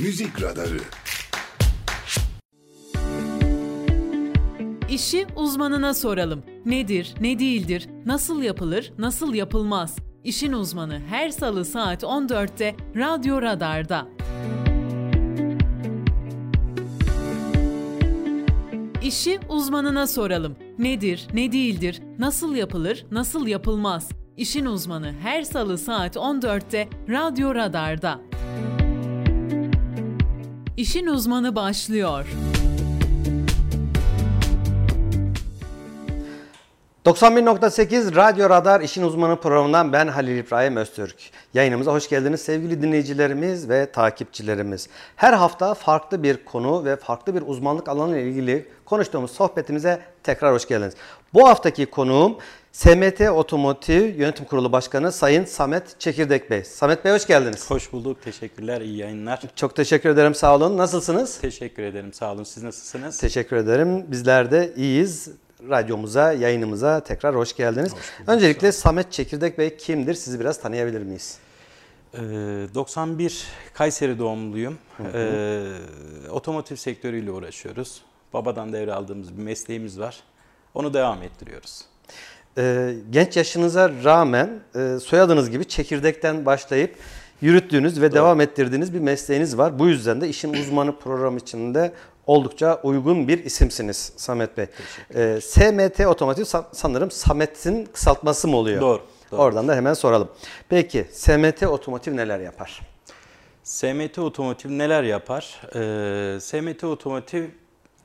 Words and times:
Müzik 0.00 0.42
Radarı 0.42 0.78
İşi 4.90 5.26
uzmanına 5.36 5.94
soralım. 5.94 6.42
Nedir, 6.66 7.14
ne 7.20 7.38
değildir, 7.38 7.88
nasıl 8.06 8.42
yapılır, 8.42 8.92
nasıl 8.98 9.34
yapılmaz? 9.34 9.96
İşin 10.24 10.52
uzmanı 10.52 11.00
her 11.08 11.30
salı 11.30 11.64
saat 11.64 12.02
14'te 12.02 12.76
Radyo 12.96 13.42
Radar'da. 13.42 14.08
İşi 19.02 19.40
uzmanına 19.48 20.06
soralım. 20.06 20.56
Nedir, 20.78 21.28
ne 21.34 21.52
değildir, 21.52 22.02
nasıl 22.18 22.56
yapılır, 22.56 23.06
nasıl 23.10 23.46
yapılmaz? 23.46 24.08
İşin 24.36 24.66
uzmanı 24.66 25.12
her 25.22 25.42
salı 25.42 25.78
saat 25.78 26.16
14'te 26.16 26.88
Radyo 27.08 27.54
Radar'da. 27.54 28.27
İşin 30.78 31.06
uzmanı 31.06 31.56
başlıyor. 31.56 32.26
91.8 37.06 38.16
Radyo 38.16 38.50
Radar 38.50 38.80
İşin 38.80 39.02
Uzmanı 39.02 39.40
programından 39.40 39.92
ben 39.92 40.08
Halil 40.08 40.36
İbrahim 40.38 40.76
Öztürk. 40.76 41.16
Yayınımıza 41.54 41.92
hoş 41.92 42.08
geldiniz 42.08 42.40
sevgili 42.40 42.82
dinleyicilerimiz 42.82 43.68
ve 43.68 43.92
takipçilerimiz. 43.92 44.88
Her 45.16 45.32
hafta 45.32 45.74
farklı 45.74 46.22
bir 46.22 46.44
konu 46.44 46.84
ve 46.84 46.96
farklı 46.96 47.34
bir 47.34 47.42
uzmanlık 47.46 47.88
alanı 47.88 48.18
ilgili 48.18 48.68
konuştuğumuz 48.84 49.30
sohbetimize 49.30 50.00
tekrar 50.22 50.54
hoş 50.54 50.68
geldiniz. 50.68 50.94
Bu 51.34 51.48
haftaki 51.48 51.86
konuğum 51.86 52.36
SMT 52.78 53.20
Otomotiv 53.20 54.14
Yönetim 54.14 54.44
Kurulu 54.44 54.72
Başkanı 54.72 55.12
Sayın 55.12 55.44
Samet 55.44 56.00
Çekirdek 56.00 56.50
Bey. 56.50 56.64
Samet 56.64 57.04
Bey 57.04 57.12
hoş 57.12 57.26
geldiniz. 57.26 57.70
Hoş 57.70 57.92
bulduk. 57.92 58.22
Teşekkürler. 58.22 58.80
İyi 58.80 58.96
yayınlar. 58.96 59.42
Çok 59.56 59.76
teşekkür 59.76 60.08
ederim. 60.08 60.34
Sağ 60.34 60.56
olun. 60.56 60.76
Nasılsınız? 60.76 61.38
Teşekkür 61.40 61.82
ederim. 61.82 62.12
Sağ 62.12 62.32
olun. 62.32 62.44
Siz 62.44 62.62
nasılsınız? 62.62 63.18
Teşekkür 63.18 63.56
ederim. 63.56 64.10
Bizler 64.10 64.50
de 64.50 64.72
iyiyiz. 64.76 65.28
Radyomuza, 65.70 66.32
yayınımıza 66.32 67.00
tekrar 67.00 67.36
hoş 67.36 67.56
geldiniz. 67.56 67.92
Hoş 67.92 68.18
bulduk, 68.18 68.28
Öncelikle 68.28 68.72
Samet 68.72 69.12
Çekirdek 69.12 69.58
Bey 69.58 69.76
kimdir? 69.76 70.14
Sizi 70.14 70.40
biraz 70.40 70.60
tanıyabilir 70.60 71.02
miyiz? 71.02 71.38
Ee, 72.14 72.18
91 72.74 73.44
Kayseri 73.74 74.18
doğumluyum. 74.18 74.78
Hı 74.96 75.02
hı. 75.02 75.08
Ee, 75.14 76.30
otomotiv 76.30 76.76
sektörüyle 76.76 77.30
uğraşıyoruz. 77.30 78.02
Babadan 78.32 78.72
devraldığımız 78.72 79.38
bir 79.38 79.42
mesleğimiz 79.42 80.00
var. 80.00 80.22
Onu 80.74 80.94
devam 80.94 81.22
ettiriyoruz. 81.22 81.87
Ee, 82.58 82.94
genç 83.10 83.36
yaşınıza 83.36 83.90
rağmen 84.04 84.60
e, 84.74 84.98
soyadınız 85.00 85.50
gibi 85.50 85.64
çekirdekten 85.64 86.46
başlayıp 86.46 86.96
yürüttüğünüz 87.40 88.00
ve 88.00 88.10
Doğru. 88.10 88.14
devam 88.14 88.40
ettirdiğiniz 88.40 88.94
bir 88.94 89.00
mesleğiniz 89.00 89.58
var. 89.58 89.78
Bu 89.78 89.88
yüzden 89.88 90.20
de 90.20 90.28
işin 90.28 90.52
uzmanı 90.52 90.98
program 90.98 91.36
içinde 91.36 91.92
oldukça 92.26 92.80
uygun 92.82 93.28
bir 93.28 93.44
isimsiniz 93.44 94.12
Samet 94.16 94.56
Bey. 94.56 94.66
Ee, 95.14 95.38
SMT 95.42 96.06
Otomotiv 96.06 96.44
sanırım 96.72 97.10
Samet'in 97.10 97.84
kısaltması 97.84 98.48
mı 98.48 98.56
oluyor? 98.56 98.80
Doğru, 98.80 99.02
doğru. 99.30 99.40
Oradan 99.40 99.68
da 99.68 99.74
hemen 99.74 99.94
soralım. 99.94 100.28
Peki 100.68 101.06
SMT 101.12 101.62
Otomotiv 101.62 102.16
neler 102.16 102.40
yapar? 102.40 102.80
SMT 103.62 104.18
Otomotiv 104.18 104.70
neler 104.70 105.02
yapar? 105.02 105.60
Ee, 105.74 106.40
SMT 106.40 106.84
Otomotiv 106.84 107.44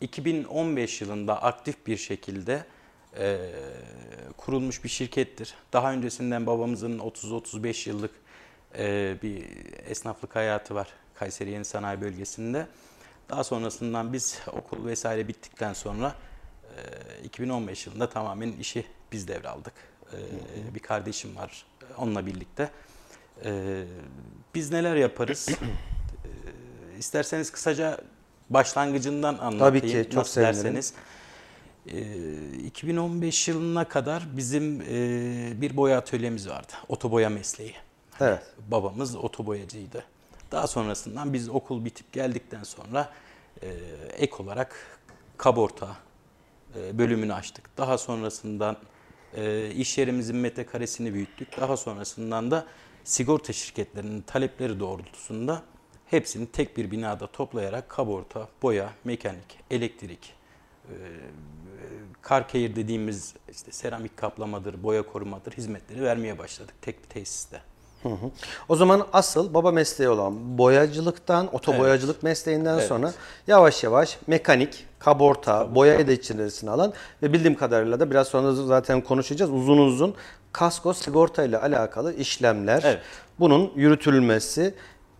2015 0.01 1.01
yılında 1.01 1.43
aktif 1.43 1.87
bir 1.87 1.97
şekilde 1.97 2.63
e, 3.17 3.37
kurulmuş 4.37 4.83
bir 4.83 4.89
şirkettir. 4.89 5.53
Daha 5.73 5.93
öncesinden 5.93 6.45
babamızın 6.45 6.99
30-35 6.99 7.89
yıllık 7.89 8.11
e, 8.77 9.15
bir 9.23 9.45
esnaflık 9.87 10.35
hayatı 10.35 10.75
var 10.75 10.87
Kayseri 11.15 11.49
Yeni 11.49 11.65
Sanayi 11.65 12.01
Bölgesi'nde. 12.01 12.67
Daha 13.29 13.43
sonrasından 13.43 14.13
biz 14.13 14.39
okul 14.53 14.85
vesaire 14.85 15.27
bittikten 15.27 15.73
sonra 15.73 16.15
2015 17.23 17.87
yılında 17.87 18.09
tamamen 18.09 18.51
işi 18.51 18.85
biz 19.11 19.27
devraldık. 19.27 19.73
Bir 20.73 20.79
kardeşim 20.79 21.35
var 21.35 21.65
onunla 21.97 22.25
birlikte. 22.25 22.69
Biz 24.55 24.71
neler 24.71 24.95
yaparız? 24.95 25.49
İsterseniz 26.99 27.51
kısaca 27.51 27.97
başlangıcından 28.49 29.37
anlatayım. 29.37 29.59
Tabii 29.59 29.81
ki 29.81 30.09
çok 30.09 30.17
Nasıl 30.17 30.41
derseniz. 30.41 30.93
2015 31.85 33.47
yılına 33.47 33.87
kadar 33.87 34.37
bizim 34.37 34.79
bir 35.61 35.77
boya 35.77 35.97
atölyemiz 35.97 36.49
vardı. 36.49 36.73
Otoboya 36.89 37.29
mesleği. 37.29 37.73
Evet. 38.19 38.43
Babamız 38.71 39.15
otoboyacıydı. 39.15 40.03
Daha 40.51 40.67
sonrasından 40.67 41.33
biz 41.33 41.49
okul 41.49 41.85
bitip 41.85 42.13
geldikten 42.13 42.63
sonra 42.63 43.13
e, 43.61 43.67
ek 44.17 44.35
olarak 44.39 44.99
kaborta 45.37 45.95
e, 46.75 46.97
bölümünü 46.97 47.33
açtık. 47.33 47.77
Daha 47.77 47.97
sonrasından 47.97 48.77
e, 49.35 49.71
iş 49.71 49.97
yerimizin 49.97 50.35
metrekaresini 50.35 51.13
büyüttük. 51.13 51.61
Daha 51.61 51.77
sonrasından 51.77 52.51
da 52.51 52.65
sigorta 53.03 53.53
şirketlerinin 53.53 54.21
talepleri 54.21 54.79
doğrultusunda 54.79 55.63
hepsini 56.05 56.47
tek 56.47 56.77
bir 56.77 56.91
binada 56.91 57.27
toplayarak 57.27 57.89
kaborta, 57.89 58.47
boya, 58.61 58.93
mekanik, 59.03 59.59
elektrik, 59.71 60.33
e, 60.89 60.95
karkehir 62.21 62.75
dediğimiz 62.75 63.33
işte 63.51 63.71
seramik 63.71 64.17
kaplamadır, 64.17 64.83
boya 64.83 65.01
korumadır 65.03 65.51
hizmetleri 65.51 66.01
vermeye 66.01 66.37
başladık 66.37 66.75
tek 66.81 67.03
bir 67.03 67.09
tesiste. 67.09 67.61
Hı 68.03 68.09
hı. 68.09 68.31
O 68.69 68.75
zaman 68.75 69.07
asıl 69.13 69.53
baba 69.53 69.71
mesleği 69.71 70.09
olan 70.09 70.57
boyacılıktan, 70.57 71.55
otoboyacılık 71.55 72.15
evet. 72.15 72.23
mesleğinden 72.23 72.73
evet. 72.73 72.87
sonra 72.87 73.13
yavaş 73.47 73.83
yavaş 73.83 74.17
mekanik, 74.27 74.85
kaborta, 74.99 75.59
Tabii. 75.59 75.75
boya 75.75 76.07
da 76.07 76.11
içerisine 76.11 76.69
alan 76.69 76.93
ve 77.23 77.33
bildiğim 77.33 77.55
kadarıyla 77.55 77.99
da 77.99 78.11
biraz 78.11 78.27
sonra 78.27 78.53
zaten 78.53 79.01
konuşacağız 79.01 79.51
uzun 79.51 79.77
uzun 79.77 80.15
kasko 80.51 80.93
sigorta 80.93 81.43
ile 81.43 81.57
alakalı 81.57 82.13
işlemler, 82.13 82.81
evet. 82.85 83.01
bunun 83.39 83.71
yürütülmesi 83.75 84.75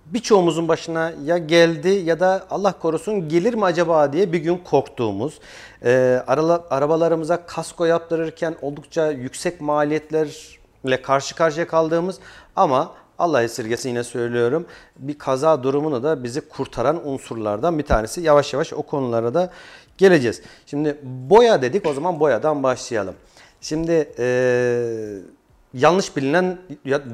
birçoğumuzun 0.06 0.68
başına 0.68 1.14
ya 1.26 1.38
geldi 1.38 1.90
ya 1.90 2.20
da 2.20 2.46
Allah 2.50 2.72
korusun 2.80 3.30
gelir 3.30 3.54
mi 3.54 3.66
acaba 3.66 4.14
diye 4.14 4.34
bir 4.34 4.40
gün 4.40 4.58
korktuğumuz, 4.58 5.40
e, 5.86 6.24
arabalarımıza 6.70 7.46
kasko 7.46 7.86
yaptırırken 7.86 8.56
oldukça 8.62 9.12
yüksek 9.12 9.62
maliyetlerle 9.62 11.02
karşı 11.02 11.36
karşıya 11.36 11.68
kaldığımız 11.68 12.20
ama 12.56 12.92
Allah 13.20 13.44
esirgesin 13.44 13.90
yine 13.90 14.04
söylüyorum. 14.04 14.66
Bir 14.98 15.18
kaza 15.18 15.64
durumunu 15.64 16.04
da 16.04 16.24
bizi 16.24 16.42
kurtaran 16.42 17.08
unsurlardan 17.08 17.80
bir 17.80 17.84
tanesi. 17.84 18.22
Yavaş 18.22 18.54
yavaş 18.54 18.74
o 18.74 18.82
konulara 18.82 19.34
da 19.34 19.52
geleceğiz. 19.98 20.42
Şimdi 20.66 20.98
boya 21.04 21.62
dedik 21.62 21.86
o 21.86 21.94
zaman 21.94 22.20
boyadan 22.20 22.64
başlayalım. 22.64 23.16
Şimdi 23.62 24.14
e, 24.20 24.26
yanlış 25.74 26.18
bilinen, 26.18 26.58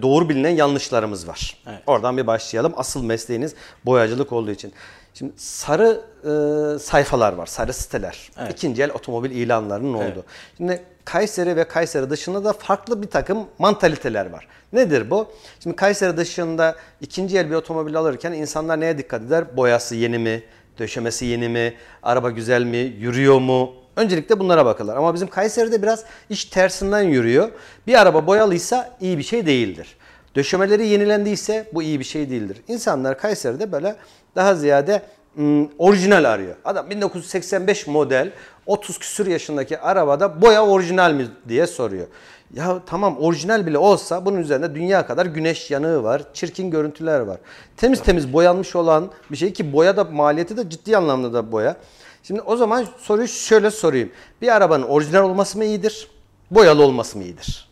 doğru 0.01 0.29
bilinen 0.29 0.49
yanlışlarımız 0.49 1.27
var. 1.27 1.57
Evet. 1.67 1.79
Oradan 1.87 2.17
bir 2.17 2.27
başlayalım. 2.27 2.73
Asıl 2.75 3.03
mesleğiniz 3.03 3.55
boyacılık 3.85 4.31
olduğu 4.31 4.51
için. 4.51 4.73
Şimdi 5.13 5.33
sarı 5.37 6.01
e, 6.23 6.79
sayfalar 6.79 7.33
var, 7.33 7.45
sarı 7.45 7.73
siteler. 7.73 8.31
Evet. 8.39 8.51
İkinci 8.51 8.83
el 8.83 8.91
otomobil 8.91 9.31
ilanlarının 9.31 9.97
evet. 9.97 10.11
olduğu. 10.11 10.25
Şimdi 10.57 10.83
Kayseri 11.05 11.55
ve 11.55 11.63
Kayseri 11.63 12.09
dışında 12.09 12.43
da 12.43 12.53
farklı 12.53 13.01
bir 13.01 13.07
takım 13.07 13.47
mantaliteler 13.59 14.29
var. 14.29 14.47
Nedir 14.73 15.09
bu? 15.09 15.27
Şimdi 15.63 15.75
Kayseri 15.75 16.17
dışında 16.17 16.75
ikinci 17.01 17.37
el 17.37 17.49
bir 17.49 17.55
otomobil 17.55 17.95
alırken 17.95 18.31
insanlar 18.31 18.79
neye 18.79 18.97
dikkat 18.97 19.21
eder? 19.21 19.57
Boyası 19.57 19.95
yeni 19.95 20.17
mi? 20.17 20.43
Döşemesi 20.79 21.25
yeni 21.25 21.49
mi? 21.49 21.73
Araba 22.03 22.29
güzel 22.29 22.63
mi? 22.63 22.77
Yürüyor 22.77 23.39
mu? 23.39 23.73
Öncelikle 23.95 24.39
bunlara 24.39 24.65
bakırlar. 24.65 24.97
Ama 24.97 25.13
bizim 25.13 25.27
Kayseri'de 25.27 25.81
biraz 25.81 26.03
iş 26.29 26.45
tersinden 26.45 27.01
yürüyor. 27.01 27.49
Bir 27.87 28.01
araba 28.01 28.27
boyalıysa 28.27 28.97
iyi 29.01 29.17
bir 29.17 29.23
şey 29.23 29.45
değildir. 29.45 29.97
Döşemeleri 30.35 30.87
yenilendiyse 30.87 31.69
bu 31.73 31.83
iyi 31.83 31.99
bir 31.99 32.03
şey 32.03 32.29
değildir. 32.29 32.61
İnsanlar 32.67 33.17
Kayseri'de 33.17 33.71
böyle 33.71 33.95
daha 34.35 34.55
ziyade 34.55 35.01
ım, 35.37 35.69
orijinal 35.77 36.23
arıyor. 36.23 36.55
Adam 36.65 36.89
1985 36.89 37.87
model 37.87 38.31
30 38.65 38.99
küsur 38.99 39.27
yaşındaki 39.27 39.79
arabada 39.79 40.41
boya 40.41 40.65
orijinal 40.65 41.13
mi 41.13 41.27
diye 41.47 41.67
soruyor. 41.67 42.07
Ya 42.53 42.79
tamam 42.85 43.17
orijinal 43.17 43.65
bile 43.65 43.77
olsa 43.77 44.25
bunun 44.25 44.37
üzerinde 44.37 44.75
dünya 44.75 45.07
kadar 45.07 45.25
güneş 45.25 45.71
yanığı 45.71 46.03
var, 46.03 46.21
çirkin 46.33 46.71
görüntüler 46.71 47.19
var. 47.19 47.37
Temiz 47.77 48.03
temiz 48.03 48.33
boyanmış 48.33 48.75
olan 48.75 49.11
bir 49.31 49.37
şey 49.37 49.53
ki 49.53 49.73
boya 49.73 49.97
da 49.97 50.03
maliyeti 50.03 50.57
de 50.57 50.69
ciddi 50.69 50.97
anlamda 50.97 51.33
da 51.33 51.51
boya. 51.51 51.75
Şimdi 52.23 52.41
o 52.41 52.55
zaman 52.55 52.87
soruyu 52.97 53.27
şöyle 53.27 53.71
sorayım. 53.71 54.11
Bir 54.41 54.55
arabanın 54.55 54.83
orijinal 54.83 55.23
olması 55.23 55.57
mı 55.57 55.65
iyidir, 55.65 56.07
boyalı 56.51 56.83
olması 56.83 57.17
mı 57.17 57.23
iyidir? 57.23 57.69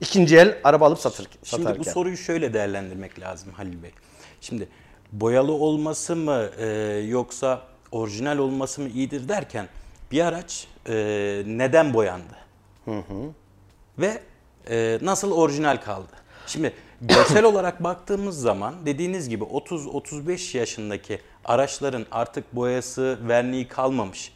İkinci 0.00 0.36
el 0.36 0.58
araba 0.64 0.86
alıp 0.86 0.98
satır, 0.98 1.28
satarken. 1.42 1.72
Şimdi 1.72 1.78
bu 1.78 1.90
soruyu 1.90 2.16
şöyle 2.16 2.52
değerlendirmek 2.52 3.20
lazım 3.20 3.52
Halil 3.52 3.82
Bey. 3.82 3.90
Şimdi 4.40 4.68
boyalı 5.12 5.52
olması 5.52 6.16
mı 6.16 6.50
e, 6.58 6.66
yoksa 7.08 7.62
orijinal 7.92 8.38
olması 8.38 8.80
mı 8.80 8.88
iyidir 8.88 9.28
derken 9.28 9.68
bir 10.12 10.24
araç 10.24 10.66
e, 10.88 10.94
neden 11.46 11.94
boyandı? 11.94 12.36
Hı 12.84 12.98
hı. 12.98 13.30
Ve 13.98 14.20
e, 14.70 14.98
nasıl 15.02 15.32
orijinal 15.32 15.76
kaldı? 15.76 16.12
Şimdi 16.46 16.72
görsel 17.00 17.44
olarak 17.44 17.84
baktığımız 17.84 18.40
zaman 18.40 18.74
dediğiniz 18.86 19.28
gibi 19.28 19.44
30-35 19.44 20.56
yaşındaki 20.56 21.20
araçların 21.44 22.06
artık 22.10 22.56
boyası, 22.56 23.18
verniği 23.28 23.68
kalmamış. 23.68 24.32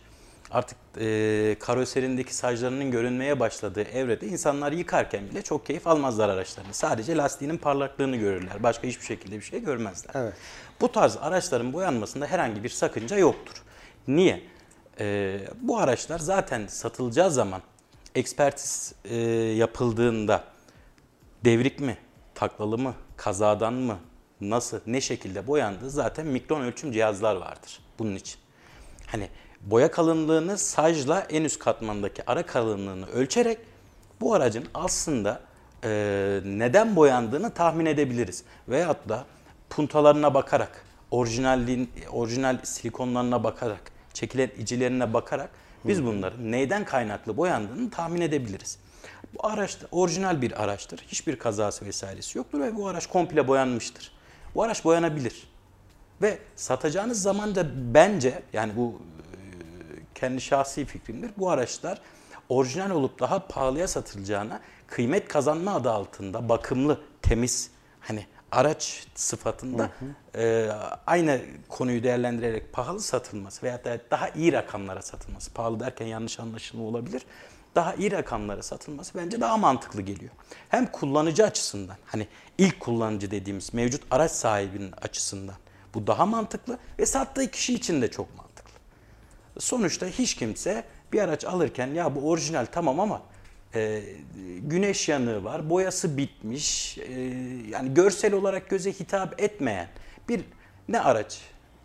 Artık 0.51 0.79
e, 1.01 1.57
karoserindeki 1.61 2.35
sajlarının 2.35 2.91
görünmeye 2.91 3.41
başladığı 3.41 3.83
evrede 3.83 4.27
insanlar 4.27 4.73
yıkarken 4.73 5.31
bile 5.31 5.43
çok 5.43 5.67
keyif 5.67 5.87
almazlar 5.87 6.29
araçlarını. 6.29 6.75
Sadece 6.75 7.17
lastiğinin 7.17 7.59
parlaklığını 7.59 8.17
görürler. 8.17 8.63
Başka 8.63 8.89
hiçbir 8.89 9.05
şekilde 9.05 9.37
bir 9.37 9.43
şey 9.43 9.63
görmezler. 9.65 10.13
Evet. 10.15 10.35
Bu 10.81 10.93
tarz 10.93 11.17
araçların 11.17 11.73
boyanmasında 11.73 12.27
herhangi 12.27 12.65
bir 12.65 12.69
sakınca 12.69 13.17
yoktur. 13.17 13.63
Niye? 14.09 14.43
Ee, 15.01 15.41
bu 15.61 15.79
araçlar 15.79 16.19
zaten 16.19 16.67
satılacağı 16.67 17.31
zaman 17.31 17.63
ekspertiz 18.15 18.95
e, 19.05 19.17
yapıldığında 19.57 20.45
devrik 21.45 21.81
mi, 21.81 21.97
taklalı 22.35 22.79
mı, 22.79 22.95
kazadan 23.17 23.75
mı, 23.75 23.99
nasıl, 24.41 24.81
ne 24.87 25.01
şekilde 25.01 25.47
boyandığı 25.47 25.91
zaten 25.91 26.27
mikron 26.27 26.61
ölçüm 26.61 26.93
cihazlar 26.93 27.37
vardır 27.37 27.81
bunun 27.99 28.15
için. 28.15 28.39
Hani 29.07 29.29
boya 29.61 29.91
kalınlığını 29.91 30.59
sajla 30.59 31.21
en 31.21 31.45
üst 31.45 31.59
katmandaki 31.59 32.31
ara 32.31 32.47
kalınlığını 32.47 33.07
ölçerek 33.07 33.59
bu 34.21 34.35
aracın 34.35 34.65
aslında 34.75 35.41
e, 35.85 36.41
neden 36.45 36.97
boyandığını 36.97 37.55
tahmin 37.55 37.87
edebiliriz. 37.87 38.45
Veyahut 38.69 39.09
da 39.09 39.25
puntalarına 39.71 40.35
bakarak, 40.35 40.85
orijinalliğin, 41.11 41.91
orijinal 42.13 42.59
silikonlarına 42.63 43.45
bakarak, 43.45 43.93
çekilen 44.15 44.51
icilerine 44.59 45.13
bakarak 45.15 45.51
biz 45.85 46.05
bunların 46.05 46.53
neyden 46.53 46.85
kaynaklı 46.85 47.37
boyandığını 47.37 47.91
tahmin 47.91 48.21
edebiliriz. 48.21 48.79
Bu 49.35 49.47
araç 49.47 49.83
da 49.83 49.87
orijinal 49.93 50.43
bir 50.43 50.63
araçtır. 50.63 50.99
Hiçbir 51.09 51.39
kazası 51.39 51.87
vesairesi 51.87 52.39
yoktur 52.39 52.61
ve 52.61 52.77
bu 52.77 52.89
araç 52.89 53.07
komple 53.07 53.49
boyanmıştır. 53.49 54.13
Bu 54.55 54.63
araç 54.63 54.85
boyanabilir. 54.85 55.49
Ve 56.23 56.39
satacağınız 56.57 57.23
zaman 57.23 57.55
da 57.55 57.67
bence 57.95 58.43
yani 58.53 58.77
bu 58.77 58.93
e, 58.93 59.37
kendi 60.15 60.41
şahsi 60.41 60.85
fikrimdir. 60.85 61.31
Bu 61.37 61.51
araçlar 61.51 62.01
orijinal 62.49 62.91
olup 62.91 63.21
daha 63.21 63.47
pahalıya 63.47 63.89
satılacağına 63.89 64.61
kıymet 64.87 65.29
kazanma 65.29 65.75
adı 65.75 65.91
altında 65.91 66.49
bakımlı, 66.49 67.01
temiz 67.23 67.71
hani 68.01 68.27
araç 68.53 69.07
sıfatında 69.15 69.91
e, 70.37 70.71
aynı 71.07 71.41
konuyu 71.69 72.03
değerlendirerek 72.03 72.73
pahalı 72.73 73.01
satılması 73.01 73.63
veya 73.63 73.85
da 73.85 73.99
daha 74.11 74.29
iyi 74.29 74.53
rakamlara 74.53 75.03
satılması. 75.03 75.53
Pahalı 75.53 75.81
derken 75.81 76.07
yanlış 76.07 76.41
anlaşılma 76.41 76.85
olabilir. 76.85 77.23
Daha 77.75 77.95
iyi 77.95 78.11
rakamlara 78.11 78.63
satılması 78.63 79.19
bence 79.19 79.41
daha 79.41 79.57
mantıklı 79.57 80.03
geliyor. 80.03 80.31
Hem 80.69 80.87
kullanıcı 80.87 81.45
açısından 81.45 81.97
hani 82.07 82.29
ilk 82.59 82.81
kullanıcı 82.81 83.31
dediğimiz 83.31 83.75
mevcut 83.75 84.03
araç 84.11 84.31
sahibinin 84.31 84.93
açısından 85.03 85.55
bu 85.95 86.07
daha 86.07 86.27
mantıklı 86.27 86.79
ve 86.99 87.07
sattığı 87.07 87.51
kişi 87.51 87.75
için 87.75 88.03
de 88.03 88.11
çok 88.11 88.37
mantıklı. 88.37 88.71
Sonuçta 89.59 90.07
hiç 90.07 90.35
kimse 90.35 90.85
bir 91.13 91.21
araç 91.21 91.45
alırken 91.45 91.87
ya 91.87 92.15
bu 92.15 92.31
orijinal 92.31 92.67
tamam 92.73 93.01
ama 93.01 93.23
e, 93.75 94.03
güneş 94.59 95.09
yanığı 95.09 95.45
var, 95.45 95.71
boyası 95.71 96.17
bitmiş, 96.17 96.99
e, 96.99 97.13
yani 97.71 97.95
görsel 97.95 98.35
olarak 98.35 98.71
göze 98.71 98.93
hitap 98.93 99.43
etmeyen 99.43 99.89
bir 100.29 100.45
ne 100.89 101.01
araç 101.01 101.41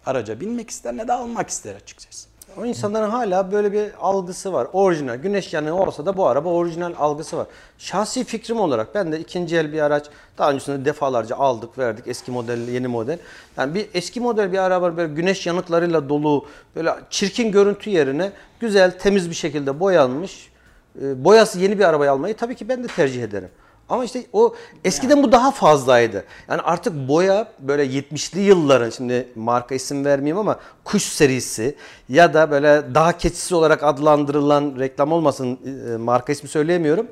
araca 0.05 0.39
binmek 0.39 0.69
ister 0.69 0.97
ne 0.97 1.07
de 1.07 1.13
almak 1.13 1.49
ister 1.49 1.75
açıkçası. 1.75 2.29
O 2.57 2.65
insanların 2.65 3.09
hala 3.09 3.51
böyle 3.51 3.71
bir 3.71 3.91
algısı 4.01 4.53
var. 4.53 4.67
Orijinal. 4.73 5.15
Güneş 5.15 5.53
yanığı 5.53 5.75
olsa 5.75 6.05
da 6.05 6.17
bu 6.17 6.27
araba 6.27 6.49
orijinal 6.49 6.93
algısı 6.97 7.37
var. 7.37 7.47
Şahsi 7.77 8.23
fikrim 8.23 8.59
olarak 8.59 8.95
ben 8.95 9.11
de 9.11 9.19
ikinci 9.19 9.57
el 9.57 9.73
bir 9.73 9.81
araç 9.81 10.05
daha 10.37 10.51
öncesinde 10.51 10.85
defalarca 10.85 11.35
aldık 11.35 11.77
verdik. 11.77 12.07
Eski 12.07 12.31
model, 12.31 12.67
yeni 12.67 12.87
model. 12.87 13.19
Yani 13.57 13.73
bir 13.75 13.87
eski 13.93 14.19
model 14.21 14.51
bir 14.51 14.57
araba 14.57 14.97
böyle 14.97 15.13
güneş 15.13 15.47
yanıklarıyla 15.47 16.09
dolu 16.09 16.45
böyle 16.75 16.91
çirkin 17.09 17.51
görüntü 17.51 17.89
yerine 17.89 18.31
güzel 18.59 18.99
temiz 18.99 19.29
bir 19.29 19.35
şekilde 19.35 19.79
boyanmış. 19.79 20.51
e, 21.01 21.23
Boyası 21.23 21.59
yeni 21.59 21.79
bir 21.79 21.83
arabayı 21.83 22.11
almayı 22.11 22.37
tabii 22.37 22.55
ki 22.55 22.69
ben 22.69 22.83
de 22.83 22.87
tercih 22.87 23.23
ederim. 23.23 23.49
Ama 23.89 24.05
işte 24.05 24.23
o 24.33 24.55
eskiden 24.85 25.23
bu 25.23 25.31
daha 25.31 25.51
fazlaydı. 25.51 26.23
Yani 26.49 26.61
artık 26.61 26.93
boya 27.07 27.47
böyle 27.59 27.85
70'li 27.85 28.39
yılların 28.41 28.89
şimdi 28.89 29.27
marka 29.35 29.75
isim 29.75 30.05
vermeyeyim 30.05 30.37
ama 30.37 30.59
kuş 30.83 31.03
serisi 31.03 31.75
ya 32.09 32.33
da 32.33 32.51
böyle 32.51 32.95
daha 32.95 33.17
keçisi 33.17 33.55
olarak 33.55 33.83
adlandırılan 33.83 34.75
reklam 34.79 35.11
olmasın 35.11 35.59
e, 35.93 35.97
marka 35.97 36.31
ismi 36.33 36.49
söyleyemiyorum. 36.49 37.07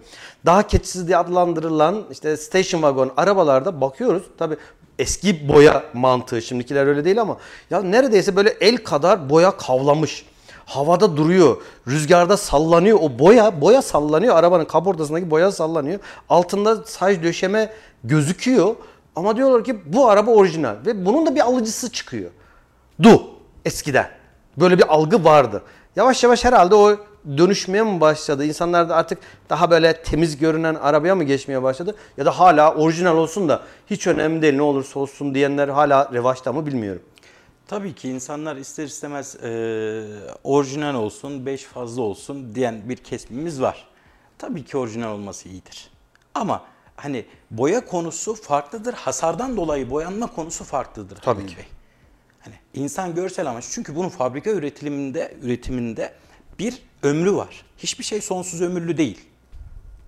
Daha 0.45 0.67
keçisi 0.67 1.07
diye 1.07 1.17
adlandırılan 1.17 2.05
işte 2.11 2.37
station 2.37 2.81
wagon 2.81 3.11
arabalarda 3.17 3.81
bakıyoruz. 3.81 4.23
Tabii 4.37 4.57
eski 4.99 5.47
boya 5.47 5.83
mantığı 5.93 6.41
şimdikiler 6.41 6.87
öyle 6.87 7.05
değil 7.05 7.21
ama 7.21 7.37
ya 7.69 7.81
neredeyse 7.81 8.35
böyle 8.35 8.49
el 8.49 8.77
kadar 8.77 9.29
boya 9.29 9.57
kavlamış 9.57 10.25
havada 10.67 11.17
duruyor. 11.17 11.57
Rüzgarda 11.87 12.37
sallanıyor. 12.37 12.99
O 13.01 13.19
boya, 13.19 13.61
boya 13.61 13.81
sallanıyor. 13.81 14.35
Arabanın 14.35 14.65
kaportasındaki 14.65 15.31
boya 15.31 15.51
sallanıyor. 15.51 15.99
Altında 16.29 16.83
saç 16.83 17.23
döşeme 17.23 17.73
gözüküyor. 18.03 18.75
Ama 19.15 19.37
diyorlar 19.37 19.63
ki 19.63 19.79
bu 19.85 20.09
araba 20.09 20.31
orijinal. 20.31 20.75
Ve 20.85 21.05
bunun 21.05 21.25
da 21.25 21.35
bir 21.35 21.41
alıcısı 21.41 21.91
çıkıyor. 21.91 22.31
Du 23.03 23.23
eskiden. 23.65 24.09
Böyle 24.57 24.77
bir 24.77 24.93
algı 24.93 25.23
vardı. 25.23 25.61
Yavaş 25.95 26.23
yavaş 26.23 26.45
herhalde 26.45 26.75
o 26.75 26.97
dönüşmeye 27.37 27.83
mi 27.83 28.01
başladı? 28.01 28.45
İnsanlar 28.45 28.89
da 28.89 28.95
artık 28.95 29.17
daha 29.49 29.71
böyle 29.71 30.03
temiz 30.03 30.37
görünen 30.37 30.75
arabaya 30.75 31.15
mı 31.15 31.23
geçmeye 31.23 31.63
başladı? 31.63 31.95
Ya 32.17 32.25
da 32.25 32.39
hala 32.39 32.75
orijinal 32.75 33.17
olsun 33.17 33.49
da 33.49 33.61
hiç 33.89 34.07
önemli 34.07 34.41
değil 34.41 34.53
ne 34.53 34.61
olursa 34.61 34.99
olsun 34.99 35.35
diyenler 35.35 35.67
hala 35.67 36.09
revaçta 36.13 36.53
mı 36.53 36.65
bilmiyorum. 36.65 37.01
Tabii 37.67 37.95
ki 37.95 38.09
insanlar 38.09 38.55
ister 38.55 38.85
istemez 38.85 39.35
e, 39.35 39.51
orijinal 40.43 40.95
olsun, 40.95 41.45
beş 41.45 41.63
fazla 41.63 42.01
olsun 42.01 42.55
diyen 42.55 42.89
bir 42.89 42.97
kesimimiz 42.97 43.61
var. 43.61 43.87
Tabii 44.37 44.65
ki 44.65 44.77
orijinal 44.77 45.13
olması 45.13 45.49
iyidir. 45.49 45.89
Ama 46.33 46.65
hani 46.95 47.25
boya 47.51 47.85
konusu 47.85 48.35
farklıdır. 48.35 48.93
Hasardan 48.93 49.57
dolayı 49.57 49.89
boyanma 49.89 50.27
konusu 50.27 50.63
farklıdır. 50.63 51.15
Tabii 51.15 51.41
Halil 51.41 51.47
ki. 51.47 51.57
Bey. 51.57 51.65
Hani 52.39 52.55
insan 52.73 53.15
görsel 53.15 53.49
amaç. 53.49 53.65
Çünkü 53.71 53.95
bunun 53.95 54.09
fabrika 54.09 54.49
üretiminde 54.49 55.37
üretiminde 55.41 56.13
bir 56.59 56.81
ömrü 57.03 57.35
var. 57.35 57.65
Hiçbir 57.77 58.03
şey 58.03 58.21
sonsuz 58.21 58.61
ömürlü 58.61 58.97
değil. 58.97 59.21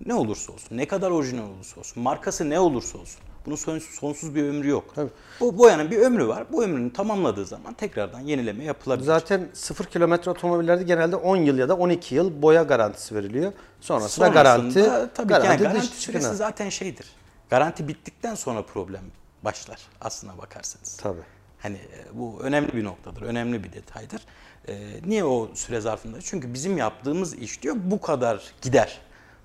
Ne 0.06 0.14
olursa 0.14 0.52
olsun, 0.52 0.76
ne 0.76 0.88
kadar 0.88 1.10
orijinal 1.10 1.48
olursa 1.48 1.80
olsun, 1.80 2.02
markası 2.02 2.50
ne 2.50 2.60
olursa 2.60 2.98
olsun. 2.98 3.20
Bunun 3.46 3.56
sonsuz, 3.56 3.94
sonsuz 3.94 4.34
bir 4.34 4.42
ömrü 4.44 4.68
yok. 4.68 4.92
Tabii. 4.94 5.10
Bu 5.40 5.58
boyanın 5.58 5.90
bir 5.90 5.98
ömrü 5.98 6.28
var. 6.28 6.44
Bu 6.52 6.64
ömrünü 6.64 6.92
tamamladığı 6.92 7.46
zaman 7.46 7.74
tekrardan 7.74 8.20
yenileme 8.20 8.64
yapılabilir. 8.64 9.06
Zaten 9.06 9.48
0 9.52 9.84
kilometre 9.84 10.30
otomobillerde 10.30 10.82
genelde 10.82 11.16
10 11.16 11.36
yıl 11.36 11.58
ya 11.58 11.68
da 11.68 11.76
12 11.76 12.14
yıl 12.14 12.42
boya 12.42 12.62
garantisi 12.62 13.14
veriliyor. 13.14 13.52
Sonrasında, 13.80 14.08
Sonrasında 14.26 14.42
garanti 14.42 15.10
tabii 15.14 15.28
ki 15.28 15.32
yani 15.34 15.42
garanti 15.42 15.62
garanti 15.62 15.86
süresi 15.86 16.00
çıkına. 16.00 16.34
zaten 16.34 16.68
şeydir. 16.68 17.06
Garanti 17.50 17.88
bittikten 17.88 18.34
sonra 18.34 18.62
problem 18.62 19.02
başlar 19.42 19.78
aslına 20.00 20.38
bakarsanız. 20.38 20.96
Tabii. 20.96 21.20
Hani 21.58 21.76
e, 21.76 22.18
bu 22.18 22.38
önemli 22.42 22.72
bir 22.72 22.84
noktadır, 22.84 23.22
önemli 23.22 23.64
bir 23.64 23.72
detaydır. 23.72 24.20
Ee, 24.68 24.74
niye 25.06 25.24
o 25.24 25.50
süre 25.54 25.80
zarfında? 25.80 26.20
Çünkü 26.20 26.54
bizim 26.54 26.78
yaptığımız 26.78 27.34
iş 27.34 27.62
diyor 27.62 27.76
bu 27.78 28.00
kadar 28.00 28.42
gider. 28.62 28.98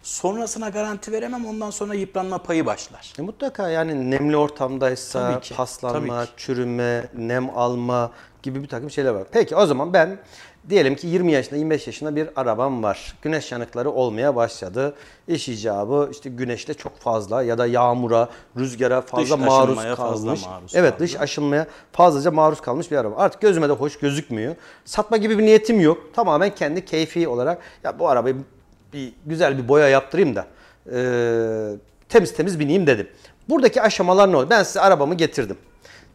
Sonrasına 0.06 0.70
garanti 0.70 1.12
veremem 1.12 1.46
ondan 1.46 1.70
sonra 1.70 1.94
yıpranma 1.94 2.38
payı 2.38 2.66
başlar. 2.66 3.14
E 3.20 3.22
mutlaka 3.22 3.70
yani 3.70 4.12
nemli 4.12 4.38
ortamdaysa 4.38 5.32
Tabii 5.32 5.42
ki, 5.42 5.56
paslanma, 5.56 6.16
tabii 6.18 6.26
ki. 6.28 6.32
çürüme, 6.38 7.08
nem 7.18 7.50
alma 7.58 8.12
gibi 8.44 8.64
bir 8.64 8.68
takım 8.68 8.90
şeyler 8.92 9.12
var. 9.12 9.24
Peki 9.32 9.56
o 9.56 9.66
zaman 9.66 9.94
ben 9.94 10.20
diyelim 10.70 10.96
ki 10.96 11.08
20 11.08 11.32
yaşında 11.32 11.56
25 11.56 11.88
yaşında 11.88 12.16
bir 12.16 12.30
arabam 12.36 12.84
var. 12.84 13.16
Güneş 13.22 13.52
yanıkları 13.52 13.92
olmaya 13.92 14.36
başladı. 14.36 14.94
İş 15.28 15.50
icabı 15.50 16.10
işte 16.12 16.30
güneşte 16.30 16.74
çok 16.74 16.98
fazla 16.98 17.44
ya 17.44 17.58
da 17.58 17.66
yağmura, 17.68 18.30
rüzgara 18.58 19.02
fazla 19.02 19.38
Dış 19.38 19.46
maruz 19.46 19.76
kalmış. 19.76 19.96
fazla 19.98 20.50
maruz 20.50 20.76
evet 20.76 20.92
kaldı. 20.92 21.04
dış 21.04 21.16
aşınmaya 21.20 21.68
fazlaca 21.92 22.32
maruz 22.32 22.62
kalmış 22.62 22.92
bir 22.92 22.98
araba. 22.98 23.16
Artık 23.16 23.42
gözüme 23.42 23.70
de 23.70 23.74
hoş 23.74 24.00
gözükmüyor. 24.00 24.56
Satma 24.86 25.18
gibi 25.18 25.38
bir 25.38 25.44
niyetim 25.44 25.80
yok. 25.80 25.98
Tamamen 26.16 26.56
kendi 26.56 26.86
keyfi 26.86 27.28
olarak 27.28 27.62
ya 27.84 28.00
bu 28.00 28.10
arabayı 28.10 28.36
bir 28.96 29.14
güzel 29.26 29.58
bir 29.58 29.68
boya 29.68 29.88
yaptırayım 29.90 30.36
da 30.36 30.48
e, 30.94 30.98
temiz 32.10 32.34
temiz 32.34 32.60
bineyim 32.60 32.88
dedim. 32.88 33.08
Buradaki 33.50 33.82
aşamalar 33.82 34.32
ne 34.32 34.38
oldu? 34.38 34.48
Ben 34.50 34.64
size 34.64 34.82
arabamı 34.82 35.16
getirdim. 35.16 35.58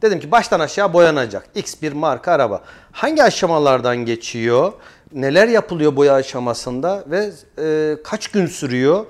Dedim 0.03 0.21
ki 0.21 0.31
baştan 0.31 0.61
aşağı 0.61 0.93
boyanacak. 0.93 1.49
X 1.55 1.75
bir 1.83 1.93
marka 1.93 2.33
araba. 2.33 2.63
Hangi 2.93 3.23
aşamalardan 3.23 3.97
geçiyor? 3.97 4.73
Neler 5.13 5.49
yapılıyor 5.49 5.97
boya 5.97 6.15
aşamasında 6.15 7.05
ve 7.07 7.31
e, 7.59 7.97
kaç 8.05 8.29
gün 8.29 8.47
sürüyor? 8.47 9.07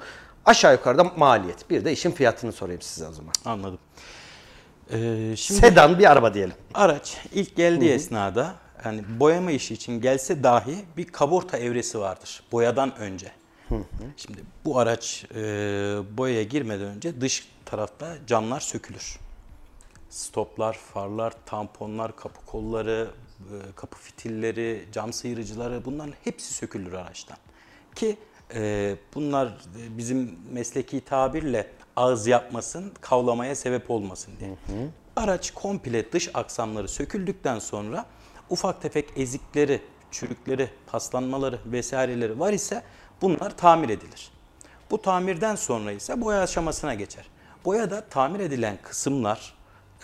Aşağı 0.47 0.73
yukarıda 0.73 1.05
maliyet. 1.17 1.71
Bir 1.71 1.85
de 1.85 1.93
işin 1.93 2.11
fiyatını 2.11 2.53
sorayım 2.53 2.83
size 2.83 3.07
o 3.09 3.13
zaman. 3.13 3.33
Anladım. 3.45 3.79
Ee, 4.93 5.37
şimdi 5.37 5.61
Sedan 5.61 5.99
bir 5.99 6.11
araba 6.13 6.35
diyelim. 6.35 6.55
araç 6.75 7.17
ilk 7.33 7.57
geldiği 7.57 7.91
esnada 7.91 8.55
yani 8.85 9.03
boyama 9.21 9.51
işi 9.51 9.75
için 9.75 10.01
gelse 10.01 10.43
dahi 10.43 10.77
bir 10.97 11.05
kaborta 11.05 11.59
evresi 11.59 12.01
vardır 12.01 12.43
boyadan 12.53 12.97
önce. 12.99 13.27
Şimdi 14.17 14.41
bu 14.65 14.79
araç 14.79 15.25
e, 15.35 15.39
boyaya 16.17 16.43
girmeden 16.43 16.87
önce 16.87 17.21
dış 17.21 17.49
tarafta 17.65 18.17
camlar 18.27 18.61
sökülür. 18.61 19.19
Stoplar, 20.11 20.75
farlar, 20.75 21.35
tamponlar, 21.47 22.17
kapı 22.17 22.47
kolları, 22.47 23.11
e, 23.41 23.73
kapı 23.77 23.99
fitilleri, 23.99 24.85
cam 24.93 25.13
sıyırıcıları 25.13 25.85
bunların 25.85 26.15
hepsi 26.25 26.55
sökülür 26.55 26.93
araçtan. 26.93 27.37
Ki 27.95 28.17
e, 28.55 28.95
bunlar 29.15 29.59
bizim 29.99 30.39
mesleki 30.53 31.01
tabirle 31.01 31.71
ağız 31.97 32.27
yapmasın, 32.27 32.93
kavlamaya 33.01 33.55
sebep 33.55 33.91
olmasın 33.91 34.33
diye. 34.41 34.51
Araç 35.17 35.51
komple 35.51 36.13
dış 36.13 36.31
aksamları 36.35 36.89
söküldükten 36.89 37.59
sonra 37.59 38.07
ufak 38.51 38.83
tefek 38.83 39.09
ezikleri, 39.17 39.83
çürükleri, 40.11 40.71
paslanmaları 40.87 41.59
vesaireleri 41.67 42.41
var 42.41 42.53
ise 42.53 42.83
bunlar 43.23 43.57
tamir 43.57 43.89
edilir. 43.89 44.31
Bu 44.91 45.03
tamirden 45.03 45.55
sonra 45.55 45.93
ise 45.93 46.21
boya 46.21 46.43
aşamasına 46.43 46.95
geçer. 46.95 47.27
Boyada 47.65 48.05
tamir 48.11 48.41
edilen 48.41 48.79
kısımlar 48.83 49.55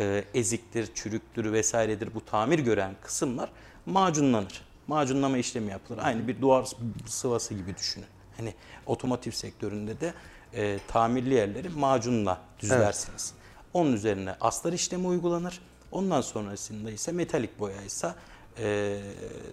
e, 0.01 0.25
eziktir, 0.35 0.95
çürüktür 0.95 1.53
vesairedir 1.53 2.15
bu 2.15 2.25
tamir 2.25 2.59
gören 2.59 2.95
kısımlar 3.03 3.51
macunlanır. 3.87 4.67
Macunlama 4.87 5.39
işlemi 5.39 5.71
yapılır. 5.71 5.99
Aynı 6.03 6.29
bir 6.29 6.41
duvar 6.41 6.67
sıvası 7.07 7.55
gibi 7.55 7.77
düşünün. 7.77 8.07
Hani 8.37 8.55
otomotiv 8.87 9.31
sektöründe 9.31 10.01
de 10.01 10.15
e, 10.55 10.79
tamirli 10.89 11.35
yerleri 11.35 11.69
macunla 11.69 12.41
düzlersiniz. 12.61 13.35
Onun 13.73 13.93
üzerine 13.93 14.35
astar 14.41 14.73
işlemi 14.73 15.07
uygulanır. 15.07 15.61
Ondan 15.93 16.21
sonrasında 16.21 16.91
ise 16.91 17.13
metalik 17.13 17.61
boyaysa 17.61 18.15
e, 18.59 18.99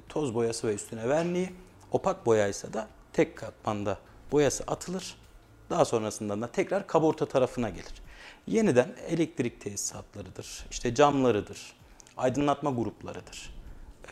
toz 0.09 0.35
boyası 0.35 0.67
ve 0.67 0.73
üstüne 0.73 1.09
verniği, 1.09 1.53
opak 1.91 2.25
boyaysa 2.25 2.73
da 2.73 2.87
tek 3.13 3.37
katmanda 3.37 3.97
boyası 4.31 4.63
atılır. 4.67 5.15
Daha 5.69 5.85
sonrasında 5.85 6.41
da 6.41 6.51
tekrar 6.51 6.87
kaborta 6.87 7.25
tarafına 7.25 7.69
gelir. 7.69 7.93
Yeniden 8.47 8.95
elektrik 9.07 9.61
tesisatlarıdır, 9.61 10.65
işte 10.71 10.95
camlarıdır, 10.95 11.73
aydınlatma 12.17 12.71
gruplarıdır. 12.71 13.53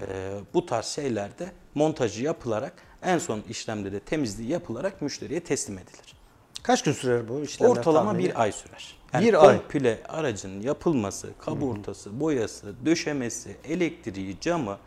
Ee, 0.01 0.31
bu 0.53 0.65
tarz 0.65 0.86
şeylerde 0.86 1.51
montajı 1.75 2.24
yapılarak 2.24 2.74
en 3.03 3.17
son 3.17 3.41
işlemde 3.50 3.91
de 3.91 4.00
temizliği 4.00 4.50
yapılarak 4.50 5.01
müşteriye 5.01 5.39
teslim 5.39 5.77
edilir. 5.77 6.15
Kaç 6.63 6.84
gün 6.84 6.91
sürer 6.91 7.29
bu 7.29 7.41
işlemler? 7.41 7.72
Ortalama 7.72 8.12
tahmini? 8.12 8.29
bir 8.29 8.41
ay 8.41 8.51
sürer. 8.51 8.96
Yani 9.13 9.27
Bir 9.27 9.48
ay. 9.48 9.58
komple 9.58 10.03
aracın 10.10 10.62
yapılması, 10.62 11.29
kaburtası, 11.39 12.20
boyası, 12.20 12.75
döşemesi, 12.86 13.58
elektriği, 13.63 14.39
camı, 14.41 14.77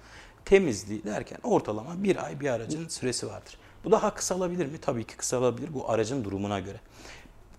temizliği 0.44 1.04
derken 1.04 1.38
ortalama 1.42 2.02
bir 2.02 2.24
ay 2.24 2.40
bir 2.40 2.48
aracın 2.48 2.88
süresi 2.88 3.26
vardır. 3.26 3.58
Bu 3.84 3.90
daha 3.90 4.14
kısalabilir 4.14 4.66
mi? 4.66 4.78
Tabii 4.78 5.04
ki 5.04 5.16
kısalabilir 5.16 5.74
bu 5.74 5.90
aracın 5.90 6.24
durumuna 6.24 6.60
göre. 6.60 6.80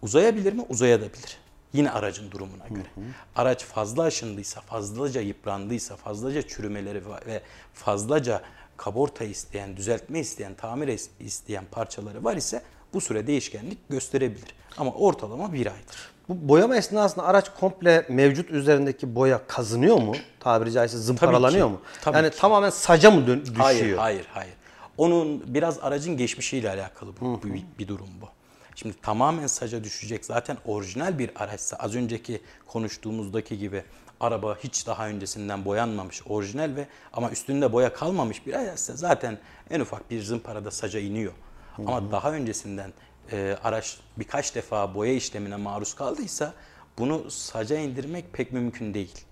Uzayabilir 0.02 0.54
mi? 0.54 0.66
Uzayabilir. 0.70 1.38
Yine 1.74 1.92
aracın 1.92 2.32
durumuna 2.32 2.68
göre. 2.68 2.88
Araç 3.36 3.64
fazla 3.64 4.04
aşındıysa, 4.04 4.62
fazlaca 4.62 5.22
yıprandıysa, 5.22 5.96
fazlaca 5.96 6.42
çürümeleri 6.42 7.02
ve 7.28 7.42
fazlaca 7.74 8.42
kaborta 8.78 9.24
isteyen, 9.24 9.78
düzeltme 9.78 10.20
isteyen, 10.20 10.54
tamir 10.54 11.00
isteyen 11.20 11.64
parçaları 11.72 12.24
var 12.24 12.36
ise 12.36 12.62
bu 12.94 13.02
süre 13.02 13.28
değişkenlik 13.28 13.90
gösterebilir. 13.90 14.56
Ama 14.78 14.92
ortalama 14.92 15.54
bir 15.54 15.66
aydır. 15.66 16.16
Bu 16.30 16.50
boyama 16.50 16.76
esnasında 16.76 17.26
araç 17.26 17.52
komple 17.60 18.06
mevcut 18.10 18.52
üzerindeki 18.52 19.16
boya 19.16 19.48
kazınıyor 19.48 19.98
mu? 19.98 20.16
Tabiri 20.40 20.72
caizse 20.72 20.98
zımparalanıyor 20.98 21.68
mu? 21.68 21.82
Tabii 22.02 22.18
yani 22.18 22.30
ki. 22.30 22.38
tamamen 22.38 22.70
saca 22.70 23.12
mı 23.12 23.28
düşüyor? 23.28 23.56
Hayır, 23.58 23.98
hayır, 23.98 24.26
hayır. 24.34 24.54
Onun 24.98 25.54
biraz 25.54 25.80
aracın 25.80 26.18
geçmişiyle 26.18 26.70
alakalı 26.70 27.12
bu, 27.22 27.26
bu 27.44 27.44
bir, 27.44 27.64
bir 27.80 27.88
durum 27.88 28.10
bu. 28.22 28.30
Şimdi 28.76 29.02
tamamen 29.02 29.48
saca 29.48 29.84
düşecek. 29.84 30.26
Zaten 30.26 30.58
orijinal 30.66 31.20
bir 31.20 31.32
araçsa 31.36 31.78
az 31.78 31.96
önceki 31.96 32.42
konuştuğumuzdaki 32.68 33.58
gibi 33.58 33.84
araba 34.20 34.58
hiç 34.58 34.88
daha 34.88 35.08
öncesinden 35.08 35.66
boyanmamış, 35.66 36.22
orijinal 36.28 36.76
ve 36.76 36.88
ama 37.14 37.32
üstünde 37.32 37.74
boya 37.74 37.94
kalmamış 37.94 38.48
bir 38.48 38.54
araçsa 38.54 38.96
zaten 38.96 39.40
en 39.70 39.80
ufak 39.80 40.12
bir 40.12 40.22
zımparada 40.22 40.72
saca 40.72 41.00
iniyor. 41.00 41.34
Ama 41.78 42.12
daha 42.12 42.32
öncesinden 42.32 42.94
e, 43.32 43.58
araç 43.64 43.98
birkaç 44.18 44.56
defa 44.56 44.96
boya 44.96 45.14
işlemine 45.14 45.56
maruz 45.56 45.94
kaldıysa 45.94 46.54
bunu 46.98 47.32
saca 47.32 47.78
indirmek 47.78 48.34
pek 48.34 48.52
mümkün 48.52 48.94
değil. 48.94 49.26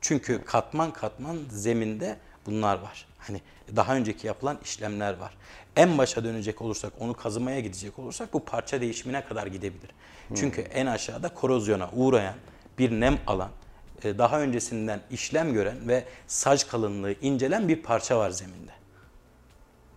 Çünkü 0.00 0.44
katman 0.44 0.92
katman 0.92 1.38
zeminde 1.50 2.18
bunlar 2.46 2.78
var. 2.78 3.06
Hani 3.18 3.40
daha 3.76 3.96
önceki 3.96 4.26
yapılan 4.26 4.58
işlemler 4.64 5.16
var. 5.18 5.34
En 5.76 5.98
başa 5.98 6.24
dönecek 6.24 6.62
olursak, 6.62 6.92
onu 7.00 7.14
kazımaya 7.14 7.60
gidecek 7.60 7.98
olursak 7.98 8.32
bu 8.32 8.44
parça 8.44 8.80
değişimine 8.80 9.24
kadar 9.24 9.46
gidebilir. 9.46 9.90
Çünkü 10.34 10.60
en 10.60 10.86
aşağıda 10.86 11.28
korozyona 11.28 11.90
uğrayan 11.92 12.34
bir 12.78 12.90
nem 12.90 13.18
alan, 13.26 13.50
e, 14.04 14.18
daha 14.18 14.40
öncesinden 14.40 15.00
işlem 15.10 15.52
gören 15.52 15.88
ve 15.88 16.04
saç 16.26 16.68
kalınlığı 16.68 17.12
incelen 17.12 17.68
bir 17.68 17.82
parça 17.82 18.18
var 18.18 18.30
zeminde. 18.30 18.72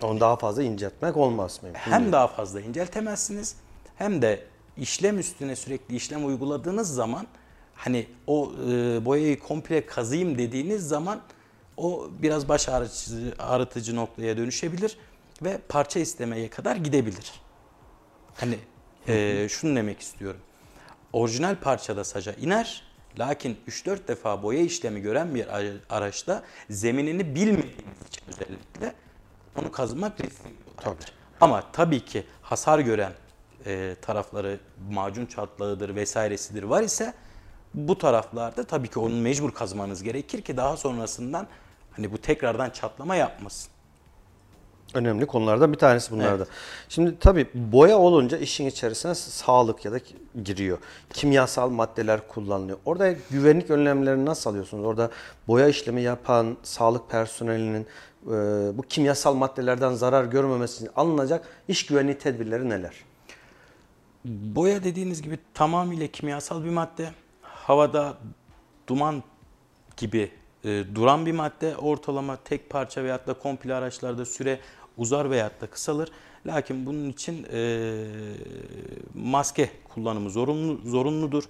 Onu 0.02 0.20
daha 0.20 0.36
fazla 0.36 0.64
inceltmek 0.64 1.18
olmaz 1.18 1.64
mı? 1.64 1.70
Hem 1.74 2.12
daha 2.12 2.28
fazla 2.28 2.62
inceltemezsiniz 2.62 3.56
hem 3.96 4.22
de 4.22 4.44
işlem 4.78 5.20
üstüne 5.20 5.56
sürekli 5.56 5.96
işlem 5.96 6.26
uyguladığınız 6.26 6.96
zaman 6.96 7.28
hani 7.76 8.08
o 8.28 8.52
e, 8.70 9.06
boyayı 9.06 9.40
komple 9.40 9.86
kazıyım 9.86 10.38
dediğiniz 10.38 10.88
zaman 10.88 11.22
o 11.78 12.10
biraz 12.20 12.50
baş 12.50 12.70
ağrıtıcı, 12.70 13.34
ağrıtıcı 13.40 13.96
noktaya 13.96 14.38
dönüşebilir 14.38 14.98
ve 15.42 15.58
parça 15.70 16.00
istemeye 16.00 16.50
kadar 16.50 16.76
gidebilir. 16.76 17.32
Hani 18.36 18.58
e, 19.08 19.48
şunu 19.50 19.76
demek 19.76 20.00
istiyorum. 20.00 20.40
Orijinal 21.14 21.56
parçada 21.56 22.04
saca 22.04 22.34
iner 22.34 22.84
lakin 23.20 23.58
3-4 23.68 24.08
defa 24.08 24.44
boya 24.44 24.62
işlemi 24.62 25.02
gören 25.02 25.36
bir 25.36 25.58
ara- 25.58 25.74
araçta 25.90 26.44
zeminini 26.70 27.36
bilmediğiniz 27.36 28.08
için 28.08 28.22
özellikle 28.28 28.94
onu 29.56 29.72
kazımak 29.72 30.22
riskli 30.22 30.50
olaydır. 30.86 31.12
Ama 31.42 31.64
tabii 31.74 32.06
ki 32.06 32.24
hasar 32.42 32.80
gören 32.80 33.12
e, 33.66 33.96
tarafları 34.02 34.60
macun 34.92 35.26
çatlağıdır 35.26 35.96
vesairesidir 35.96 36.64
var 36.64 36.84
ise 36.84 37.14
bu 37.74 37.98
taraflarda 37.98 38.64
tabii 38.64 38.88
ki 38.88 39.00
onu 39.00 39.16
mecbur 39.16 39.52
kazmanız 39.52 40.04
gerekir 40.04 40.42
ki 40.42 40.58
daha 40.58 40.78
sonrasından 40.78 41.48
hani 41.96 42.12
bu 42.12 42.18
tekrardan 42.18 42.70
çatlama 42.70 43.16
yapmasın. 43.16 43.74
Önemli 44.94 45.26
konulardan 45.26 45.74
bir 45.74 45.78
tanesi 45.78 46.12
bunlarda. 46.12 46.46
Şimdi 46.90 47.20
tabii 47.20 47.48
boya 47.54 47.98
olunca 47.98 48.38
işin 48.38 48.66
içerisine 48.66 49.16
sağlık 49.16 49.86
ya 49.86 49.92
da 49.92 50.00
giriyor. 50.44 50.78
Kimyasal 51.14 51.70
maddeler 51.70 52.28
kullanılıyor. 52.28 52.78
Orada 52.86 53.16
güvenlik 53.32 53.70
önlemlerini 53.70 54.26
nasıl 54.26 54.50
alıyorsunuz? 54.50 54.86
Orada 54.86 55.12
boya 55.48 55.68
işlemi 55.68 56.02
yapan 56.02 56.58
sağlık 56.64 57.10
personelinin 57.10 57.88
e, 58.28 58.32
bu 58.78 58.82
kimyasal 58.82 59.34
maddelerden 59.34 59.94
zarar 59.94 60.26
görmemesi 60.26 60.76
için 60.76 60.90
alınacak 60.96 61.48
iş 61.68 61.86
güvenliği 61.86 62.18
tedbirleri 62.18 62.70
neler? 62.70 62.94
Boya 64.26 64.84
dediğiniz 64.84 65.22
gibi 65.22 65.40
tamamıyla 65.54 66.08
kimyasal 66.08 66.64
bir 66.64 66.70
madde. 66.70 67.12
Havada 67.42 68.18
duman 68.88 69.24
gibi 69.98 70.32
e, 70.66 70.84
duran 70.96 71.26
bir 71.26 71.32
madde. 71.32 71.78
Ortalama 71.78 72.38
tek 72.44 72.70
parça 72.70 73.04
veyahut 73.04 73.28
da 73.28 73.34
komple 73.34 73.74
araçlarda 73.74 74.26
süre 74.26 74.60
uzar 74.98 75.30
veyahut 75.30 75.62
da 75.62 75.68
kısalır. 75.68 76.10
Lakin 76.46 76.86
bunun 76.86 77.10
için 77.10 77.48
e, 77.54 77.94
maske 79.14 79.70
kullanımı 79.94 80.30
zorunlu, 80.30 80.90
zorunludur. 80.90 81.44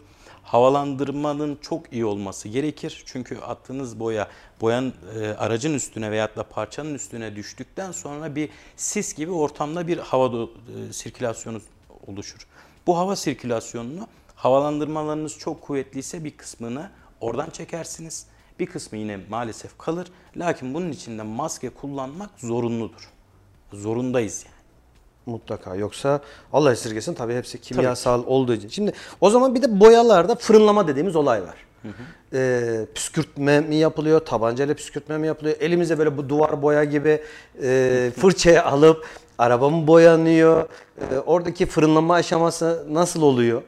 Havalandırmanın 0.43 1.57
çok 1.61 1.93
iyi 1.93 2.05
olması 2.05 2.49
gerekir. 2.49 3.03
Çünkü 3.05 3.37
attığınız 3.37 3.99
boya 3.99 4.27
boyan 4.61 4.93
e, 5.19 5.27
aracın 5.27 5.73
üstüne 5.73 6.11
veyahut 6.11 6.37
da 6.37 6.43
parçanın 6.43 6.93
üstüne 6.93 7.35
düştükten 7.35 7.91
sonra 7.91 8.35
bir 8.35 8.49
sis 8.77 9.13
gibi 9.13 9.31
ortamda 9.31 9.87
bir 9.87 9.97
hava 9.97 10.25
do- 10.25 10.49
e, 10.89 10.93
sirkülasyonu 10.93 11.61
oluşur. 12.07 12.47
Bu 12.87 12.97
hava 12.97 13.15
sirkülasyonunu 13.15 14.07
havalandırmalarınız 14.35 15.37
çok 15.37 15.61
kuvvetliyse 15.61 16.23
bir 16.23 16.37
kısmını 16.37 16.89
oradan 17.21 17.49
çekersiniz. 17.49 18.27
Bir 18.59 18.65
kısmı 18.65 18.97
yine 18.97 19.19
maalesef 19.29 19.77
kalır. 19.77 20.07
Lakin 20.37 20.73
bunun 20.73 20.91
için 20.91 21.17
de 21.17 21.23
maske 21.23 21.69
kullanmak 21.69 22.29
zorunludur. 22.37 23.09
Zorundayız 23.73 24.43
yani. 24.45 24.53
Mutlaka. 25.25 25.75
Yoksa 25.75 26.21
Allah 26.53 26.71
esirgesin 26.71 27.13
tabii 27.13 27.35
hepsi 27.35 27.61
kimyasal 27.61 28.23
olduğu 28.25 28.53
için. 28.53 28.67
Şimdi 28.67 28.93
o 29.21 29.29
zaman 29.29 29.55
bir 29.55 29.61
de 29.61 29.79
boyalarda 29.79 30.35
fırınlama 30.35 30.87
dediğimiz 30.87 31.15
olay 31.15 31.41
var. 31.43 31.55
Ee, 32.33 32.85
püskürtme 32.95 33.59
mi 33.59 33.75
yapılıyor, 33.75 34.19
tabancayla 34.19 34.73
püskürtme 34.73 35.17
mi 35.17 35.27
yapılıyor? 35.27 35.55
Elimize 35.59 35.97
böyle 35.97 36.17
bu 36.17 36.29
duvar 36.29 36.61
boya 36.61 36.83
gibi 36.83 37.23
e, 37.63 38.11
fırçaya 38.17 38.65
alıp 38.65 39.05
araba 39.37 39.69
mı 39.69 39.87
boyanıyor? 39.87 40.69
Ee, 41.11 41.17
oradaki 41.17 41.65
fırınlama 41.65 42.13
aşaması 42.13 42.85
nasıl 42.89 43.21
oluyor? 43.21 43.61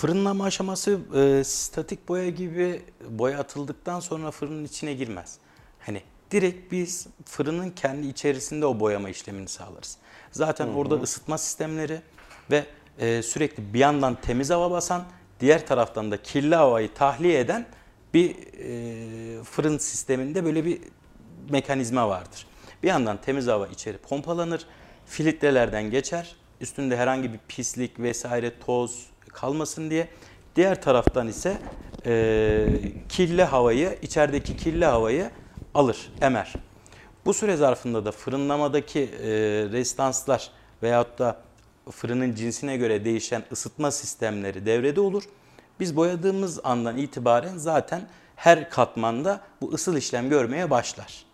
Fırınlama 0.00 0.44
aşaması 0.44 1.00
e, 1.14 1.44
statik 1.44 2.08
boya 2.08 2.28
gibi 2.28 2.82
boya 3.10 3.38
atıldıktan 3.38 4.00
sonra 4.00 4.30
fırının 4.30 4.64
içine 4.64 4.94
girmez. 4.94 5.38
Hani 5.80 6.02
direkt 6.30 6.72
biz 6.72 7.06
fırının 7.24 7.70
kendi 7.70 8.06
içerisinde 8.06 8.66
o 8.66 8.80
boyama 8.80 9.10
işlemini 9.10 9.48
sağlarız. 9.48 9.96
Zaten 10.32 10.68
orada 10.68 10.94
ısıtma 10.94 11.38
sistemleri 11.38 12.00
ve 12.50 12.66
e, 12.98 13.22
sürekli 13.22 13.74
bir 13.74 13.78
yandan 13.78 14.20
temiz 14.20 14.50
hava 14.50 14.70
basan, 14.70 15.04
diğer 15.40 15.66
taraftan 15.66 16.10
da 16.10 16.22
kirli 16.22 16.54
havayı 16.54 16.94
tahliye 16.94 17.40
eden 17.40 17.66
bir 18.14 18.36
e, 18.58 19.42
fırın 19.44 19.78
sisteminde 19.78 20.44
böyle 20.44 20.64
bir 20.64 20.80
mekanizma 21.50 22.08
vardır. 22.08 22.46
Bir 22.82 22.88
yandan 22.88 23.20
temiz 23.20 23.46
hava 23.46 23.66
içeri 23.66 23.98
pompalanır, 23.98 24.66
filtrelerden 25.06 25.90
geçer, 25.90 26.36
üstünde 26.60 26.96
herhangi 26.96 27.32
bir 27.32 27.40
pislik 27.48 28.00
vesaire 28.00 28.52
toz 28.60 29.10
kalmasın 29.32 29.90
diye. 29.90 30.08
Diğer 30.56 30.82
taraftan 30.82 31.28
ise 31.28 31.58
e, 32.06 32.66
kirli 33.08 33.44
havayı, 33.44 33.98
içerideki 34.02 34.56
kirli 34.56 34.84
havayı 34.84 35.30
alır, 35.74 36.12
emer. 36.20 36.52
Bu 37.24 37.34
süre 37.34 37.56
zarfında 37.56 38.04
da 38.04 38.12
fırınlamadaki 38.12 39.00
e, 39.00 39.28
restanslar 39.72 40.50
veyahut 40.82 41.18
da 41.18 41.36
fırının 41.90 42.34
cinsine 42.34 42.76
göre 42.76 43.04
değişen 43.04 43.42
ısıtma 43.52 43.90
sistemleri 43.90 44.66
devrede 44.66 45.00
olur. 45.00 45.22
Biz 45.80 45.96
boyadığımız 45.96 46.60
andan 46.64 46.96
itibaren 46.96 47.56
zaten 47.56 48.08
her 48.36 48.70
katmanda 48.70 49.40
bu 49.60 49.72
ısıl 49.72 49.96
işlem 49.96 50.28
görmeye 50.30 50.70
başlar. 50.70 51.24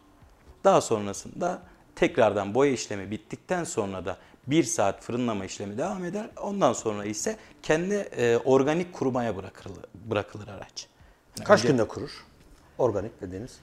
Daha 0.64 0.80
sonrasında 0.80 1.62
tekrardan 1.96 2.54
boya 2.54 2.72
işlemi 2.72 3.10
bittikten 3.10 3.64
sonra 3.64 4.04
da 4.04 4.16
bir 4.46 4.64
saat 4.64 5.02
fırınlama 5.02 5.44
işlemi 5.44 5.78
devam 5.78 6.04
eder. 6.04 6.30
Ondan 6.42 6.72
sonra 6.72 7.04
ise 7.04 7.36
kendi 7.62 7.94
e, 7.94 8.36
organik 8.36 8.92
kurumaya 8.92 9.36
bırakılır, 9.36 9.84
bırakılır 9.94 10.48
araç. 10.48 10.86
Yani 11.38 11.46
Kaç 11.46 11.60
önce- 11.60 11.68
günde 11.72 11.88
kurur? 11.88 12.24
Organik 12.78 13.20
dediğiniz. 13.20 13.58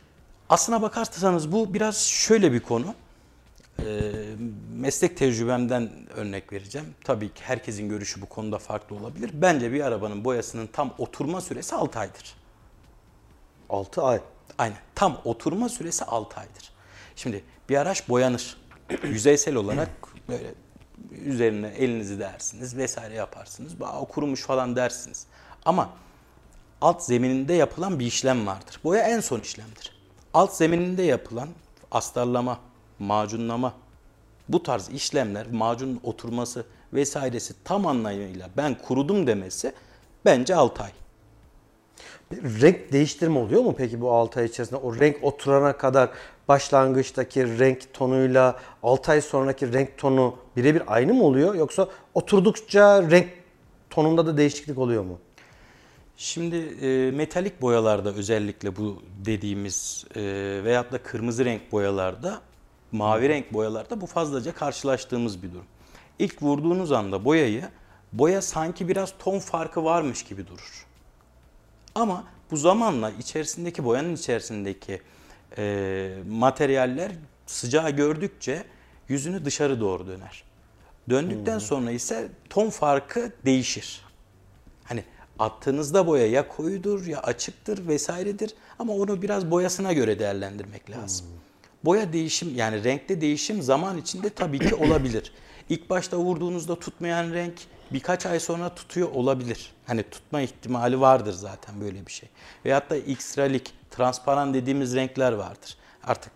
Aslına 0.49 0.81
bakarsanız 0.81 1.51
bu 1.51 1.73
biraz 1.73 1.97
şöyle 2.07 2.51
bir 2.51 2.59
konu. 2.59 2.95
Ee, 3.79 4.11
meslek 4.73 5.17
tecrübemden 5.17 5.89
örnek 6.15 6.53
vereceğim. 6.53 6.87
Tabii 7.03 7.33
ki 7.33 7.43
herkesin 7.43 7.89
görüşü 7.89 8.21
bu 8.21 8.25
konuda 8.25 8.57
farklı 8.57 8.95
olabilir. 8.95 9.31
Bence 9.33 9.71
bir 9.71 9.81
arabanın 9.81 10.25
boyasının 10.25 10.67
tam 10.67 10.93
oturma 10.97 11.41
süresi 11.41 11.75
6 11.75 11.99
aydır. 11.99 12.35
6 13.69 14.01
ay. 14.01 14.19
Aynen. 14.57 14.77
Tam 14.95 15.21
oturma 15.23 15.69
süresi 15.69 16.05
6 16.05 16.39
aydır. 16.39 16.71
Şimdi 17.15 17.43
bir 17.69 17.75
araç 17.77 18.09
boyanır. 18.09 18.57
Yüzeysel 19.03 19.55
olarak 19.55 19.89
böyle 20.29 20.53
üzerine 21.25 21.67
elinizi 21.67 22.19
dersiniz 22.19 22.77
vesaire 22.77 23.13
yaparsınız. 23.13 23.73
Aa, 23.81 24.05
kurumuş 24.05 24.41
falan 24.41 24.75
dersiniz. 24.75 25.25
Ama 25.65 25.89
alt 26.81 27.03
zemininde 27.03 27.53
yapılan 27.53 27.99
bir 27.99 28.05
işlem 28.05 28.47
vardır. 28.47 28.79
Boya 28.83 29.03
en 29.03 29.19
son 29.19 29.39
işlemdir. 29.39 29.93
Alt 30.33 30.53
zemininde 30.53 31.03
yapılan 31.03 31.49
astarlama, 31.91 32.59
macunlama, 32.99 33.73
bu 34.49 34.63
tarz 34.63 34.89
işlemler, 34.89 35.51
macunun 35.51 35.99
oturması 36.03 36.65
vesairesi 36.93 37.53
tam 37.63 37.87
anlamıyla 37.87 38.49
ben 38.57 38.77
kurudum 38.77 39.27
demesi 39.27 39.73
bence 40.25 40.55
6 40.55 40.83
ay. 40.83 40.91
Bir 42.31 42.61
renk 42.61 42.91
değiştirme 42.91 43.39
oluyor 43.39 43.61
mu 43.61 43.75
peki 43.77 44.01
bu 44.01 44.11
6 44.11 44.39
ay 44.39 44.45
içerisinde? 44.45 44.79
O 44.79 44.99
renk 44.99 45.23
oturana 45.23 45.77
kadar 45.77 46.09
başlangıçtaki 46.47 47.59
renk 47.59 47.93
tonuyla 47.93 48.59
6 48.83 49.11
ay 49.11 49.21
sonraki 49.21 49.73
renk 49.73 49.97
tonu 49.97 50.35
birebir 50.55 50.83
aynı 50.87 51.13
mı 51.13 51.23
oluyor? 51.23 51.55
Yoksa 51.55 51.87
oturdukça 52.13 53.11
renk 53.11 53.27
tonunda 53.89 54.25
da 54.25 54.37
değişiklik 54.37 54.77
oluyor 54.77 55.03
mu? 55.03 55.19
Şimdi 56.17 56.55
e, 56.55 57.11
metalik 57.11 57.61
boyalarda 57.61 58.13
özellikle 58.13 58.75
bu 58.75 59.03
dediğimiz 59.25 60.05
e, 60.15 60.21
veyahut 60.63 60.91
da 60.91 61.03
kırmızı 61.03 61.45
renk 61.45 61.71
boyalarda, 61.71 62.41
mavi 62.91 63.29
renk 63.29 63.53
boyalarda 63.53 64.01
bu 64.01 64.05
fazlaca 64.05 64.53
karşılaştığımız 64.53 65.43
bir 65.43 65.51
durum. 65.51 65.65
İlk 66.19 66.43
vurduğunuz 66.43 66.91
anda 66.91 67.25
boyayı, 67.25 67.69
boya 68.13 68.41
sanki 68.41 68.87
biraz 68.87 69.13
ton 69.19 69.39
farkı 69.39 69.83
varmış 69.83 70.23
gibi 70.23 70.47
durur. 70.47 70.85
Ama 71.95 72.23
bu 72.51 72.57
zamanla 72.57 73.11
içerisindeki 73.11 73.85
boyanın 73.85 74.15
içerisindeki 74.15 75.01
e, 75.57 76.13
materyaller 76.29 77.11
sıcağı 77.45 77.89
gördükçe 77.89 78.63
yüzünü 79.09 79.45
dışarı 79.45 79.79
doğru 79.79 80.07
döner. 80.07 80.43
Döndükten 81.09 81.59
sonra 81.59 81.91
ise 81.91 82.27
ton 82.49 82.69
farkı 82.69 83.31
değişir. 83.45 84.01
Hani 84.83 85.03
attığınızda 85.39 86.07
boya 86.07 86.27
ya 86.27 86.47
koyudur 86.47 87.05
ya 87.05 87.21
açıktır 87.21 87.87
vesairedir 87.87 88.53
ama 88.79 88.93
onu 88.93 89.21
biraz 89.21 89.51
boyasına 89.51 89.93
göre 89.93 90.19
değerlendirmek 90.19 90.89
lazım. 90.89 91.27
Boya 91.85 92.13
değişim 92.13 92.55
yani 92.55 92.83
renkte 92.83 93.21
değişim 93.21 93.61
zaman 93.61 93.97
içinde 93.97 94.29
tabii 94.29 94.59
ki 94.59 94.75
olabilir. 94.75 95.31
İlk 95.69 95.89
başta 95.89 96.17
vurduğunuzda 96.17 96.79
tutmayan 96.79 97.33
renk 97.33 97.53
birkaç 97.93 98.25
ay 98.25 98.39
sonra 98.39 98.75
tutuyor 98.75 99.11
olabilir. 99.11 99.71
Hani 99.87 100.03
tutma 100.03 100.41
ihtimali 100.41 101.01
vardır 101.01 101.33
zaten 101.33 101.81
böyle 101.81 102.05
bir 102.05 102.11
şey. 102.11 102.29
Veyahut 102.65 102.89
da 102.89 102.97
X-ralik, 102.97 103.73
transparan 103.91 104.53
dediğimiz 104.53 104.95
renkler 104.95 105.31
vardır. 105.33 105.77
Artık 106.03 106.31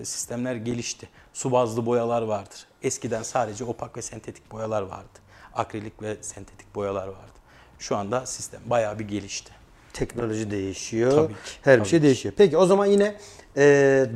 e, 0.00 0.04
sistemler 0.04 0.54
gelişti. 0.54 1.08
Su 1.32 1.52
bazlı 1.52 1.86
boyalar 1.86 2.22
vardır. 2.22 2.66
Eskiden 2.82 3.22
sadece 3.22 3.64
opak 3.64 3.96
ve 3.96 4.02
sentetik 4.02 4.52
boyalar 4.52 4.82
vardı. 4.82 5.18
Akrilik 5.54 6.02
ve 6.02 6.16
sentetik 6.20 6.74
boyalar 6.74 7.06
vardı. 7.06 7.36
Şu 7.78 7.96
anda 7.96 8.26
sistem 8.26 8.60
bayağı 8.66 8.98
bir 8.98 9.08
gelişti. 9.08 9.52
Teknoloji 9.92 10.50
değişiyor. 10.50 11.12
Tabii 11.12 11.32
ki, 11.32 11.38
Her 11.62 11.74
bir 11.74 11.78
tabii 11.78 11.88
şey 11.88 11.98
ki. 11.98 12.02
değişiyor. 12.02 12.34
Peki 12.38 12.56
o 12.56 12.66
zaman 12.66 12.86
yine 12.86 13.16
e, 13.56 13.62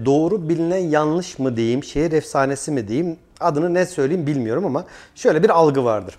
doğru 0.05 0.49
bilinen 0.49 0.79
yanlış 0.91 1.39
mı 1.39 1.57
diyeyim, 1.57 1.85
şehir 1.85 2.13
efsanesi 2.13 2.71
mi 2.71 2.89
diyeyim, 2.89 3.17
adını 3.41 3.75
ne 3.75 3.87
söyleyeyim 3.87 4.27
bilmiyorum 4.27 4.67
ama 4.67 4.85
şöyle 5.15 5.43
bir 5.43 5.51
algı 5.51 5.85
vardır. 5.85 6.19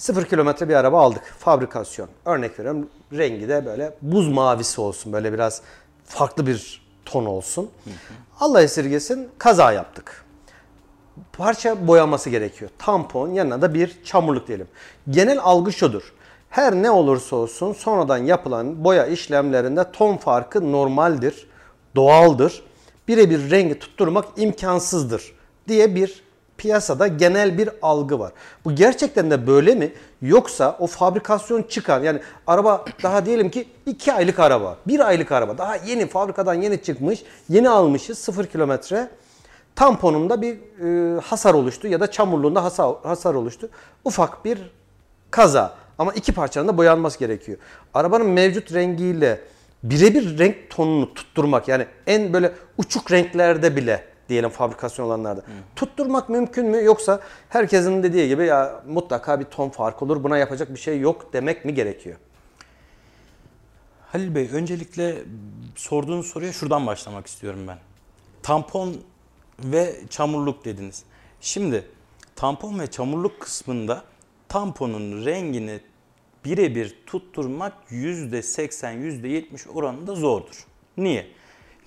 Sıfır 0.00 0.24
kilometre 0.24 0.68
bir 0.68 0.74
araba 0.74 1.00
aldık. 1.00 1.22
Fabrikasyon. 1.38 2.08
Örnek 2.24 2.58
veriyorum 2.58 2.88
rengi 3.12 3.48
de 3.48 3.66
böyle 3.66 3.94
buz 4.02 4.28
mavisi 4.28 4.80
olsun. 4.80 5.12
Böyle 5.12 5.32
biraz 5.32 5.62
farklı 6.04 6.46
bir 6.46 6.82
ton 7.04 7.26
olsun. 7.26 7.70
Allah 8.40 8.62
esirgesin 8.62 9.28
kaza 9.38 9.72
yaptık 9.72 10.24
parça 11.32 11.86
boyanması 11.86 12.30
gerekiyor. 12.30 12.70
Tampon 12.78 13.28
yanına 13.28 13.62
da 13.62 13.74
bir 13.74 14.04
çamurluk 14.04 14.48
diyelim. 14.48 14.68
Genel 15.10 15.38
algı 15.38 15.72
şudur. 15.72 16.12
Her 16.50 16.74
ne 16.74 16.90
olursa 16.90 17.36
olsun 17.36 17.72
sonradan 17.72 18.18
yapılan 18.18 18.84
boya 18.84 19.06
işlemlerinde 19.06 19.92
ton 19.92 20.16
farkı 20.16 20.72
normaldir, 20.72 21.46
doğaldır. 21.96 22.62
Birebir 23.08 23.50
rengi 23.50 23.78
tutturmak 23.78 24.24
imkansızdır 24.36 25.32
diye 25.68 25.94
bir 25.94 26.22
piyasada 26.60 27.06
genel 27.06 27.58
bir 27.58 27.70
algı 27.82 28.18
var. 28.18 28.32
Bu 28.64 28.74
gerçekten 28.74 29.30
de 29.30 29.46
böyle 29.46 29.74
mi? 29.74 29.92
Yoksa 30.22 30.76
o 30.78 30.86
fabrikasyon 30.86 31.62
çıkan 31.62 32.02
yani 32.02 32.20
araba 32.46 32.84
daha 33.02 33.26
diyelim 33.26 33.50
ki 33.50 33.68
2 33.86 34.12
aylık 34.12 34.38
araba, 34.38 34.76
1 34.86 35.00
aylık 35.00 35.32
araba 35.32 35.58
daha 35.58 35.76
yeni 35.76 36.06
fabrikadan 36.06 36.54
yeni 36.54 36.82
çıkmış, 36.82 37.22
yeni 37.48 37.68
almışız 37.68 38.18
0 38.18 38.46
kilometre 38.46 39.08
tamponumda 39.76 40.42
bir 40.42 40.58
e, 41.16 41.20
hasar 41.20 41.54
oluştu 41.54 41.88
ya 41.88 42.00
da 42.00 42.10
çamurluğunda 42.10 42.64
hasar, 42.64 42.94
hasar 43.02 43.34
oluştu. 43.34 43.68
Ufak 44.04 44.44
bir 44.44 44.58
kaza 45.30 45.74
ama 45.98 46.12
iki 46.12 46.32
parçanın 46.32 46.68
da 46.68 46.76
boyanması 46.76 47.18
gerekiyor. 47.18 47.58
Arabanın 47.94 48.26
mevcut 48.26 48.74
rengiyle 48.74 49.40
birebir 49.82 50.38
renk 50.38 50.70
tonunu 50.70 51.14
tutturmak 51.14 51.68
yani 51.68 51.86
en 52.06 52.32
böyle 52.32 52.52
uçuk 52.78 53.12
renklerde 53.12 53.76
bile 53.76 54.09
diyelim 54.30 54.50
fabrikasyon 54.50 55.06
olanlarda 55.06 55.42
tutturmak 55.76 56.28
mümkün 56.28 56.66
mü 56.66 56.84
yoksa 56.84 57.20
herkesin 57.48 58.02
dediği 58.02 58.28
gibi 58.28 58.46
ya 58.46 58.82
mutlaka 58.86 59.40
bir 59.40 59.44
ton 59.44 59.68
fark 59.68 60.02
olur 60.02 60.24
buna 60.24 60.38
yapacak 60.38 60.74
bir 60.74 60.78
şey 60.78 61.00
yok 61.00 61.32
demek 61.32 61.64
mi 61.64 61.74
gerekiyor? 61.74 62.16
Halil 64.12 64.34
Bey 64.34 64.48
öncelikle 64.52 65.18
sorduğunuz 65.76 66.26
soruya 66.26 66.52
şuradan 66.52 66.86
başlamak 66.86 67.26
istiyorum 67.26 67.60
ben. 67.68 67.78
Tampon 68.42 68.96
ve 69.58 69.94
çamurluk 70.10 70.64
dediniz. 70.64 71.04
Şimdi 71.40 71.84
tampon 72.36 72.78
ve 72.78 72.86
çamurluk 72.86 73.40
kısmında 73.40 74.04
tamponun 74.48 75.24
rengini 75.24 75.80
birebir 76.44 76.96
tutturmak 77.06 77.72
%80, 77.90 78.94
%70 78.94 79.68
oranında 79.68 80.14
zordur. 80.14 80.66
Niye? 80.96 81.26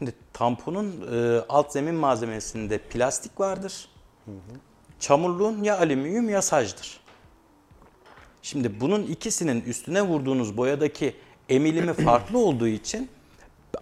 Şimdi 0.03 0.15
tamponun 0.33 1.07
e, 1.13 1.41
alt 1.49 1.71
zemin 1.71 1.95
malzemesinde 1.95 2.77
plastik 2.77 3.39
vardır. 3.39 3.89
Çamurluğun 4.99 5.63
ya 5.63 5.79
alüminyum 5.79 6.29
ya 6.29 6.41
sacdır. 6.41 6.99
Şimdi 8.41 8.79
bunun 8.79 9.03
ikisinin 9.03 9.61
üstüne 9.61 10.01
vurduğunuz 10.01 10.57
boyadaki 10.57 11.15
emilimi 11.49 11.93
farklı 11.93 12.37
olduğu 12.37 12.67
için 12.67 13.09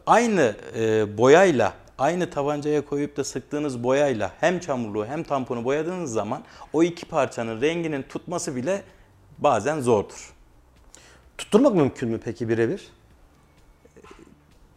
aynı 0.05 0.55
e, 0.75 1.17
boyayla, 1.17 1.73
aynı 1.97 2.29
tabancaya 2.29 2.85
koyup 2.85 3.17
da 3.17 3.23
sıktığınız 3.23 3.83
boyayla 3.83 4.31
hem 4.39 4.59
çamurluğu 4.59 5.05
hem 5.05 5.23
tamponu 5.23 5.63
boyadığınız 5.63 6.13
zaman 6.13 6.43
o 6.73 6.83
iki 6.83 7.05
parçanın 7.05 7.61
renginin 7.61 8.03
tutması 8.03 8.55
bile 8.55 8.83
bazen 9.37 9.79
zordur. 9.79 10.33
Tutturmak 11.37 11.75
mümkün 11.75 12.09
mü 12.09 12.19
peki 12.25 12.49
birebir? 12.49 12.87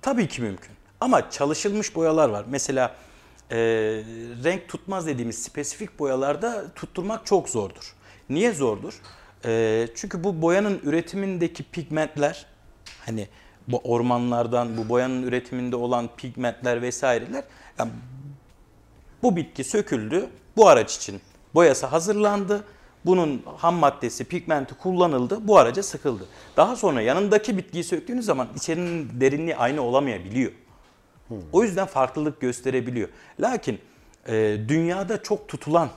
Tabii 0.03 0.29
ki 0.29 0.43
mümkün. 0.43 0.75
Ama 1.05 1.31
çalışılmış 1.31 1.95
boyalar 1.95 2.29
var. 2.29 2.45
Mesela 2.49 2.95
e, 3.51 3.57
renk 4.45 4.69
tutmaz 4.69 5.07
dediğimiz 5.07 5.43
spesifik 5.43 5.99
boyalarda 5.99 6.65
tutturmak 6.75 7.27
çok 7.27 7.49
zordur. 7.49 7.95
Niye 8.31 8.53
zordur? 8.53 9.01
E, 9.45 9.89
çünkü 9.95 10.25
bu 10.25 10.43
boyanın 10.43 10.81
üretimindeki 10.83 11.63
pigmentler 11.63 12.47
hani 13.07 13.29
bu 13.69 13.79
ormanlardan 13.79 14.77
bu 14.77 14.89
boyanın 14.89 15.23
üretiminde 15.23 15.77
olan 15.77 16.09
pigmentler 16.17 16.83
vesaireler 16.83 17.45
yani 17.79 17.91
bu 19.23 19.37
bitki 19.37 19.65
söküldü 19.65 20.27
bu 20.57 20.69
araç 20.69 20.97
için 20.97 21.21
boyası 21.55 21.87
hazırlandı. 21.87 22.65
Bunun 23.07 23.43
ham 23.57 23.75
maddesi, 23.75 24.25
pigmenti 24.25 24.75
kullanıldı. 24.75 25.49
Bu 25.49 25.59
araca 25.59 25.83
sıkıldı. 25.83 26.27
Daha 26.57 26.77
sonra 26.77 27.03
yanındaki 27.03 27.57
bitkiyi 27.57 27.85
söktüğünüz 27.85 28.25
zaman 28.25 28.49
içerinin 28.57 29.21
derinliği 29.21 29.57
aynı 29.57 29.83
olamayabiliyor. 29.83 30.53
O 31.53 31.63
yüzden 31.63 31.87
farklılık 31.87 32.41
gösterebiliyor. 32.41 33.09
Lakin 33.41 33.81
e, 34.29 34.59
dünyada 34.69 35.23
çok 35.23 35.49
tutulan, 35.49 35.91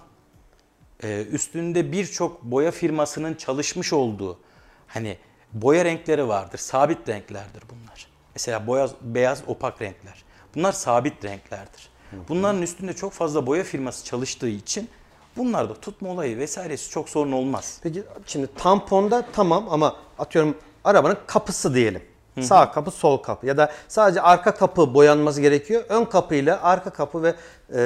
e, 1.04 1.26
üstünde 1.32 1.92
birçok 1.92 2.44
boya 2.44 2.72
firmasının 2.72 3.34
çalışmış 3.34 3.94
olduğu 3.94 4.40
hani 4.88 5.18
boya 5.54 5.86
renkleri 5.86 6.28
vardır. 6.28 6.58
Sabit 6.58 7.10
renklerdir 7.10 7.64
bunlar. 7.70 8.08
Mesela 8.36 8.68
boyaz, 8.68 8.92
beyaz 9.02 9.44
opak 9.48 9.82
renkler. 9.82 10.24
Bunlar 10.56 10.72
sabit 10.72 11.26
renklerdir. 11.26 11.90
Bunların 12.30 12.62
üstünde 12.62 12.94
çok 12.94 13.14
fazla 13.14 13.48
boya 13.48 13.64
firması 13.64 14.06
çalıştığı 14.06 14.50
için 14.50 14.90
bunlarda 15.38 15.74
tutma 15.74 16.10
olayı 16.10 16.38
vesairesi 16.38 16.90
çok 16.90 17.10
sorun 17.10 17.32
olmaz. 17.32 17.80
Peki 17.84 18.04
şimdi 18.26 18.48
tamponda 18.58 19.26
tamam 19.34 19.68
ama 19.70 19.96
atıyorum 20.20 20.58
arabanın 20.84 21.18
kapısı 21.28 21.74
diyelim. 21.74 22.02
Sağ 22.42 22.72
kapı, 22.72 22.92
sol 22.92 23.18
kapı 23.18 23.46
ya 23.46 23.58
da 23.58 23.72
sadece 23.88 24.22
arka 24.22 24.56
kapı 24.56 24.94
boyanması 24.94 25.42
gerekiyor. 25.42 25.84
Ön 25.90 26.06
kapıyla 26.06 26.64
arka 26.64 26.90
kapı 26.90 27.24
ve 27.24 27.36
e, 27.76 27.82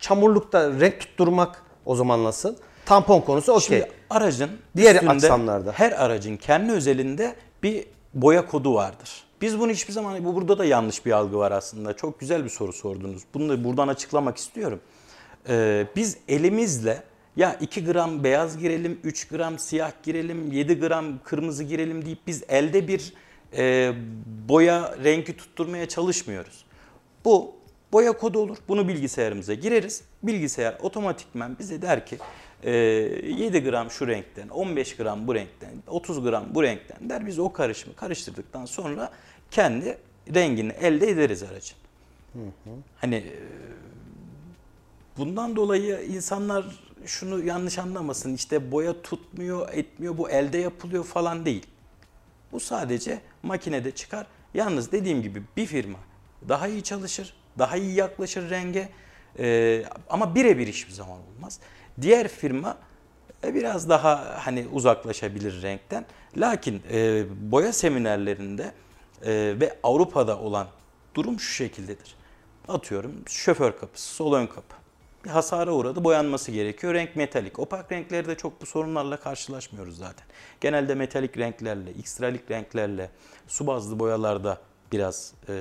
çamurlukta 0.00 0.70
renk 0.80 1.00
tutturmak 1.00 1.62
o 1.86 1.96
zaman 1.96 2.24
nasıl? 2.24 2.54
Tampon 2.86 3.20
konusu 3.20 3.52
okey. 3.52 3.78
Şimdi 3.78 3.90
aracın 4.10 4.50
Diğer 4.76 4.94
üstünde 4.94 5.10
aksamlarda. 5.12 5.72
her 5.72 5.92
aracın 5.92 6.36
kendi 6.36 6.72
özelinde 6.72 7.34
bir 7.62 7.86
boya 8.14 8.46
kodu 8.46 8.74
vardır. 8.74 9.24
Biz 9.40 9.60
bunu 9.60 9.70
hiçbir 9.70 9.92
zaman 9.92 10.24
bu 10.24 10.34
burada 10.34 10.58
da 10.58 10.64
yanlış 10.64 11.06
bir 11.06 11.12
algı 11.12 11.38
var 11.38 11.52
aslında. 11.52 11.96
Çok 11.96 12.20
güzel 12.20 12.44
bir 12.44 12.48
soru 12.48 12.72
sordunuz. 12.72 13.22
Bunu 13.34 13.48
da 13.48 13.64
buradan 13.64 13.88
açıklamak 13.88 14.36
istiyorum. 14.36 14.80
Ee, 15.48 15.86
biz 15.96 16.16
elimizle 16.28 17.02
ya 17.36 17.56
2 17.60 17.84
gram 17.84 18.24
beyaz 18.24 18.58
girelim, 18.58 19.00
3 19.04 19.28
gram 19.28 19.58
siyah 19.58 19.92
girelim, 20.02 20.52
7 20.52 20.80
gram 20.80 21.04
kırmızı 21.24 21.64
girelim 21.64 22.04
deyip 22.06 22.26
biz 22.26 22.42
elde 22.48 22.88
bir 22.88 23.14
e, 23.56 23.92
boya 24.48 24.94
rengi 25.04 25.36
tutturmaya 25.36 25.88
çalışmıyoruz. 25.88 26.64
Bu 27.24 27.54
boya 27.92 28.12
kodu 28.12 28.38
olur. 28.38 28.56
Bunu 28.68 28.88
bilgisayarımıza 28.88 29.54
gireriz. 29.54 30.02
Bilgisayar 30.22 30.78
otomatikmen 30.82 31.58
bize 31.58 31.82
der 31.82 32.06
ki 32.06 32.18
e, 32.62 32.70
7 32.72 33.60
gram 33.64 33.90
şu 33.90 34.08
renkten, 34.08 34.48
15 34.48 34.96
gram 34.96 35.26
bu 35.26 35.34
renkten, 35.34 35.70
30 35.86 36.22
gram 36.22 36.44
bu 36.54 36.62
renkten 36.62 37.10
der. 37.10 37.26
Biz 37.26 37.38
o 37.38 37.52
karışımı 37.52 37.96
karıştırdıktan 37.96 38.64
sonra 38.64 39.10
kendi 39.50 39.98
rengini 40.34 40.72
elde 40.72 41.10
ederiz 41.10 41.42
aracın. 41.42 41.76
Hani 42.96 43.14
e, 43.14 43.38
bundan 45.16 45.56
dolayı 45.56 46.00
insanlar 46.02 46.64
şunu 47.06 47.44
yanlış 47.44 47.78
anlamasın. 47.78 48.34
İşte 48.34 48.72
boya 48.72 49.02
tutmuyor, 49.02 49.68
etmiyor, 49.72 50.18
bu 50.18 50.30
elde 50.30 50.58
yapılıyor 50.58 51.04
falan 51.04 51.44
değil. 51.44 51.66
Bu 52.52 52.60
sadece 52.60 53.20
makinede 53.42 53.90
çıkar. 53.90 54.26
Yalnız 54.54 54.92
dediğim 54.92 55.22
gibi 55.22 55.42
bir 55.56 55.66
firma 55.66 55.98
daha 56.48 56.68
iyi 56.68 56.82
çalışır, 56.82 57.34
daha 57.58 57.76
iyi 57.76 57.94
yaklaşır 57.94 58.50
renge 58.50 58.88
Ee, 59.38 59.84
ama 60.08 60.34
birebir 60.34 60.66
hiçbir 60.66 60.92
zaman 60.92 61.18
olmaz. 61.18 61.60
Diğer 62.00 62.28
firma 62.28 62.78
e, 63.44 63.54
biraz 63.54 63.88
daha 63.88 64.38
hani 64.46 64.66
uzaklaşabilir 64.72 65.62
renkten. 65.62 66.06
Lakin 66.36 66.82
e, 66.92 67.24
boya 67.52 67.72
seminerlerinde 67.72 68.72
e, 69.22 69.32
ve 69.60 69.78
Avrupa'da 69.82 70.38
olan 70.38 70.66
durum 71.14 71.40
şu 71.40 71.54
şekildedir. 71.54 72.14
Atıyorum 72.68 73.12
şoför 73.26 73.78
kapısı, 73.78 74.14
sol 74.14 74.32
ön 74.32 74.46
kapı. 74.46 74.79
Bir 75.24 75.30
hasara 75.30 75.72
uğradı, 75.72 76.04
boyanması 76.04 76.52
gerekiyor. 76.52 76.94
Renk 76.94 77.16
metalik. 77.16 77.58
Opak 77.58 77.92
renklerde 77.92 78.34
çok 78.34 78.60
bu 78.60 78.66
sorunlarla 78.66 79.16
karşılaşmıyoruz 79.16 79.96
zaten. 79.96 80.26
Genelde 80.60 80.94
metalik 80.94 81.38
renklerle, 81.38 81.90
ekstralik 81.90 82.50
renklerle, 82.50 83.10
su 83.48 83.66
bazlı 83.66 83.98
boyalarda 83.98 84.58
biraz 84.92 85.32
e, 85.48 85.54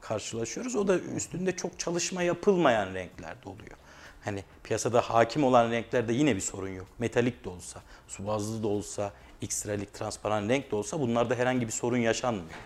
karşılaşıyoruz. 0.00 0.76
O 0.76 0.88
da 0.88 0.98
üstünde 0.98 1.56
çok 1.56 1.78
çalışma 1.78 2.22
yapılmayan 2.22 2.94
renklerde 2.94 3.48
oluyor. 3.48 3.76
Hani 4.24 4.44
piyasada 4.64 5.00
hakim 5.00 5.44
olan 5.44 5.70
renklerde 5.70 6.12
yine 6.12 6.36
bir 6.36 6.40
sorun 6.40 6.68
yok. 6.68 6.86
Metalik 6.98 7.44
de 7.44 7.48
olsa, 7.48 7.80
su 8.08 8.26
bazlı 8.26 8.62
da 8.62 8.68
olsa, 8.68 9.12
ekstralik, 9.42 9.94
transparan 9.94 10.48
renk 10.48 10.70
de 10.70 10.76
olsa 10.76 11.00
bunlarda 11.00 11.34
herhangi 11.34 11.66
bir 11.66 11.72
sorun 11.72 11.96
yaşanmıyor. 11.96 12.58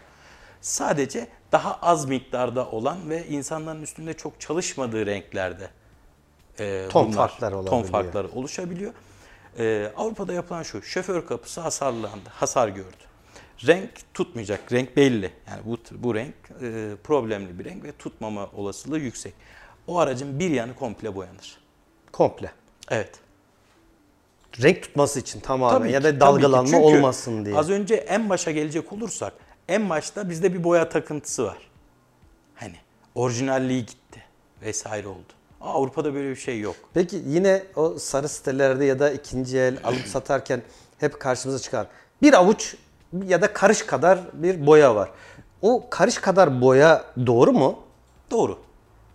Sadece 0.60 1.28
daha 1.52 1.74
az 1.74 2.04
miktarda 2.04 2.70
olan 2.70 3.10
ve 3.10 3.26
insanların 3.26 3.82
üstünde 3.82 4.14
çok 4.14 4.40
çalışmadığı 4.40 5.06
renklerde 5.06 5.70
e, 6.60 6.88
Ton 6.88 7.06
bunlar, 7.06 7.28
farkları 7.28 7.50
ton 7.50 7.58
olabiliyor. 7.58 7.84
farkları 7.88 8.28
oluşabiliyor. 8.28 8.92
E, 9.58 9.92
Avrupa'da 9.96 10.32
yapılan 10.32 10.62
şu, 10.62 10.82
şoför 10.82 11.26
kapısı 11.26 11.60
hasarlandı, 11.60 12.28
hasar 12.30 12.68
gördü. 12.68 12.96
Renk 13.66 13.90
tutmayacak, 14.14 14.72
renk 14.72 14.96
belli. 14.96 15.32
Yani 15.48 15.60
bu, 15.64 15.78
bu 15.90 16.14
renk 16.14 16.34
e, 16.62 16.96
problemli 17.04 17.58
bir 17.58 17.64
renk 17.64 17.84
ve 17.84 17.92
tutmama 17.92 18.50
olasılığı 18.56 18.98
yüksek. 18.98 19.34
O 19.86 19.98
aracın 19.98 20.38
bir 20.38 20.50
yanı 20.50 20.76
komple 20.76 21.14
boyanır. 21.14 21.58
Komple. 22.12 22.52
Evet. 22.90 23.12
Renk 24.62 24.82
tutması 24.82 25.20
için 25.20 25.40
tamamen 25.40 25.78
Tabii 25.78 25.92
ya 25.92 26.04
da 26.04 26.20
dalgalanma. 26.20 26.70
Çünkü 26.70 26.82
olmasın 26.82 27.44
diye. 27.44 27.56
Az 27.56 27.70
önce 27.70 27.94
en 27.94 28.30
başa 28.30 28.50
gelecek 28.50 28.92
olursak 28.92 29.32
en 29.68 29.90
başta 29.90 30.30
bizde 30.30 30.54
bir 30.54 30.64
boya 30.64 30.88
takıntısı 30.88 31.44
var. 31.44 31.58
Hani 32.54 32.76
orijinalliği 33.14 33.86
gitti 33.86 34.22
vesaire 34.62 35.08
oldu. 35.08 35.32
Avrupa'da 35.62 36.14
böyle 36.14 36.30
bir 36.30 36.36
şey 36.36 36.60
yok. 36.60 36.76
Peki 36.94 37.22
yine 37.26 37.62
o 37.76 37.98
sarı 37.98 38.28
sitelerde 38.28 38.84
ya 38.84 38.98
da 38.98 39.10
ikinci 39.10 39.58
el 39.58 39.78
alıp 39.84 40.06
satarken 40.06 40.62
hep 40.98 41.20
karşımıza 41.20 41.58
çıkar. 41.58 41.86
Bir 42.22 42.32
avuç 42.32 42.74
ya 43.26 43.42
da 43.42 43.52
karış 43.52 43.82
kadar 43.82 44.18
bir 44.32 44.66
boya 44.66 44.94
var. 44.94 45.10
O 45.62 45.86
karış 45.90 46.18
kadar 46.18 46.60
boya 46.60 47.04
doğru 47.26 47.52
mu? 47.52 47.78
Doğru. 48.30 48.58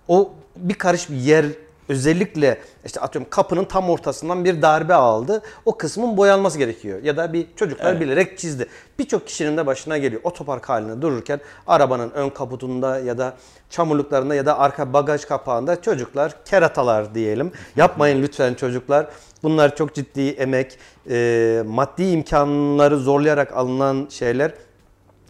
O 0.07 0.31
bir 0.55 0.73
karış 0.73 1.09
bir 1.09 1.15
yer 1.15 1.45
özellikle 1.89 2.57
işte 2.85 2.99
atıyorum 2.99 3.29
kapının 3.29 3.63
tam 3.63 3.89
ortasından 3.89 4.45
bir 4.45 4.61
darbe 4.61 4.93
aldı. 4.93 5.41
O 5.65 5.77
kısmın 5.77 6.17
boyanması 6.17 6.57
gerekiyor. 6.57 7.03
Ya 7.03 7.17
da 7.17 7.33
bir 7.33 7.47
çocuklar 7.55 7.91
Evet. 7.91 8.01
bilerek 8.01 8.37
çizdi. 8.37 8.67
Birçok 8.99 9.27
kişinin 9.27 9.57
de 9.57 9.65
başına 9.65 9.97
geliyor. 9.97 10.21
Otopark 10.23 10.69
halinde 10.69 11.01
dururken 11.01 11.39
arabanın 11.67 12.11
ön 12.11 12.29
kaputunda 12.29 12.99
ya 12.99 13.17
da 13.17 13.33
çamurluklarında 13.69 14.35
ya 14.35 14.45
da 14.45 14.59
arka 14.59 14.93
bagaj 14.93 15.25
kapağında 15.25 15.81
çocuklar 15.81 16.43
keratalar 16.45 17.15
diyelim. 17.15 17.51
Yapmayın 17.75 18.23
lütfen 18.23 18.53
çocuklar. 18.53 19.07
Bunlar 19.43 19.75
çok 19.75 19.93
ciddi 19.95 20.29
emek, 20.29 20.77
e, 21.09 21.63
maddi 21.65 22.03
imkanları 22.03 22.97
zorlayarak 22.97 23.57
alınan 23.57 24.07
şeyler. 24.09 24.51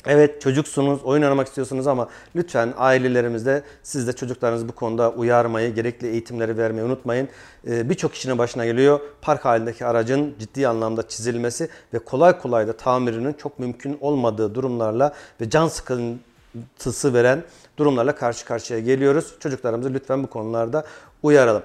Evet 0.08 0.42
çocuksunuz, 0.42 1.04
oyun 1.04 1.24
oynamak 1.24 1.48
istiyorsunuz 1.48 1.88
ama 1.88 2.10
lütfen 2.36 2.74
ailelerimizde 2.78 3.64
siz 3.84 4.08
de 4.08 4.14
çocuklarınızı 4.14 4.68
bu 4.68 4.72
konuda 4.72 5.12
uyarmayı, 5.12 5.76
gerekli 5.76 6.08
eğitimleri 6.08 6.58
vermeyi 6.58 6.86
unutmayın. 6.86 7.30
Ee, 7.68 7.90
Birçok 7.90 8.14
kişinin 8.14 8.38
başına 8.38 8.66
geliyor 8.66 9.00
park 9.22 9.46
halindeki 9.46 9.86
aracın 9.86 10.36
ciddi 10.40 10.68
anlamda 10.68 11.08
çizilmesi 11.08 11.70
ve 11.94 12.00
kolay 12.00 12.40
kolay 12.40 12.68
da 12.68 12.74
tamirinin 12.74 13.34
çok 13.34 13.60
mümkün 13.60 13.98
olmadığı 14.02 14.56
durumlarla 14.56 15.14
ve 15.42 15.50
can 15.50 15.68
sıkıntısı 15.68 17.14
veren 17.14 17.44
durumlarla 17.78 18.16
karşı 18.16 18.46
karşıya 18.46 18.80
geliyoruz. 18.80 19.36
Çocuklarımızı 19.40 19.94
lütfen 19.94 20.24
bu 20.24 20.28
konularda 20.28 20.86
uyaralım. 21.24 21.64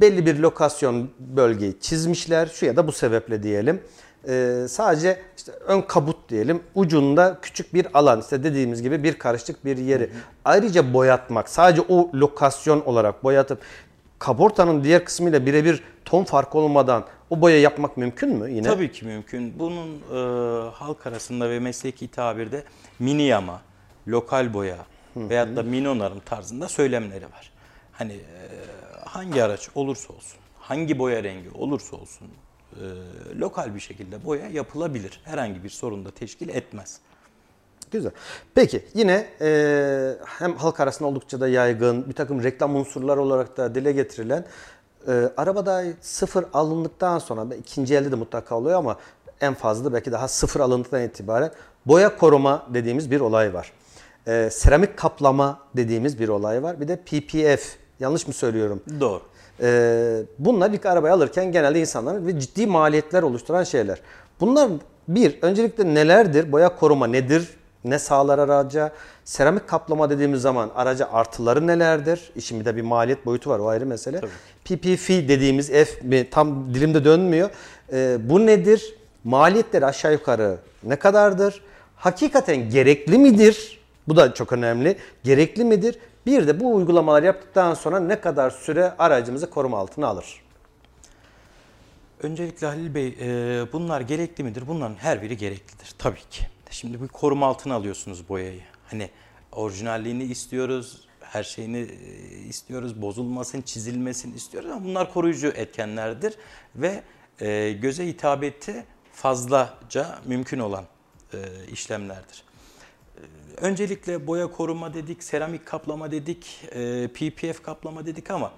Belli 0.00 0.26
bir 0.26 0.38
lokasyon 0.38 1.10
bölgeyi 1.18 1.80
çizmişler 1.80 2.46
şu 2.46 2.66
ya 2.66 2.76
da 2.76 2.86
bu 2.86 2.92
sebeple 2.92 3.42
diyelim. 3.42 3.80
Ee, 4.28 4.66
sadece 4.68 5.20
işte 5.36 5.52
ön 5.52 5.80
kabut 5.80 6.28
diyelim 6.28 6.62
ucunda 6.74 7.38
küçük 7.42 7.74
bir 7.74 7.86
alan 7.94 8.20
işte 8.20 8.44
dediğimiz 8.44 8.82
gibi 8.82 9.02
bir 9.02 9.18
karışık 9.18 9.64
bir 9.64 9.76
yeri 9.76 10.10
ayrıca 10.44 10.94
boyatmak 10.94 11.48
sadece 11.48 11.82
o 11.88 12.10
lokasyon 12.14 12.80
olarak 12.80 13.24
boyatıp 13.24 13.58
kaportanın 14.18 14.84
diğer 14.84 15.04
kısmıyla 15.04 15.46
birebir 15.46 15.82
ton 16.04 16.24
farkı 16.24 16.58
olmadan 16.58 17.04
o 17.30 17.40
boya 17.40 17.60
yapmak 17.60 17.96
mümkün 17.96 18.36
mü 18.36 18.50
yine? 18.50 18.66
Tabii 18.66 18.92
ki 18.92 19.04
mümkün. 19.04 19.58
Bunun 19.58 19.88
e, 19.88 20.70
halk 20.70 21.06
arasında 21.06 21.50
ve 21.50 21.60
mesleki 21.60 22.08
tabirde 22.08 22.64
mini 22.98 23.22
yama, 23.22 23.60
lokal 24.08 24.54
boya 24.54 24.76
veyahut 25.16 25.56
da 25.56 25.62
mini 25.62 25.88
onarım 25.88 26.20
tarzında 26.20 26.68
söylemleri 26.68 27.24
var. 27.24 27.52
Hani 27.92 28.12
e, 28.12 28.48
hangi 29.04 29.44
araç 29.44 29.68
olursa 29.74 30.12
olsun, 30.12 30.38
hangi 30.58 30.98
boya 30.98 31.22
rengi 31.22 31.50
olursa 31.54 31.96
olsun 31.96 32.28
e, 32.76 33.38
lokal 33.38 33.74
bir 33.74 33.80
şekilde 33.80 34.24
boya 34.24 34.48
yapılabilir. 34.48 35.20
Herhangi 35.24 35.64
bir 35.64 35.70
sorun 35.70 36.04
da 36.04 36.10
teşkil 36.10 36.48
etmez. 36.48 37.00
Güzel. 37.90 38.12
Peki 38.54 38.84
yine 38.94 39.26
e, 39.40 40.14
hem 40.24 40.56
halk 40.56 40.80
arasında 40.80 41.08
oldukça 41.08 41.40
da 41.40 41.48
yaygın 41.48 42.08
bir 42.08 42.14
takım 42.14 42.42
reklam 42.42 42.76
unsurları 42.76 43.20
olarak 43.20 43.56
da 43.56 43.74
dile 43.74 43.92
getirilen 43.92 44.44
e, 45.08 45.30
arabada 45.36 45.84
sıfır 46.00 46.44
alındıktan 46.52 47.18
sonra 47.18 47.54
ikinci 47.54 47.94
elde 47.94 48.12
de 48.12 48.16
mutlaka 48.16 48.56
oluyor 48.56 48.78
ama 48.78 48.96
en 49.40 49.54
fazla 49.54 49.84
da 49.84 49.92
belki 49.92 50.12
daha 50.12 50.28
sıfır 50.28 50.60
alındıktan 50.60 51.02
itibaren 51.02 51.52
boya 51.86 52.16
koruma 52.16 52.66
dediğimiz 52.74 53.10
bir 53.10 53.20
olay 53.20 53.54
var. 53.54 53.72
E, 54.26 54.50
seramik 54.52 54.96
kaplama 54.96 55.58
dediğimiz 55.76 56.18
bir 56.20 56.28
olay 56.28 56.62
var. 56.62 56.80
Bir 56.80 56.88
de 56.88 56.96
PPF 56.96 57.76
yanlış 58.00 58.26
mı 58.26 58.32
söylüyorum? 58.32 58.82
Doğru. 59.00 59.22
E, 59.62 60.22
bunlar 60.38 60.70
ilk 60.70 60.86
arabayı 60.86 61.14
alırken 61.14 61.52
genelde 61.52 61.80
insanların 61.80 62.26
ve 62.26 62.40
ciddi 62.40 62.66
maliyetler 62.66 63.22
oluşturan 63.22 63.64
şeyler. 63.64 63.98
Bunlar 64.40 64.70
bir, 65.08 65.38
öncelikle 65.42 65.94
nelerdir? 65.94 66.52
Boya 66.52 66.76
koruma 66.76 67.06
nedir? 67.06 67.48
Ne 67.84 67.98
sağlar 67.98 68.38
araca? 68.38 68.92
Seramik 69.24 69.68
kaplama 69.68 70.10
dediğimiz 70.10 70.42
zaman 70.42 70.70
araca 70.74 71.08
artıları 71.12 71.66
nelerdir? 71.66 72.32
İşin 72.36 72.60
bir 72.60 72.64
de 72.64 72.76
bir 72.76 72.82
maliyet 72.82 73.26
boyutu 73.26 73.50
var 73.50 73.58
o 73.58 73.68
ayrı 73.68 73.86
mesele. 73.86 74.20
Tabii. 74.20 74.30
PPF 74.64 75.08
dediğimiz 75.08 75.70
F 75.70 75.86
mi, 76.02 76.30
tam 76.30 76.74
dilimde 76.74 77.04
dönmüyor. 77.04 77.50
Ee, 77.92 78.16
bu 78.20 78.46
nedir? 78.46 78.94
Maliyetleri 79.24 79.86
aşağı 79.86 80.12
yukarı 80.12 80.56
ne 80.82 80.96
kadardır? 80.96 81.62
Hakikaten 81.96 82.70
gerekli 82.70 83.18
midir? 83.18 83.80
Bu 84.08 84.16
da 84.16 84.34
çok 84.34 84.52
önemli. 84.52 84.96
Gerekli 85.24 85.64
midir? 85.64 85.98
Bir 86.26 86.46
de 86.46 86.60
bu 86.60 86.74
uygulamalar 86.74 87.22
yaptıktan 87.22 87.74
sonra 87.74 88.00
ne 88.00 88.20
kadar 88.20 88.50
süre 88.50 88.94
aracımızı 88.98 89.50
koruma 89.50 89.78
altına 89.78 90.06
alır? 90.06 90.42
Öncelikle 92.22 92.66
Halil 92.66 92.94
Bey 92.94 93.16
e, 93.20 93.72
bunlar 93.72 94.00
gerekli 94.00 94.44
midir? 94.44 94.64
Bunların 94.66 94.94
her 94.94 95.22
biri 95.22 95.36
gereklidir 95.36 95.94
tabii 95.98 96.28
ki. 96.30 96.42
Şimdi 96.70 97.02
bir 97.02 97.08
koruma 97.08 97.46
altına 97.46 97.74
alıyorsunuz 97.74 98.28
boyayı. 98.28 98.60
Hani 98.90 99.10
orijinalliğini 99.52 100.24
istiyoruz, 100.24 101.08
her 101.20 101.42
şeyini 101.42 101.78
e, 101.78 102.38
istiyoruz, 102.38 103.02
bozulmasın, 103.02 103.62
çizilmesin 103.62 104.34
istiyoruz 104.34 104.70
ama 104.70 104.84
bunlar 104.84 105.12
koruyucu 105.12 105.48
etkenlerdir 105.48 106.34
ve 106.76 107.02
e, 107.40 107.72
göze 107.72 108.06
hitabeti 108.06 108.84
fazlaca 109.12 110.18
mümkün 110.24 110.58
olan 110.58 110.84
işlemlerdir. 111.72 112.49
Öncelikle 113.60 114.26
boya 114.26 114.50
koruma 114.50 114.94
dedik, 114.94 115.22
seramik 115.24 115.66
kaplama 115.66 116.10
dedik, 116.10 116.60
e, 116.72 117.08
PPF 117.08 117.62
kaplama 117.62 118.06
dedik 118.06 118.30
ama 118.30 118.52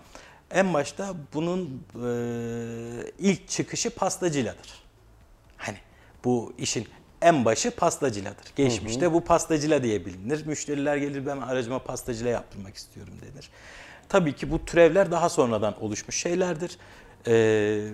en 0.51 0.75
başta 0.75 1.15
bunun 1.35 1.83
e, 1.95 2.09
ilk 3.19 3.49
çıkışı 3.49 3.91
pastacıladır. 3.91 4.83
Hani 5.57 5.79
bu 6.25 6.53
işin 6.59 6.89
en 7.23 7.45
başı 7.45 7.71
pastacıladır. 7.71 8.53
Geçmişte 8.57 9.13
bu 9.13 9.25
pastacıla 9.25 9.83
diye 9.83 10.07
bilinir. 10.07 10.47
Müşteriler 10.47 10.97
gelir 10.97 11.27
ben 11.27 11.37
aracıma 11.37 11.79
pastacıla 11.79 12.29
yaptırmak 12.29 12.77
istiyorum 12.77 13.15
denir. 13.23 13.51
Tabii 14.09 14.33
ki 14.33 14.51
bu 14.51 14.65
türevler 14.65 15.11
daha 15.11 15.29
sonradan 15.29 15.83
oluşmuş 15.83 16.17
şeylerdir. 16.17 16.79
Ee, 17.27 17.89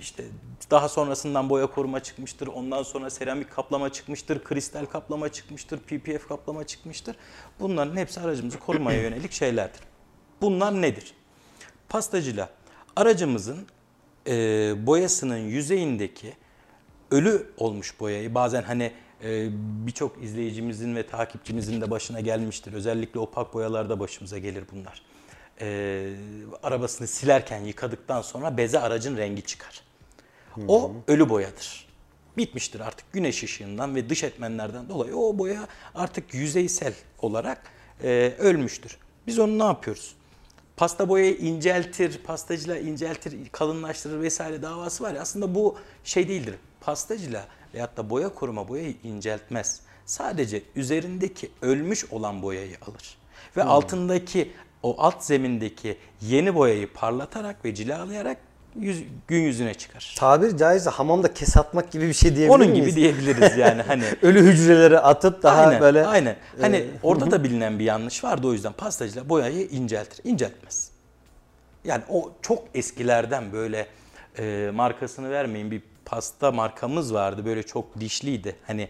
işte 0.00 0.24
daha 0.70 0.88
sonrasından 0.88 1.50
boya 1.50 1.66
koruma 1.66 2.02
çıkmıştır. 2.02 2.46
Ondan 2.46 2.82
sonra 2.82 3.10
seramik 3.10 3.50
kaplama 3.50 3.92
çıkmıştır. 3.92 4.44
Kristal 4.44 4.86
kaplama 4.86 5.28
çıkmıştır. 5.28 5.78
PPF 5.78 6.28
kaplama 6.28 6.66
çıkmıştır. 6.66 7.16
Bunların 7.60 7.96
hepsi 7.96 8.20
aracımızı 8.20 8.58
korumaya 8.58 9.02
yönelik 9.02 9.32
şeylerdir. 9.32 9.80
Bunlar 10.40 10.82
nedir? 10.82 11.14
Pastacıyla 11.88 12.48
aracımızın 12.96 13.66
e, 14.26 14.32
boyasının 14.86 15.38
yüzeyindeki 15.38 16.32
ölü 17.10 17.52
olmuş 17.56 18.00
boyayı 18.00 18.34
bazen 18.34 18.62
hani 18.62 18.92
e, 19.24 19.48
birçok 19.86 20.22
izleyicimizin 20.22 20.96
ve 20.96 21.06
takipçimizin 21.06 21.80
de 21.80 21.90
başına 21.90 22.20
gelmiştir. 22.20 22.72
Özellikle 22.72 23.20
opak 23.20 23.54
boyalarda 23.54 24.00
başımıza 24.00 24.38
gelir 24.38 24.64
bunlar. 24.72 25.02
E, 25.60 26.16
arabasını 26.62 27.06
silerken 27.06 27.60
yıkadıktan 27.60 28.22
sonra 28.22 28.56
beze 28.56 28.80
aracın 28.80 29.16
rengi 29.16 29.42
çıkar. 29.42 29.87
O 30.68 30.92
ölü 31.08 31.28
boyadır. 31.28 31.88
Bitmiştir 32.36 32.80
artık 32.80 33.12
güneş 33.12 33.42
ışığından 33.42 33.94
ve 33.94 34.08
dış 34.08 34.24
etmenlerden 34.24 34.88
dolayı 34.88 35.16
o 35.16 35.38
boya 35.38 35.68
artık 35.94 36.34
yüzeysel 36.34 36.94
olarak 37.22 37.62
e, 38.02 38.34
ölmüştür. 38.38 38.98
Biz 39.26 39.38
onu 39.38 39.58
ne 39.58 39.64
yapıyoruz? 39.64 40.14
Pasta 40.76 41.08
boyayı 41.08 41.36
inceltir, 41.36 42.18
pastacıyla 42.18 42.78
inceltir, 42.78 43.48
kalınlaştırır 43.52 44.20
vesaire 44.22 44.62
davası 44.62 45.04
var 45.04 45.14
ya 45.14 45.20
aslında 45.20 45.54
bu 45.54 45.78
şey 46.04 46.28
değildir. 46.28 46.54
Pastacıyla 46.80 47.46
veyahut 47.74 47.96
da 47.96 48.10
boya 48.10 48.34
koruma 48.34 48.68
boyayı 48.68 48.94
inceltmez. 49.04 49.80
Sadece 50.06 50.62
üzerindeki 50.76 51.50
ölmüş 51.62 52.12
olan 52.12 52.42
boyayı 52.42 52.76
alır. 52.86 53.18
Ve 53.56 53.64
altındaki 53.64 54.52
o 54.82 55.02
alt 55.02 55.24
zemindeki 55.24 55.98
yeni 56.20 56.54
boyayı 56.54 56.92
parlatarak 56.92 57.64
ve 57.64 57.74
cilalayarak 57.74 58.38
yüz, 58.80 59.02
gün 59.28 59.40
yüzüne 59.42 59.74
çıkarır. 59.74 60.14
Tabir 60.18 60.56
caizse 60.56 60.90
hamamda 60.90 61.34
kes 61.34 61.56
atmak 61.56 61.90
gibi 61.90 62.08
bir 62.08 62.12
şey 62.12 62.36
diyebilir 62.36 62.54
Onun 62.54 62.70
miyiz? 62.70 62.86
gibi 62.86 62.96
diyebiliriz 62.96 63.56
yani 63.56 63.82
hani. 63.82 64.04
Ölü 64.22 64.42
hücreleri 64.42 64.98
atıp 64.98 65.42
daha 65.42 65.62
aynen, 65.62 65.80
böyle 65.80 66.06
Aynen. 66.06 66.36
Hani 66.60 66.76
e, 66.76 66.86
orada 67.02 67.30
da 67.30 67.44
bilinen 67.44 67.78
bir 67.78 67.84
yanlış 67.84 68.24
vardı 68.24 68.46
o 68.46 68.52
yüzden 68.52 68.72
pastacıyla 68.72 69.28
boyayı 69.28 69.66
inceltir. 69.66 70.20
İnceltmez. 70.24 70.90
Yani 71.84 72.02
o 72.08 72.32
çok 72.42 72.64
eskilerden 72.74 73.52
böyle 73.52 73.86
e, 74.38 74.70
markasını 74.74 75.30
vermeyin 75.30 75.70
bir 75.70 75.82
pasta 76.04 76.52
markamız 76.52 77.14
vardı 77.14 77.44
böyle 77.44 77.62
çok 77.62 78.00
dişliydi. 78.00 78.56
Hani 78.66 78.88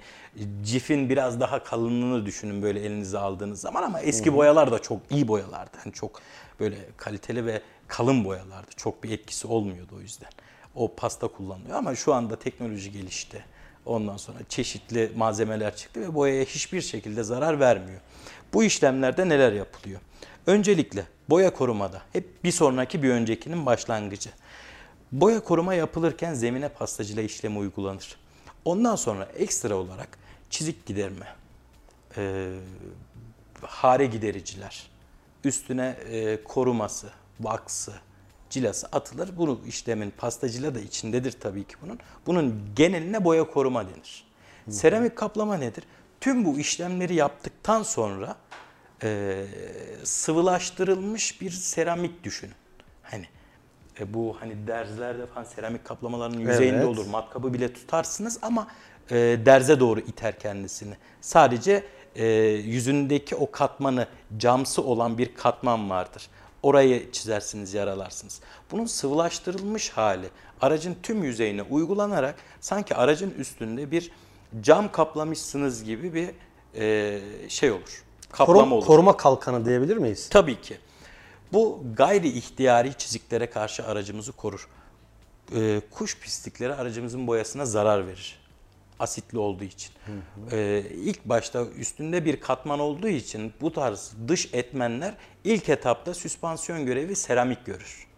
cifin 0.65 1.09
biraz 1.09 1.41
daha 1.41 1.65
kalınlığını 1.65 2.27
düşünün 2.27 2.63
böyle 2.63 2.81
elinize 2.81 3.19
aldığınız 3.19 3.61
zaman 3.61 3.83
ama 3.83 4.01
eski 4.01 4.35
boyalar 4.35 4.73
da 4.73 4.79
çok 4.79 4.99
iyi 5.11 5.29
boyalardı. 5.29 5.77
Hani 5.85 5.93
çok 5.93 6.21
böyle 6.61 6.77
kaliteli 6.97 7.47
ve 7.47 7.63
kalın 7.89 8.25
boyalardı. 8.25 8.71
Çok 8.77 9.05
bir 9.05 9.11
etkisi 9.11 9.47
olmuyordu 9.47 9.93
o 9.97 10.01
yüzden. 10.01 10.29
O 10.75 10.95
pasta 10.95 11.29
kullanılıyor 11.29 11.77
ama 11.77 11.95
şu 11.95 12.15
anda 12.15 12.39
teknoloji 12.39 12.93
gelişti. 12.93 13.45
Ondan 13.87 14.17
sonra 14.17 14.39
çeşitli 14.49 15.13
malzemeler 15.17 15.77
çıktı 15.77 16.01
ve 16.01 16.15
boyaya 16.15 16.45
hiçbir 16.45 16.81
şekilde 16.81 17.23
zarar 17.23 17.61
vermiyor. 17.61 18.01
Bu 18.53 18.65
işlemlerde 18.65 19.29
neler 19.29 19.53
yapılıyor? 19.53 20.01
Öncelikle 20.47 21.05
boya 21.31 21.53
korumada 21.53 22.03
hep 22.13 22.45
bir 22.45 22.53
sonraki 22.53 23.03
bir 23.03 23.11
öncekinin 23.11 23.67
başlangıcı. 23.67 24.31
Boya 25.13 25.41
koruma 25.41 25.75
yapılırken 25.75 26.35
zemine 26.35 26.69
pastacıyla 26.69 27.23
işlemi 27.23 27.59
uygulanır. 27.59 28.17
Ondan 28.65 28.97
sonra 28.97 29.25
ekstra 29.25 29.75
olarak 29.75 30.19
çizik 30.51 30.87
giderme, 30.87 31.27
e, 32.17 32.53
hare 33.63 34.07
gidericiler, 34.07 34.91
üstüne 35.45 35.97
e, 36.11 36.43
koruması, 36.43 37.11
vaksı, 37.41 37.93
cilası 38.51 38.87
atılır. 38.93 39.37
Bu 39.37 39.61
işlemin 39.67 40.11
pastacıyla 40.11 40.75
da 40.75 40.81
içindedir 40.81 41.33
tabii 41.33 41.65
ki 41.65 41.75
bunun. 41.83 41.99
Bunun 42.27 42.61
geneline 42.77 43.25
boya 43.25 43.51
koruma 43.51 43.85
denir. 43.85 44.29
Seramik 44.71 45.17
kaplama 45.17 45.57
nedir? 45.57 45.85
Tüm 46.21 46.45
bu 46.45 46.59
işlemleri 46.59 47.15
yaptıktan 47.15 47.83
sonra 47.83 48.37
e, 49.03 49.45
sıvılaştırılmış 50.05 51.41
bir 51.41 51.51
seramik 51.51 52.25
düşünün. 52.25 52.55
Hani 53.03 53.27
e, 54.01 54.15
bu 54.15 54.37
hani 54.41 54.67
derzlerde 54.67 55.27
falan 55.27 55.45
seramik 55.45 55.85
kaplamaların 55.85 56.39
yüzeyinde 56.41 56.77
Evet. 56.77 56.87
olur. 56.87 57.07
Matkabı 57.07 57.55
bile 57.55 57.73
tutarsınız 57.73 58.39
ama 58.43 58.69
e, 59.11 59.15
derze 59.47 59.81
doğru 59.81 60.01
iter 60.01 60.39
kendisini. 60.39 60.95
Sadece 61.21 61.85
e, 62.15 62.27
yüzündeki 62.49 63.37
o 63.37 63.51
katmanı 63.51 64.07
camsı 64.39 64.83
olan 64.83 65.19
bir 65.19 65.35
katman 65.35 65.91
vardır. 65.91 66.29
Orayı 66.63 67.13
çizersiniz, 67.13 67.75
yaralarsınız. 67.75 68.41
Bunun 68.71 68.87
sıvılaştırılmış 68.87 69.91
hali 69.91 70.27
aracın 70.61 70.97
tüm 71.03 71.25
yüzeyine 71.25 71.63
uygulanarak 71.63 72.35
sanki 72.61 72.95
aracın 72.95 73.31
üstünde 73.31 73.91
bir 73.91 74.11
cam 74.61 74.93
kaplamışsınız 74.93 75.85
gibi 75.85 76.15
bir 76.15 76.31
e, 76.81 77.21
şey 77.49 77.71
olur. 77.71 78.05
Kaplama 78.33 78.61
korum- 78.61 78.73
olur. 78.73 78.87
koruma 78.87 79.17
kalkanı 79.17 79.65
diyebilir 79.65 79.97
miyiz? 79.97 80.29
Tabii 80.31 80.61
ki. 80.61 80.79
Bu 81.53 81.83
gayri 81.97 82.29
ihtiyari 82.29 82.95
çiziklere 82.99 83.51
karşı 83.51 83.87
aracımızı 83.87 84.33
korur. 84.33 84.69
Ee, 85.57 85.81
kuş 85.91 86.19
pislikleri 86.19 86.75
aracımızın 86.75 87.27
boyasına 87.27 87.67
zarar 87.67 88.07
verir. 88.07 88.38
Asitli 88.99 89.39
olduğu 89.39 89.65
için. 89.65 89.93
Ee, 90.53 90.85
ilk 90.91 91.25
başta 91.25 91.67
üstünde 91.67 92.25
bir 92.25 92.41
katman 92.41 92.81
olduğu 92.81 93.09
için 93.09 93.53
bu 93.61 93.73
tarz 93.73 94.13
dış 94.29 94.55
etmenler 94.55 95.15
ilk 95.45 95.69
etapta 95.69 96.15
süspansiyon 96.15 96.87
görevi 96.87 97.17
seramik 97.17 97.67
görür. 97.67 98.09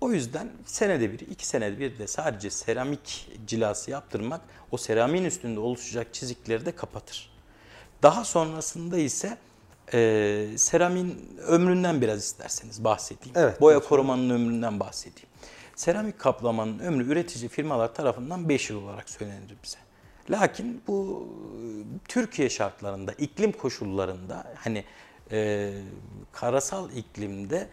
O 0.00 0.12
yüzden 0.12 0.50
senede 0.66 1.12
bir, 1.12 1.20
iki 1.20 1.46
senede 1.46 1.78
bir 1.78 1.98
de 1.98 2.06
sadece 2.06 2.50
seramik 2.50 3.30
cilası 3.46 3.90
yaptırmak 3.90 4.40
o 4.70 4.76
seramiğin 4.76 5.24
üstünde 5.24 5.60
oluşacak 5.60 6.14
çizikleri 6.14 6.66
de 6.66 6.76
kapatır. 6.76 7.34
Daha 8.02 8.24
sonrasında 8.24 8.98
ise 8.98 9.38
e, 9.94 10.48
seramin 10.56 11.38
ömründen 11.46 12.00
biraz 12.00 12.24
isterseniz 12.24 12.84
bahsedeyim. 12.84 13.38
Evet, 13.38 13.60
Boya 13.60 13.80
korumanın 13.80 14.30
ömründen 14.30 14.80
bahsedeyim. 14.80 15.28
Seramik 15.76 16.18
kaplamanın 16.18 16.78
ömrü 16.78 17.12
üretici 17.12 17.48
firmalar 17.48 17.94
tarafından 17.94 18.48
5 18.48 18.70
yıl 18.70 18.82
olarak 18.82 19.10
söylenir 19.10 19.56
bize. 19.64 19.78
Lakin 20.30 20.82
bu 20.86 21.28
Türkiye 22.08 22.50
şartlarında, 22.50 23.12
iklim 23.12 23.52
koşullarında 23.52 24.54
hani 24.56 24.84
e, 25.30 25.72
karasal 26.32 26.90
iklimde 26.90 27.68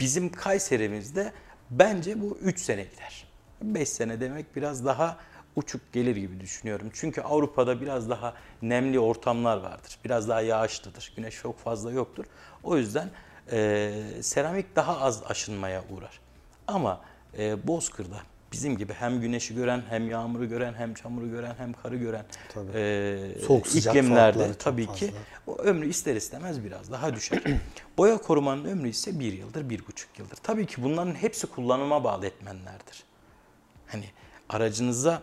bizim 0.00 0.32
Kayserimizde 0.32 1.32
bence 1.70 2.20
bu 2.20 2.38
3 2.42 2.60
sene 2.60 2.82
gider. 2.82 3.26
5 3.62 3.88
sene 3.88 4.20
demek 4.20 4.56
biraz 4.56 4.84
daha 4.86 5.16
uçuk 5.56 5.92
gelir 5.92 6.16
gibi 6.16 6.40
düşünüyorum. 6.40 6.90
Çünkü 6.92 7.20
Avrupa'da 7.20 7.80
biraz 7.80 8.10
daha 8.10 8.34
nemli 8.62 9.00
ortamlar 9.00 9.56
vardır. 9.56 9.98
Biraz 10.04 10.28
daha 10.28 10.40
yağışlıdır. 10.40 11.12
Güneş 11.16 11.36
çok 11.36 11.58
fazla 11.58 11.92
yoktur. 11.92 12.24
O 12.62 12.76
yüzden 12.76 13.10
e, 13.52 13.92
seramik 14.20 14.76
daha 14.76 15.00
az 15.00 15.22
aşınmaya 15.28 15.84
uğrar. 15.90 16.20
Ama 16.66 17.00
e, 17.38 17.66
Bozkır'da 17.66 18.20
bizim 18.52 18.78
gibi 18.78 18.92
hem 18.92 19.20
güneşi 19.20 19.54
gören, 19.54 19.82
hem 19.88 20.10
yağmuru 20.10 20.48
gören, 20.48 20.74
hem 20.74 20.94
çamuru 20.94 21.30
gören, 21.30 21.54
hem 21.58 21.72
karı 21.72 21.96
gören 21.96 22.24
e, 22.74 23.18
Soğuk, 23.46 23.66
sıcak 23.66 23.94
iklimlerde 23.94 24.54
tabii 24.54 24.86
ki 24.86 25.12
o 25.46 25.58
ömrü 25.58 25.88
ister 25.88 26.16
istemez 26.16 26.64
biraz 26.64 26.92
daha 26.92 27.14
düşer. 27.14 27.42
Boya 27.98 28.18
korumanın 28.18 28.64
ömrü 28.64 28.88
ise 28.88 29.20
bir 29.20 29.32
yıldır, 29.32 29.70
bir 29.70 29.86
buçuk 29.86 30.18
yıldır. 30.18 30.36
Tabii 30.36 30.66
ki 30.66 30.82
bunların 30.82 31.14
hepsi 31.14 31.46
kullanıma 31.46 32.04
bağlı 32.04 32.26
etmenlerdir. 32.26 33.04
Hani 33.86 34.04
aracınıza 34.48 35.22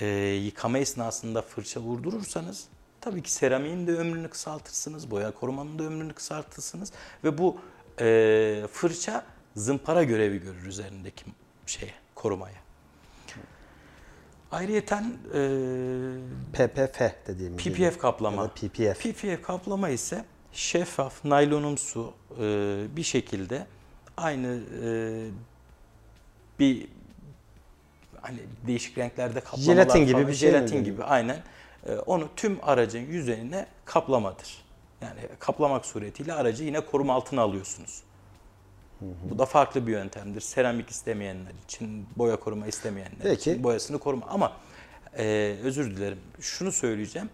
e, 0.00 0.06
yıkama 0.44 0.78
esnasında 0.78 1.42
fırça 1.42 1.80
vurdurursanız 1.80 2.64
tabii 3.00 3.22
ki 3.22 3.32
seramiğin 3.32 3.86
de 3.86 3.92
ömrünü 3.92 4.28
kısaltırsınız, 4.28 5.10
boya 5.10 5.30
korumanın 5.30 5.78
da 5.78 5.82
ömrünü 5.82 6.12
kısaltırsınız 6.12 6.92
ve 7.24 7.38
bu 7.38 7.60
e, 8.00 8.66
fırça 8.72 9.24
zımpara 9.56 10.04
görevi 10.04 10.38
görür 10.38 10.66
üzerindeki 10.66 11.24
şeye, 11.66 11.94
korumaya. 12.14 12.69
Ayrıyeten 14.52 15.16
e, 15.34 15.40
PPF 16.52 17.00
dediğimiz 17.26 17.64
gibi. 17.64 17.90
PPF 17.90 17.98
kaplama. 17.98 18.42
Ya 18.42 18.48
da 18.48 18.52
PPF. 18.54 19.02
PPF 19.02 19.42
kaplama 19.42 19.88
ise 19.88 20.24
şeffaf, 20.52 21.24
naylonumsu 21.24 22.12
e, 22.40 22.84
bir 22.96 23.02
şekilde 23.02 23.66
aynı 24.16 24.60
e, 24.84 24.88
bir 26.58 26.88
hani 28.22 28.38
değişik 28.66 28.98
renklerde 28.98 29.40
kaplamalar 29.40 29.64
Jelatin 29.64 30.00
gibi 30.00 30.12
falan, 30.12 30.28
bir 30.28 30.34
şey 30.34 30.50
jelatin 30.50 30.76
deniyor? 30.76 30.84
gibi 30.84 31.04
aynen. 31.04 31.42
E, 31.86 31.94
onu 31.94 32.28
tüm 32.36 32.58
aracın 32.62 33.00
yüzeyine 33.00 33.66
kaplamadır. 33.84 34.64
Yani 35.00 35.20
kaplamak 35.38 35.86
suretiyle 35.86 36.32
aracı 36.34 36.64
yine 36.64 36.80
koruma 36.80 37.14
altına 37.14 37.42
alıyorsunuz. 37.42 38.02
Bu 39.00 39.38
da 39.38 39.46
farklı 39.46 39.86
bir 39.86 39.92
yöntemdir. 39.92 40.40
Seramik 40.40 40.90
istemeyenler 40.90 41.52
için, 41.64 42.06
boya 42.16 42.40
koruma 42.40 42.66
istemeyenler 42.66 43.18
Peki. 43.22 43.50
için 43.50 43.64
boyasını 43.64 43.98
koruma. 43.98 44.26
Ama 44.26 44.56
e, 45.18 45.56
özür 45.62 45.96
dilerim. 45.96 46.18
Şunu 46.40 46.72
söyleyeceğim. 46.72 47.30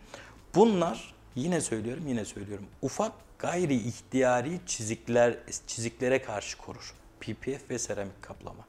Bunlar 0.54 1.14
yine 1.34 1.60
söylüyorum, 1.60 2.06
yine 2.06 2.24
söylüyorum. 2.24 2.66
Ufak 2.82 3.12
gayri 3.38 3.74
ihtiyari 3.74 4.60
çizikler 4.66 5.36
çiziklere 5.66 6.22
karşı 6.22 6.58
korur. 6.58 6.94
PPF 7.20 7.70
ve 7.70 7.78
seramik 7.78 8.22
kaplama. 8.22 8.64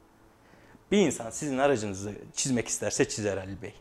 Bir 0.92 0.98
insan 0.98 1.30
sizin 1.30 1.58
aracınızı 1.58 2.12
çizmek 2.34 2.68
isterse 2.68 3.08
çizer 3.08 3.36
Ali 3.36 3.62
Bey. 3.62 3.74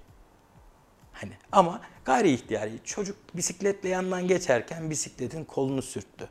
Hani 1.13 1.34
ama 1.51 1.82
gayri 2.06 2.34
ihtiyari 2.34 2.80
çocuk 2.84 3.17
bisikletle 3.34 3.89
yandan 3.89 4.27
geçerken 4.27 4.89
bisikletin 4.89 5.45
kolunu 5.45 5.82
sürttü. 5.82 6.30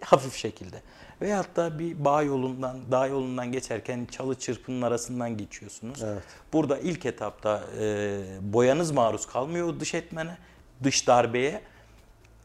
Hafif 0.00 0.34
şekilde. 0.34 0.82
Veyahut 1.22 1.56
da 1.56 1.78
bir 1.78 2.04
bağ 2.04 2.22
yolundan, 2.22 2.92
dağ 2.92 3.06
yolundan 3.06 3.52
geçerken 3.52 4.06
çalı 4.10 4.38
çırpının 4.38 4.82
arasından 4.82 5.36
geçiyorsunuz. 5.36 6.02
Evet. 6.02 6.22
Burada 6.52 6.78
ilk 6.78 7.06
etapta 7.06 7.62
e, 7.80 8.18
boyanız 8.40 8.90
maruz 8.90 9.26
kalmıyor 9.26 9.80
dış 9.80 9.94
etmene, 9.94 10.36
dış 10.82 11.06
darbeye. 11.06 11.62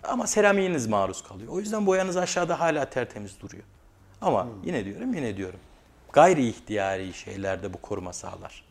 Ama 0.04 0.28
seramiğiniz 0.28 0.88
maruz 0.88 1.24
kalıyor. 1.24 1.54
O 1.54 1.60
yüzden 1.60 1.86
boyanız 1.86 2.18
aşağıda 2.18 2.60
hala 2.60 2.90
tertemiz 2.90 3.42
duruyor. 3.42 3.63
Ama 4.22 4.48
yine 4.63 4.86
diyorum, 4.86 5.13
yine 5.13 5.38
diyorum. 5.38 5.60
Gayri 6.13 6.48
ihtiyari 6.48 7.13
şeylerde 7.13 7.74
bu 7.74 7.78
koruma 7.78 8.13
sağlar 8.13 8.68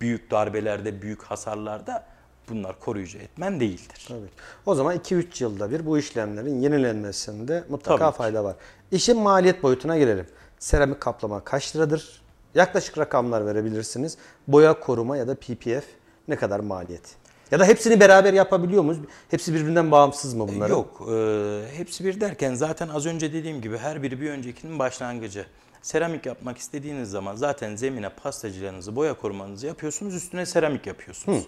büyük 0.00 0.30
darbelerde, 0.30 1.02
büyük 1.02 1.22
hasarlarda 1.22 2.06
bunlar 2.48 2.80
koruyucu 2.80 3.18
etmen 3.18 3.60
değildir. 3.60 4.04
Tabii. 4.08 4.28
O 4.66 4.74
zaman 4.74 4.96
2-3 4.96 5.42
yılda 5.42 5.70
bir 5.70 5.86
bu 5.86 5.98
işlemlerin 5.98 6.60
yenilenmesinde 6.60 7.64
mutlaka 7.68 7.98
Tabii 7.98 8.12
ki. 8.12 8.18
fayda 8.18 8.44
var. 8.44 8.56
İşin 8.90 9.18
maliyet 9.18 9.62
boyutuna 9.62 9.98
gelelim. 9.98 10.26
Seramik 10.58 11.00
kaplama 11.00 11.44
kaç 11.44 11.76
liradır? 11.76 12.22
Yaklaşık 12.54 12.98
rakamlar 12.98 13.46
verebilirsiniz. 13.46 14.18
Boya 14.48 14.80
koruma 14.80 15.16
ya 15.16 15.28
da 15.28 15.34
PPF 15.34 15.84
ne 16.28 16.36
kadar 16.36 16.60
maliyet? 16.60 17.16
Ya 17.50 17.60
da 17.60 17.64
hepsini 17.64 18.00
beraber 18.00 18.32
yapabiliyor 18.32 18.82
muyuz? 18.82 19.00
Hepsi 19.30 19.54
birbirinden 19.54 19.90
bağımsız 19.90 20.34
mı 20.34 20.48
bunların? 20.48 20.74
Yok, 20.74 21.08
e, 21.10 21.76
hepsi 21.76 22.04
bir 22.04 22.20
derken 22.20 22.54
zaten 22.54 22.88
az 22.88 23.06
önce 23.06 23.32
dediğim 23.32 23.60
gibi 23.60 23.78
her 23.78 24.02
biri 24.02 24.20
bir 24.20 24.30
öncekinin 24.30 24.78
başlangıcı. 24.78 25.46
Seramik 25.82 26.26
yapmak 26.26 26.58
istediğiniz 26.58 27.10
zaman 27.10 27.36
zaten 27.36 27.76
zemine 27.76 28.08
pastacılarınızı, 28.08 28.96
boya 28.96 29.14
korumanızı 29.14 29.66
yapıyorsunuz, 29.66 30.14
üstüne 30.14 30.46
seramik 30.46 30.86
yapıyorsunuz. 30.86 31.44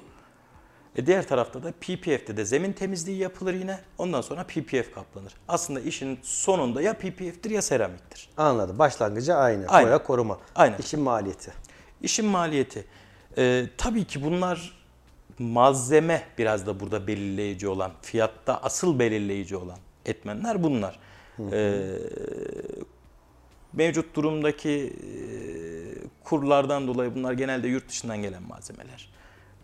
E 0.96 1.07
diğer 1.07 1.29
tarafta 1.29 1.62
da 1.62 1.72
PPF'de 1.72 2.37
de 2.37 2.44
zemin 2.44 2.72
temizliği 2.72 3.18
yapılır 3.18 3.55
yine. 3.55 3.81
Ondan 3.98 4.20
sonra 4.20 4.44
PPF 4.44 4.94
kaplanır. 4.94 5.33
Aslında 5.48 5.81
işin 5.81 6.18
sonunda 6.22 6.83
ya 6.83 6.94
PPF'tir 6.94 7.51
ya 7.51 7.62
seramiktir. 7.62 8.29
Anladım. 8.37 8.79
Başlangıcı 8.79 9.35
aynı. 9.35 9.66
Aynen. 9.66 9.88
Boya 9.88 10.03
koruma. 10.03 10.38
Aynen. 10.55 10.79
İşin 10.79 11.01
maliyeti. 11.01 11.53
İşin 12.03 12.27
maliyeti. 12.27 12.85
Ee, 13.38 13.66
tabii 13.79 14.05
ki 14.05 14.24
bunlar 14.24 14.79
malzeme 15.38 16.22
biraz 16.38 16.66
da 16.66 16.81
burada 16.81 17.07
belirleyici 17.07 17.68
olan, 17.68 17.92
fiyatta 18.03 18.61
asıl 18.62 18.98
belirleyici 18.98 19.57
olan 19.57 19.79
etmenler 20.07 20.62
bunlar. 20.62 20.98
Ee, 21.53 21.83
mevcut 23.72 24.16
durumdaki 24.16 24.70
e, 24.70 25.11
kurlardan 26.24 26.87
dolayı 26.87 27.14
bunlar 27.14 27.33
genelde 27.33 27.68
yurt 27.68 27.88
dışından 27.88 28.22
gelen 28.22 28.42
malzemeler. 28.42 29.17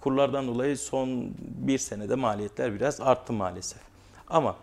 Kurlardan 0.05 0.49
dolayı 0.49 0.79
son 0.79 1.35
bir 1.39 1.79
senede 1.79 2.15
maliyetler 2.15 2.75
biraz 2.75 3.01
arttı 3.01 3.33
maalesef. 3.33 3.79
Ama 4.29 4.57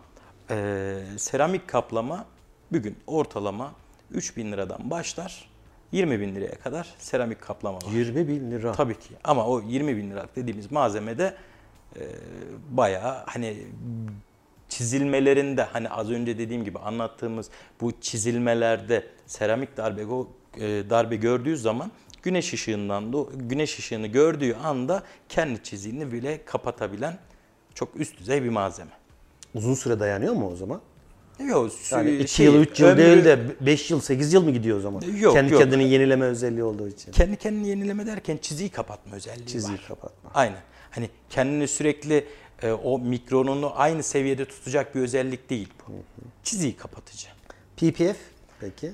e, 0.50 0.98
seramik 1.16 1.68
kaplama 1.68 2.24
bugün 2.72 2.96
ortalama 3.06 3.72
3000 4.10 4.52
liradan 4.52 4.90
başlar 4.90 5.48
20 5.92 6.20
bin 6.20 6.34
liraya 6.34 6.58
kadar 6.58 6.94
seramik 6.98 7.40
kaplama 7.40 7.76
var. 7.76 7.92
20 7.92 8.28
bin 8.28 8.50
lira. 8.50 8.72
Tabii 8.72 8.94
ki 8.94 9.14
ama 9.24 9.46
o 9.46 9.60
20 9.60 9.96
bin 9.96 10.10
liralık 10.10 10.36
dediğimiz 10.36 10.72
malzemede 10.72 11.34
e, 11.96 12.02
bayağı 12.70 13.24
hani 13.26 13.56
çizilmelerinde 14.68 15.62
hani 15.62 15.90
az 15.90 16.10
önce 16.10 16.38
dediğim 16.38 16.64
gibi 16.64 16.78
anlattığımız 16.78 17.50
bu 17.80 17.92
çizilmelerde 18.00 19.06
seramik 19.26 19.76
darbe 19.76 20.02
e, 20.02 20.90
darbe 20.90 21.16
gördüğü 21.16 21.56
zaman 21.56 21.90
güneş 22.22 22.52
ışığından 22.54 23.12
da 23.12 23.18
güneş 23.34 23.78
ışığını 23.78 24.06
gördüğü 24.06 24.54
anda 24.54 25.02
kendi 25.28 25.62
çiziğini 25.62 26.12
bile 26.12 26.44
kapatabilen 26.44 27.18
çok 27.74 28.00
üst 28.00 28.18
düzey 28.18 28.42
bir 28.44 28.48
malzeme. 28.48 28.90
Uzun 29.54 29.74
süre 29.74 30.00
dayanıyor 30.00 30.32
mu 30.34 30.50
o 30.52 30.56
zaman? 30.56 30.80
Yok, 31.48 31.72
Yani 31.92 32.10
sü- 32.10 32.22
2 32.22 32.34
şey, 32.34 32.46
yıl, 32.46 32.54
3 32.54 32.80
yıl 32.80 32.88
ömrü- 32.88 32.96
değil 32.96 33.24
de 33.24 33.38
5 33.60 33.90
yıl, 33.90 34.00
8 34.00 34.32
yıl 34.32 34.44
mı 34.44 34.50
gidiyor 34.50 34.78
o 34.78 34.80
zaman? 34.80 35.00
Yok, 35.02 35.34
Kendi 35.34 35.52
yok. 35.52 35.62
kendini 35.62 35.88
yenileme 35.88 36.24
özelliği 36.24 36.64
olduğu 36.64 36.88
için. 36.88 37.12
kendi 37.12 37.36
kendini 37.36 37.68
yenileme 37.68 38.06
derken 38.06 38.36
çiziği 38.42 38.68
kapatma 38.70 39.16
özelliği 39.16 39.46
Çiziyi 39.46 39.78
var. 39.78 39.84
kapatma. 39.88 40.30
Aynen. 40.34 40.60
Hani 40.90 41.10
kendini 41.30 41.68
sürekli 41.68 42.24
e, 42.62 42.72
o 42.72 42.98
mikronunu 42.98 43.72
aynı 43.80 44.02
seviyede 44.02 44.44
tutacak 44.44 44.94
bir 44.94 45.00
özellik 45.00 45.50
değil 45.50 45.68
bu. 45.88 45.92
Çiziyi 46.44 46.76
kapatıcı. 46.76 47.28
PPF 47.76 48.16
peki? 48.60 48.92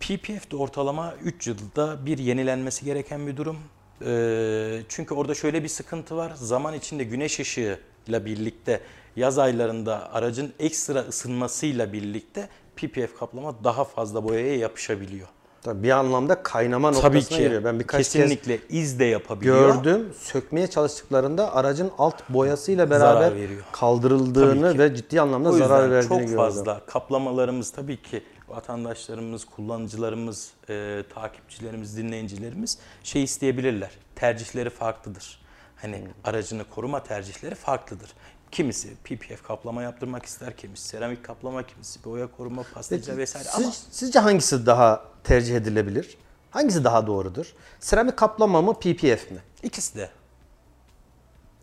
PPF 0.00 0.50
de 0.50 0.56
ortalama 0.56 1.14
3 1.24 1.46
yılda 1.46 2.06
bir 2.06 2.18
yenilenmesi 2.18 2.84
gereken 2.84 3.26
bir 3.26 3.36
durum. 3.36 3.56
E, 4.06 4.82
çünkü 4.88 5.14
orada 5.14 5.34
şöyle 5.34 5.62
bir 5.62 5.68
sıkıntı 5.68 6.16
var. 6.16 6.32
Zaman 6.34 6.74
içinde 6.74 7.04
güneş 7.04 7.40
ışığıyla 7.40 8.24
birlikte 8.24 8.80
yaz 9.16 9.38
aylarında 9.38 10.12
aracın 10.12 10.52
ekstra 10.58 10.98
ısınmasıyla 11.00 11.92
birlikte 11.92 12.48
PPF 12.76 13.18
kaplama 13.18 13.64
daha 13.64 13.84
fazla 13.84 14.24
boyaya 14.24 14.56
yapışabiliyor. 14.56 15.28
Tabii 15.62 15.82
bir 15.82 15.90
anlamda 15.90 16.42
kaynama 16.42 16.92
Tabii 16.92 17.16
noktasına 17.16 17.38
ki. 17.38 17.44
geliyor. 17.44 17.64
Ben 17.64 17.80
birkaç 17.80 17.98
kez 17.98 18.12
Kesinlikle 18.12 18.58
iz 18.68 18.98
de 18.98 19.04
yapabiliyor. 19.04 19.74
gördüm. 19.74 20.08
Sökmeye 20.20 20.66
çalıştıklarında 20.66 21.54
aracın 21.54 21.90
alt 21.98 22.28
boyasıyla 22.28 22.90
beraber 22.90 23.32
kaldırıldığını 23.72 24.78
ve 24.78 24.94
ciddi 24.94 25.20
anlamda 25.20 25.52
zarar 25.52 25.90
verdiğini 25.90 26.08
çok 26.08 26.20
gördüm. 26.20 26.36
fazla 26.36 26.80
kaplamalarımız 26.86 27.70
tabii 27.70 28.02
ki 28.02 28.22
vatandaşlarımız, 28.56 29.44
kullanıcılarımız, 29.44 30.50
e, 30.70 31.02
takipçilerimiz, 31.14 31.96
dinleyicilerimiz 31.96 32.78
şey 33.04 33.22
isteyebilirler. 33.22 33.90
Tercihleri 34.16 34.70
farklıdır. 34.70 35.40
Hani 35.76 35.98
Hmm. 35.98 36.06
aracını 36.24 36.64
koruma 36.64 37.02
tercihleri 37.02 37.54
farklıdır. 37.54 38.10
Kimisi 38.50 38.94
PPF 39.04 39.42
kaplama 39.42 39.82
yaptırmak 39.82 40.24
ister, 40.26 40.56
kimisi 40.56 40.88
seramik 40.88 41.24
kaplama, 41.24 41.66
kimisi 41.66 42.04
boya 42.04 42.26
koruma, 42.36 42.62
pastacı 42.74 43.16
vesaire. 43.16 43.48
siz- 43.48 43.64
Ama 43.64 43.72
sizce 43.90 44.18
hangisi 44.18 44.66
daha 44.66 45.04
tercih 45.24 45.56
edilebilir? 45.56 46.16
Hangisi 46.50 46.84
daha 46.84 47.06
doğrudur? 47.06 47.54
Seramik 47.80 48.16
kaplama 48.16 48.62
mı 48.62 48.74
PPF 48.80 49.30
mi? 49.30 49.38
ikisi 49.62 49.94
de 49.98 50.10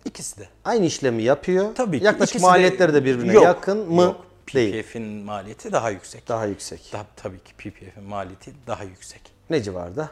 İkisi 0.06 0.38
de. 0.39 0.48
Aynı 0.66 0.86
işlemi 0.86 1.24
yapıyor. 1.24 1.76
Tabii 1.76 2.00
ki. 2.00 2.06
Yaklaşık 2.06 2.36
ikisi 2.36 2.46
de- 2.46 2.50
maliyetleri 2.50 2.94
de 2.94 3.06
birbirine 3.06 3.34
Yok, 3.34 3.44
yakın 3.44 3.92
mı? 3.92 4.02
Yok. 4.02 4.26
PPF'in 4.48 5.04
maliyeti 5.04 5.72
daha 5.72 5.89
yüksek. 5.89 6.28
Daha 6.28 6.46
yüksek. 6.46 6.89
Daha, 6.94 7.06
tabii 7.16 7.39
ki 7.44 7.54
PPF'in 7.54 8.04
maliyeti 8.04 8.54
daha 8.68 8.84
yüksek. 8.84 9.22
Ne 9.50 9.64
civarda? 9.64 10.10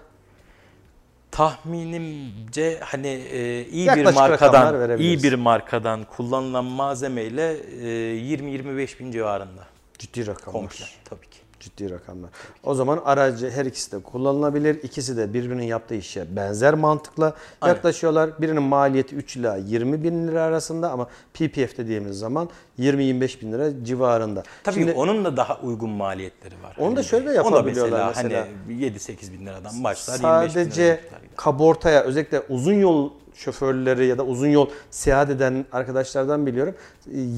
Tahminimce 1.31 2.79
hani 2.79 3.07
e, 3.07 3.65
iyi 3.65 3.85
Yaklaşık 3.85 4.11
bir 4.11 4.15
markadan 4.19 4.99
iyi 4.99 5.23
bir 5.23 5.33
markadan 5.33 6.03
kullanılan 6.03 6.65
malzemeyle 6.65 7.53
e, 7.53 8.35
20-25 8.37 8.99
bin 8.99 9.11
civarında 9.11 9.67
Ciddi 9.99 10.27
rakamlar. 10.27 10.61
komple 10.61 10.85
tabii 11.05 11.29
ki. 11.29 11.39
Ciddi 11.59 11.89
rakamlar. 11.91 12.29
O 12.63 12.73
zaman 12.75 13.01
aracı 13.05 13.49
her 13.49 13.65
ikisi 13.65 13.91
de 13.91 13.99
kullanılabilir. 13.99 14.83
İkisi 14.83 15.17
de 15.17 15.33
birbirinin 15.33 15.63
yaptığı 15.63 15.95
işe 15.95 16.35
benzer 16.35 16.73
mantıkla 16.73 17.33
Aynen. 17.61 17.75
yaklaşıyorlar. 17.75 18.41
Birinin 18.41 18.63
maliyeti 18.63 19.15
3 19.15 19.35
ila 19.37 19.55
20 19.57 20.03
bin 20.03 20.27
lira 20.27 20.41
arasında 20.43 20.91
ama 20.91 21.07
PPF 21.33 21.77
dediğimiz 21.77 22.19
zaman 22.19 22.49
20-25 22.79 23.41
bin 23.41 23.51
lira 23.53 23.83
civarında. 23.85 24.43
Tabii 24.63 24.75
Şimdi 24.75 24.91
onun 24.91 25.25
da 25.25 25.37
daha 25.37 25.59
uygun 25.59 25.89
maliyetleri 25.89 26.55
var. 26.63 26.75
Onu 26.79 26.91
da 26.91 26.95
Hani 26.99 27.05
şöyle 27.05 27.31
yapabiliyorlar 27.33 28.07
mesela, 28.07 28.23
mesela. 28.23 28.47
hani 28.67 28.81
7-8 28.85 29.33
bin 29.33 29.45
liradan 29.45 29.83
başlar 29.83 30.13
25 30.13 30.23
bin 30.23 30.27
liraya 30.29 30.49
sadece 30.49 30.83
gider. 30.83 30.99
kabortaya 31.35 32.01
özellikle 32.03 32.41
uzun 32.49 32.73
yol 32.73 33.09
şoförleri 33.35 34.05
ya 34.05 34.17
da 34.17 34.25
uzun 34.25 34.47
yol 34.47 34.69
seyahat 34.91 35.29
eden 35.29 35.65
arkadaşlardan 35.71 36.45
biliyorum. 36.45 36.75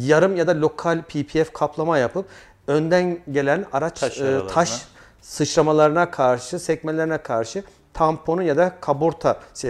Yarım 0.05 0.35
ya 0.35 0.47
da 0.47 0.61
lokal 0.61 1.01
PPF 1.01 1.53
kaplama 1.53 1.97
yapıp 1.97 2.25
önden 2.67 3.19
gelen 3.31 3.65
araç 3.73 3.99
Taş 3.99 4.21
e, 4.21 4.41
taş 4.47 4.85
sıçramalarına 5.21 6.11
karşı, 6.11 6.59
sekmelerine 6.59 7.17
karşı 7.17 7.63
tamponu 7.93 8.43
ya 8.43 8.57
da 8.57 8.75
kaborta 8.81 9.39
e, 9.63 9.69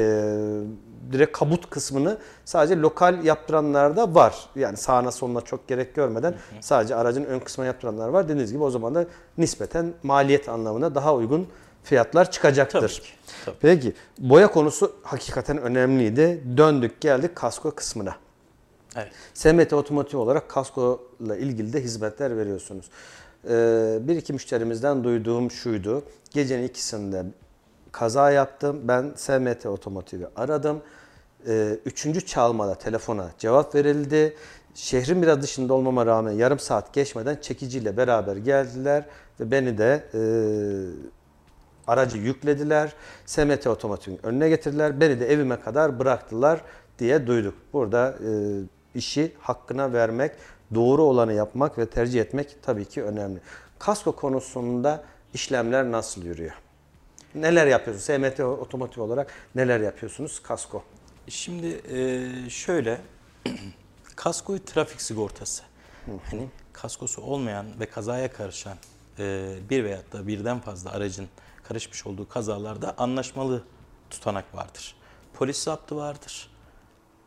direkt 1.12 1.38
kabut 1.38 1.70
kısmını 1.70 2.18
sadece 2.46 2.78
lokal 2.78 3.24
yaptıranlar 3.26 3.98
da 3.98 4.16
var. 4.16 4.36
Yani 4.56 4.78
sağına 4.78 5.12
soluna 5.12 5.42
çok 5.42 5.68
gerek 5.68 5.96
görmeden 5.96 6.34
sadece 6.62 6.96
aracın 6.96 7.24
ön 7.24 7.40
kısmına 7.40 7.68
yaptıranlar 7.68 8.10
var. 8.10 8.24
Dediğiniz 8.24 8.52
gibi 8.52 8.64
o 8.64 8.70
zaman 8.70 8.96
da 8.96 9.06
nispeten 9.38 9.94
maliyet 10.04 10.50
anlamında 10.50 10.96
daha 10.96 11.16
uygun 11.16 11.48
fiyatlar 11.84 12.32
çıkacaktır. 12.32 12.80
Tabii 12.80 12.92
ki. 12.92 13.10
Tabii. 13.46 13.56
Peki 13.62 13.94
boya 14.18 14.52
konusu 14.52 14.96
hakikaten 15.04 15.58
önemliydi. 15.58 16.44
Döndük 16.58 17.02
geldik 17.02 17.36
kasko 17.36 17.72
kısmına. 17.72 18.16
Evet. 18.96 19.12
SMT 19.34 19.74
Otomotiv 19.74 20.18
olarak 20.20 20.50
kasko 20.50 21.08
ile 21.20 21.40
ilgili 21.40 21.74
de 21.74 21.84
hizmetler 21.84 22.38
veriyorsunuz. 22.38 22.90
Ee, 23.50 24.00
bir 24.02 24.16
iki 24.16 24.34
müşterimizden 24.34 25.04
duyduğum 25.04 25.52
şuydu. 25.52 26.04
Gecenin 26.32 26.64
ikisinde 26.64 27.26
kaza 27.92 28.32
yaptım. 28.32 28.82
Ben 28.84 29.12
SMT 29.16 29.66
Otomotiv'i 29.66 30.28
aradım. 30.36 30.82
Ee, 31.48 31.78
üçüncü 31.86 32.26
çalmada 32.26 32.76
telefona 32.76 33.32
cevap 33.40 33.76
verildi. 33.76 34.36
Şehrin 34.76 35.22
biraz 35.22 35.42
dışında 35.42 35.74
olmama 35.74 36.06
rağmen 36.06 36.32
yarım 36.32 36.60
saat 36.60 36.94
geçmeden 36.94 37.38
çekiciyle 37.42 37.98
beraber 37.98 38.36
geldiler 38.36 39.06
ve 39.40 39.52
beni 39.52 39.78
de 39.78 40.04
e, 40.14 40.22
aracı 41.88 42.18
yüklediler. 42.18 42.94
SMT 43.26 43.68
Otomotiv'in 43.68 44.20
önüne 44.24 44.50
getirdiler. 44.50 45.02
Beni 45.02 45.20
de 45.20 45.34
evime 45.34 45.62
kadar 45.62 46.00
bıraktılar 46.00 46.62
diye 47.00 47.28
duyduk. 47.28 47.54
Burada 47.74 48.16
e, 48.28 48.32
işi 48.96 49.36
hakkına 49.40 49.94
vermek, 49.94 50.32
doğru 50.76 51.04
olanı 51.04 51.34
yapmak 51.34 51.78
ve 51.78 51.86
tercih 51.86 52.22
etmek 52.22 52.58
tabii 52.62 52.86
ki 52.86 53.04
önemli. 53.04 53.40
Kasko 53.80 54.16
konusunda 54.16 55.04
işlemler 55.34 55.92
nasıl 55.92 56.26
yürüyor? 56.26 56.54
Neler 57.36 57.68
yapıyorsunuz? 57.68 58.06
SMT 58.06 58.40
Otomotiv 58.40 59.02
olarak 59.02 59.32
neler 59.56 59.80
yapıyorsunuz 59.80 60.40
kasko? 60.40 60.84
Şimdi 61.28 61.82
e, 61.92 62.50
şöyle 62.50 63.02
kasko 64.16 64.60
trafik 64.60 65.02
sigortası. 65.02 65.64
Hani 66.32 66.48
kaskosu 66.74 67.22
olmayan 67.22 67.66
ve 67.80 67.86
kazaya 67.86 68.32
karışan 68.32 68.78
e, 69.20 69.56
bir 69.70 69.84
veyahut 69.84 70.14
da 70.14 70.28
birden 70.28 70.60
fazla 70.60 70.92
aracın 70.92 71.28
karışmış 71.64 72.06
olduğu 72.08 72.30
kazalarda 72.30 72.96
anlaşmalı 72.98 73.64
tutanak 74.10 74.56
vardır. 74.56 74.96
Polis 75.34 75.64
zaptı 75.64 75.96
vardır. 75.96 76.51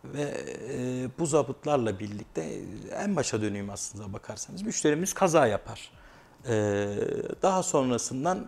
Ve 0.05 0.45
e, 0.71 1.09
bu 1.19 1.27
zabıtlarla 1.27 1.99
birlikte 1.99 2.61
en 2.95 3.17
başa 3.17 3.43
döneyim 3.43 3.71
aslında 3.71 4.13
bakarsanız 4.13 4.63
müşterimiz 4.63 5.13
kaza 5.13 5.47
yapar. 5.47 5.91
E, 6.49 6.55
daha 7.43 7.63
sonrasından 7.63 8.47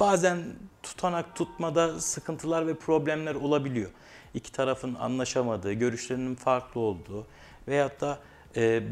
bazen 0.00 0.44
tutanak 0.82 1.36
tutmada 1.36 2.00
sıkıntılar 2.00 2.66
ve 2.66 2.74
problemler 2.74 3.34
olabiliyor. 3.34 3.90
İki 4.34 4.52
tarafın 4.52 4.94
anlaşamadığı, 4.94 5.72
görüşlerinin 5.72 6.34
farklı 6.34 6.80
olduğu 6.80 7.26
veyahut 7.68 8.00
da 8.00 8.18
e, 8.56 8.82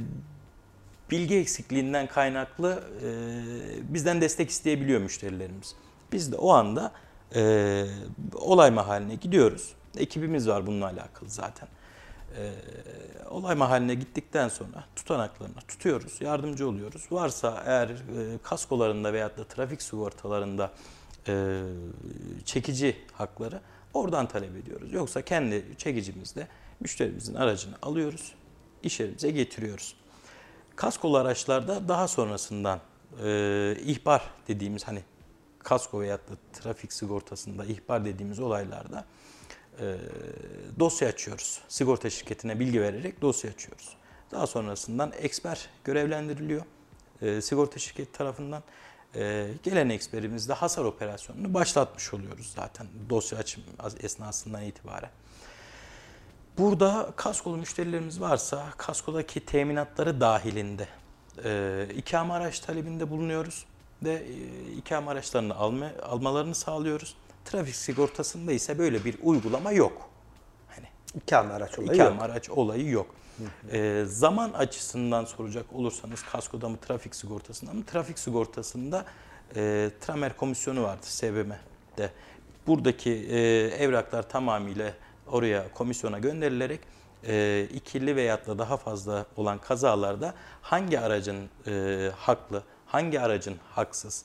bilgi 1.10 1.36
eksikliğinden 1.36 2.06
kaynaklı 2.06 2.84
e, 3.02 3.94
bizden 3.94 4.20
destek 4.20 4.50
isteyebiliyor 4.50 5.00
müşterilerimiz. 5.00 5.74
Biz 6.12 6.32
de 6.32 6.36
o 6.36 6.50
anda 6.50 6.92
e, 7.34 7.84
olay 8.34 8.70
mahalline 8.70 9.14
gidiyoruz. 9.14 9.74
Ekibimiz 9.96 10.48
var 10.48 10.66
bununla 10.66 10.86
alakalı 10.86 11.30
zaten. 11.30 11.68
E, 12.38 12.52
olay 13.30 13.54
mahalline 13.54 13.94
gittikten 13.94 14.48
sonra 14.48 14.84
tutanaklarını 14.96 15.60
tutuyoruz, 15.68 16.20
yardımcı 16.20 16.68
oluyoruz. 16.68 17.06
Varsa 17.10 17.62
eğer 17.66 17.88
e, 17.88 18.38
kaskolarında 18.42 19.12
veyahut 19.12 19.38
da 19.38 19.44
trafik 19.44 19.82
sigortalarında 19.82 20.72
e, 21.28 21.62
çekici 22.44 22.96
hakları 23.12 23.60
oradan 23.94 24.28
talep 24.28 24.56
ediyoruz. 24.56 24.92
Yoksa 24.92 25.22
kendi 25.22 25.64
çekicimizde 25.78 26.48
müşterimizin 26.80 27.34
aracını 27.34 27.74
alıyoruz, 27.82 28.34
iş 28.82 29.00
yerimize 29.00 29.30
getiriyoruz. 29.30 29.96
Kaskolu 30.76 31.16
araçlarda 31.16 31.88
daha 31.88 32.08
sonrasından 32.08 32.80
e, 33.24 33.76
ihbar 33.80 34.22
dediğimiz 34.48 34.88
hani 34.88 35.02
kasko 35.58 36.00
veyahut 36.00 36.30
da 36.30 36.34
trafik 36.52 36.92
sigortasında 36.92 37.64
ihbar 37.64 38.04
dediğimiz 38.04 38.40
olaylarda 38.40 39.04
e, 39.80 39.96
dosya 40.80 41.08
açıyoruz. 41.08 41.60
Sigorta 41.68 42.10
şirketine 42.10 42.60
bilgi 42.60 42.82
vererek 42.82 43.22
dosya 43.22 43.50
açıyoruz. 43.50 43.96
Daha 44.32 44.46
sonrasından 44.46 45.12
eksper 45.18 45.68
görevlendiriliyor 45.84 46.62
e, 47.22 47.40
sigorta 47.40 47.78
şirketi 47.78 48.12
tarafından. 48.12 48.62
E, 49.14 49.48
gelen 49.62 49.88
eksperimizde 49.88 50.52
hasar 50.52 50.84
operasyonunu 50.84 51.54
başlatmış 51.54 52.14
oluyoruz 52.14 52.52
zaten 52.56 52.86
dosya 53.10 53.38
açım 53.38 53.62
esnasından 54.00 54.62
itibaren. 54.62 55.10
Burada 56.58 57.12
kaskolu 57.16 57.56
müşterilerimiz 57.56 58.20
varsa 58.20 58.66
kaskodaki 58.76 59.40
teminatları 59.40 60.20
dahilinde 60.20 60.88
e, 61.44 61.88
ikame 61.96 62.34
araç 62.34 62.60
talebinde 62.60 63.10
bulunuyoruz 63.10 63.66
ve 64.02 64.12
e, 64.12 64.72
ikame 64.72 65.10
araçlarını 65.10 65.54
alma, 65.54 65.90
almalarını 66.02 66.54
sağlıyoruz. 66.54 67.16
Trafik 67.46 67.76
sigortasında 67.76 68.52
ise 68.52 68.78
böyle 68.78 69.04
bir 69.04 69.18
uygulama 69.22 69.72
yok. 69.72 70.10
Hani 70.68 70.86
İkame 71.14 71.54
araç 71.54 71.78
olayı 71.78 71.94
ikame 71.94 72.14
yok. 72.14 72.22
araç 72.22 72.50
olayı 72.50 72.88
yok. 72.90 73.06
E, 73.72 74.04
zaman 74.06 74.52
açısından 74.52 75.24
soracak 75.24 75.72
olursanız 75.72 76.22
kaskoda 76.22 76.68
mı 76.68 76.76
trafik 76.76 77.14
sigortasında 77.14 77.72
mı? 77.72 77.84
Trafik 77.86 78.18
sigortasında 78.18 79.04
e, 79.56 79.90
tramer 80.00 80.36
komisyonu 80.36 80.82
vardır 80.82 81.06
SBM'de. 81.06 82.10
Buradaki 82.66 83.10
e, 83.10 83.38
evraklar 83.66 84.28
tamamıyla 84.28 84.92
oraya 85.26 85.72
komisyona 85.74 86.18
gönderilerek 86.18 86.80
e, 87.26 87.66
ikili 87.74 88.16
veyahut 88.16 88.46
da 88.46 88.58
daha 88.58 88.76
fazla 88.76 89.26
olan 89.36 89.58
kazalarda 89.58 90.34
hangi 90.62 91.00
aracın 91.00 91.48
e, 91.66 92.10
haklı, 92.16 92.62
hangi 92.86 93.20
aracın 93.20 93.56
haksız 93.70 94.24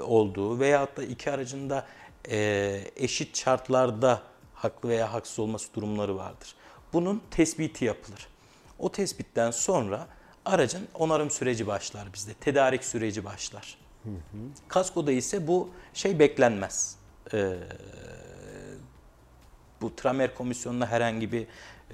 olduğu 0.00 0.60
veyahut 0.60 0.96
da 0.96 1.02
iki 1.02 1.30
aracın 1.30 1.70
da 1.70 1.86
e, 2.30 2.80
eşit 2.96 3.38
şartlarda 3.38 4.22
haklı 4.54 4.88
veya 4.88 5.12
haksız 5.12 5.38
olması 5.38 5.74
durumları 5.74 6.16
vardır. 6.16 6.54
Bunun 6.92 7.22
tespiti 7.30 7.84
yapılır. 7.84 8.28
O 8.78 8.92
tespitten 8.92 9.50
sonra 9.50 10.06
aracın 10.44 10.88
onarım 10.94 11.30
süreci 11.30 11.66
başlar 11.66 12.12
bizde. 12.14 12.34
Tedarik 12.34 12.84
süreci 12.84 13.24
başlar. 13.24 13.78
Kaskoda 14.68 15.12
ise 15.12 15.46
bu 15.46 15.70
şey 15.94 16.18
beklenmez. 16.18 16.96
Ee, 17.32 17.56
bu 19.80 19.96
Tramer 19.96 20.34
Komisyonu'na 20.34 20.86
herhangi 20.86 21.32
bir 21.32 21.46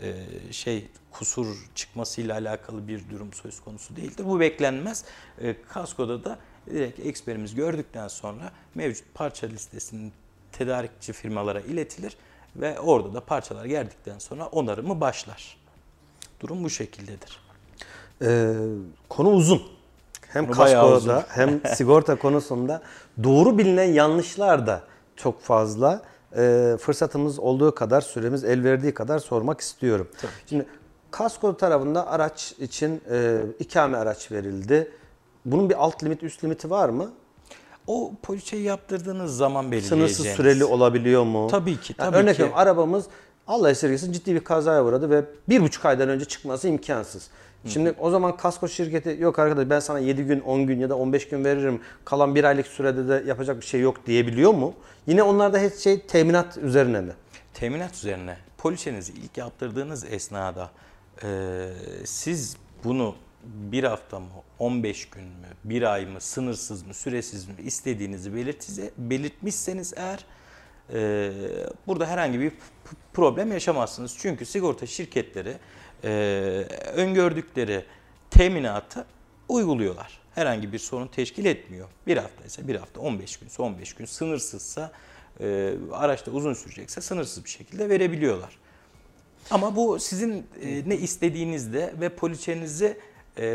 e, 0.02 0.26
şey 0.52 0.88
kusur 1.10 1.70
çıkmasıyla 1.74 2.34
alakalı 2.34 2.88
bir 2.88 3.10
durum 3.10 3.32
söz 3.32 3.60
konusu 3.60 3.96
değildir. 3.96 4.24
Bu 4.24 4.40
beklenmez. 4.40 5.04
E, 5.40 5.56
kaskoda 5.68 6.24
da 6.24 6.38
direkt 6.66 7.00
eksperimiz 7.00 7.54
gördükten 7.54 8.08
sonra 8.08 8.52
mevcut 8.74 9.14
parça 9.14 9.46
listesinin 9.46 10.12
tedarikçi 10.52 11.12
firmalara 11.12 11.60
iletilir 11.60 12.16
ve 12.56 12.80
orada 12.80 13.14
da 13.14 13.20
parçalar 13.20 13.64
geldikten 13.64 14.18
sonra 14.18 14.46
onarımı 14.46 15.00
başlar. 15.00 15.56
Durum 16.40 16.64
bu 16.64 16.70
şekildedir. 16.70 17.40
Ee, 18.22 18.54
konu 19.08 19.30
uzun. 19.30 19.62
Hem 20.28 20.46
Konu 20.46 20.56
kaskoda 20.56 21.26
hem 21.28 21.60
sigorta 21.74 22.18
konusunda 22.18 22.82
doğru 23.24 23.58
bilinen 23.58 23.92
yanlışlar 23.92 24.66
da 24.66 24.82
çok 25.16 25.40
fazla 25.40 26.02
e, 26.36 26.76
fırsatımız 26.80 27.38
olduğu 27.38 27.74
kadar, 27.74 28.00
süremiz 28.00 28.44
el 28.44 28.64
verdiği 28.64 28.94
kadar 28.94 29.18
sormak 29.18 29.60
istiyorum. 29.60 30.08
Şimdi 30.46 30.66
kasko 31.10 31.56
tarafında 31.56 32.06
araç 32.06 32.52
için 32.58 33.02
e, 33.10 33.42
ikame 33.58 33.98
araç 33.98 34.32
verildi. 34.32 34.90
Bunun 35.44 35.70
bir 35.70 35.84
alt 35.84 36.04
limit, 36.04 36.22
üst 36.22 36.44
limiti 36.44 36.70
var 36.70 36.88
mı? 36.88 37.10
O 37.86 38.12
poliçeyi 38.22 38.62
yaptırdığınız 38.62 39.36
zaman 39.36 39.72
belirleyeceğiniz. 39.72 40.16
Sınırsız 40.16 40.36
süreli 40.36 40.64
olabiliyor 40.64 41.24
mu? 41.24 41.48
Tabii 41.50 41.80
ki, 41.80 41.94
Yani 41.98 42.10
tabii 42.10 42.16
örnek 42.22 42.34
ki. 42.36 42.42
veriyorum 42.42 42.58
arabamız 42.60 43.04
Allah 43.48 43.70
esirgesin 43.70 44.12
ciddi 44.12 44.34
bir 44.34 44.44
kazaya 44.44 44.84
uğradı 44.84 45.10
ve 45.10 45.24
bir 45.48 45.60
buçuk 45.60 45.84
aydan 45.84 46.08
önce 46.08 46.24
çıkması 46.24 46.68
imkansız. 46.68 47.28
Şimdi 47.66 47.94
o 47.98 48.10
zaman 48.10 48.36
kasko 48.36 48.68
şirketi 48.68 49.16
yok 49.20 49.38
arkadaş 49.38 49.70
ben 49.70 49.80
sana 49.80 49.98
7 49.98 50.22
gün 50.24 50.40
10 50.40 50.66
gün 50.66 50.80
ya 50.80 50.90
da 50.90 50.96
15 50.96 51.28
gün 51.28 51.44
veririm 51.44 51.80
kalan 52.04 52.34
bir 52.34 52.44
aylık 52.44 52.66
sürede 52.66 53.08
de 53.08 53.24
yapacak 53.26 53.60
bir 53.60 53.66
şey 53.66 53.80
yok 53.80 54.06
diyebiliyor 54.06 54.54
mu? 54.54 54.74
Yine 55.06 55.22
onlarda 55.22 55.58
her 55.58 55.70
şey 55.70 56.00
teminat 56.00 56.56
üzerine 56.58 57.00
mi? 57.00 57.12
Teminat 57.54 57.94
üzerine 57.94 58.36
poliçenizi 58.58 59.12
ilk 59.12 59.36
yaptırdığınız 59.38 60.04
esnada 60.04 60.70
e, 61.24 61.28
siz 62.04 62.56
bunu 62.84 63.14
bir 63.44 63.84
hafta 63.84 64.20
mı, 64.20 64.26
15 64.58 65.08
gün 65.08 65.24
mü, 65.24 65.46
bir 65.64 65.82
ay 65.92 66.06
mı, 66.06 66.20
sınırsız 66.20 66.86
mı, 66.86 66.94
süresiz 66.94 67.48
mi 67.48 67.54
istediğinizi 67.64 68.34
belirtize, 68.34 68.90
belirtmişseniz 68.98 69.94
eğer 69.96 70.24
e, 70.92 71.32
burada 71.86 72.06
herhangi 72.06 72.40
bir 72.40 72.52
problem 73.12 73.52
yaşamazsınız. 73.52 74.16
Çünkü 74.18 74.46
sigorta 74.46 74.86
şirketleri 74.86 75.56
e, 76.04 76.08
öngördükleri 76.94 77.84
teminatı 78.30 79.06
uyguluyorlar. 79.48 80.20
Herhangi 80.34 80.72
bir 80.72 80.78
sorun 80.78 81.06
teşkil 81.06 81.44
etmiyor. 81.44 81.88
Bir 82.06 82.16
hafta 82.16 82.44
ise 82.44 82.68
bir 82.68 82.76
hafta, 82.76 83.00
15 83.00 83.36
gün 83.36 83.46
ise 83.46 83.62
15 83.62 83.94
gün, 83.94 84.04
sınırsızsa 84.04 84.92
e, 85.40 85.74
araçta 85.92 86.30
uzun 86.30 86.54
sürecekse 86.54 87.00
sınırsız 87.00 87.44
bir 87.44 87.50
şekilde 87.50 87.88
verebiliyorlar. 87.88 88.58
Ama 89.50 89.76
bu 89.76 89.98
sizin 90.00 90.46
e, 90.62 90.88
ne 90.88 90.96
istediğinizde 90.96 91.94
ve 92.00 92.08
poliçenizi 92.08 92.98
e, 93.36 93.46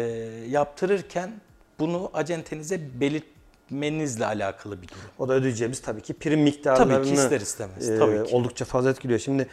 yaptırırken 0.49 1.31
bunu 1.79 2.09
acentenize 2.13 2.79
belirtmenizle 2.99 4.25
alakalı 4.25 4.81
bir 4.81 4.87
durum. 4.87 4.99
O 5.19 5.29
da 5.29 5.33
ödeyeceğimiz 5.33 5.81
tabii 5.81 6.01
ki 6.01 6.13
prim 6.13 6.41
miktarlarını 6.41 6.93
Tabii 6.93 7.07
ki 7.07 7.13
ister 7.13 7.41
istemez, 7.41 7.89
e, 7.89 7.99
tabii 7.99 8.23
ki. 8.23 8.35
oldukça 8.35 8.65
fazla 8.65 8.89
etkiliyor. 8.89 9.19
Şimdi 9.19 9.47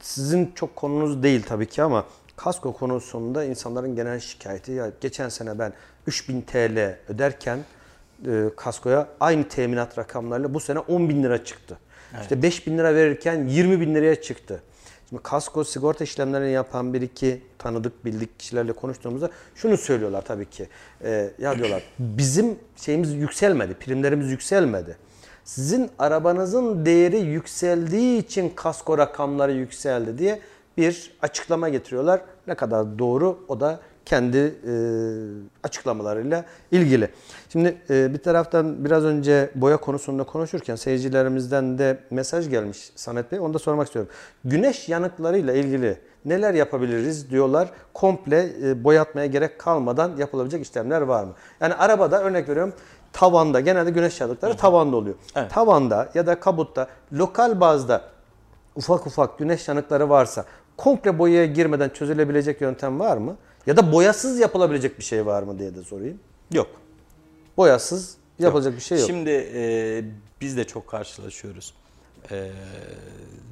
sizin 0.00 0.52
çok 0.54 0.76
konunuz 0.76 1.22
değil 1.22 1.42
tabii 1.48 1.66
ki 1.66 1.82
ama 1.82 2.06
kasko 2.36 2.72
konusunda 2.72 3.44
insanların 3.44 3.96
genel 3.96 4.20
şikayeti 4.20 4.72
ya 4.72 4.92
geçen 5.00 5.28
sene 5.28 5.58
ben 5.58 5.72
3000 6.06 6.42
TL 6.42 6.98
öderken 7.08 7.58
e, 8.26 8.44
kaskoya 8.56 9.08
aynı 9.20 9.48
teminat 9.48 9.98
rakamlarıyla 9.98 10.54
bu 10.54 10.60
sene 10.60 10.78
10 10.78 11.08
bin 11.08 11.22
lira 11.22 11.44
çıktı. 11.44 11.78
İşte 12.22 12.42
5 12.42 12.66
bin 12.66 12.78
lira 12.78 12.94
verirken 12.94 13.46
20 13.48 13.80
bin 13.80 13.94
liraya 13.94 14.22
çıktı. 14.22 14.62
Şimdi 15.08 15.22
kasko 15.22 15.64
sigorta 15.64 16.04
işlemlerini 16.04 16.52
yapan 16.52 16.94
bir 16.94 17.00
iki 17.00 17.42
tanıdık 17.58 18.04
bildik 18.04 18.38
kişilerle 18.38 18.72
konuştuğumuzda 18.72 19.30
şunu 19.54 19.76
söylüyorlar 19.76 20.22
tabii 20.24 20.50
ki. 20.50 20.68
E, 21.04 21.30
ya 21.38 21.58
diyorlar 21.58 21.82
bizim 21.98 22.58
şeyimiz 22.76 23.14
yükselmedi, 23.14 23.74
primlerimiz 23.74 24.30
yükselmedi. 24.30 24.96
Sizin 25.44 25.90
arabanızın 25.98 26.86
değeri 26.86 27.18
yükseldiği 27.18 28.18
için 28.18 28.52
kasko 28.56 28.98
rakamları 28.98 29.52
yükseldi 29.52 30.18
diye 30.18 30.40
bir 30.76 31.16
açıklama 31.22 31.68
getiriyorlar. 31.68 32.20
Ne 32.46 32.54
kadar 32.54 32.98
doğru 32.98 33.44
o 33.48 33.60
da 33.60 33.80
kendi 34.06 34.38
e, 34.38 34.72
açıklamalarıyla 35.62 36.44
ilgili. 36.70 37.08
Şimdi 37.48 37.76
e, 37.90 38.14
bir 38.14 38.18
taraftan 38.18 38.84
biraz 38.84 39.04
önce 39.04 39.50
boya 39.54 39.76
konusunda 39.76 40.24
konuşurken 40.24 40.76
seyircilerimizden 40.76 41.78
de 41.78 41.98
mesaj 42.10 42.50
gelmiş 42.50 42.90
Samet 42.96 43.32
Bey. 43.32 43.40
Onu 43.40 43.54
da 43.54 43.58
sormak 43.58 43.86
istiyorum. 43.86 44.12
Güneş 44.44 44.88
yanıklarıyla 44.88 45.52
ilgili 45.52 45.98
neler 46.24 46.54
yapabiliriz 46.54 47.30
diyorlar. 47.30 47.70
Komple 47.94 48.48
e, 48.62 48.84
boyatmaya 48.84 49.26
gerek 49.26 49.58
kalmadan 49.58 50.16
yapılabilecek 50.16 50.62
işlemler 50.62 51.00
var 51.00 51.24
mı? 51.24 51.32
Yani 51.60 51.74
arabada 51.74 52.22
örnek 52.22 52.48
veriyorum 52.48 52.72
tavanda 53.12 53.60
genelde 53.60 53.90
güneş 53.90 54.20
yanıkları 54.20 54.56
tavanda 54.56 54.96
oluyor. 54.96 55.14
Evet. 55.36 55.50
Tavanda 55.50 56.08
ya 56.14 56.26
da 56.26 56.40
kabutta 56.40 56.88
lokal 57.12 57.60
bazda 57.60 58.02
ufak 58.76 59.06
ufak 59.06 59.38
güneş 59.38 59.68
yanıkları 59.68 60.10
varsa 60.10 60.44
komple 60.76 61.18
boyaya 61.18 61.46
girmeden 61.46 61.88
çözülebilecek 61.88 62.60
yöntem 62.60 63.00
var 63.00 63.16
mı? 63.16 63.36
Ya 63.66 63.76
da 63.76 63.92
boyasız 63.92 64.38
yapılabilecek 64.38 64.98
bir 64.98 65.04
şey 65.04 65.26
var 65.26 65.42
mı 65.42 65.58
diye 65.58 65.74
de 65.74 65.82
sorayım. 65.82 66.20
Yok. 66.52 66.70
Boyasız 67.56 68.16
yapılacak 68.38 68.76
bir 68.76 68.80
şey 68.80 68.98
yok. 68.98 69.06
Şimdi 69.06 69.50
e, 69.54 70.04
biz 70.40 70.56
de 70.56 70.64
çok 70.64 70.88
karşılaşıyoruz. 70.88 71.74
E, 72.30 72.50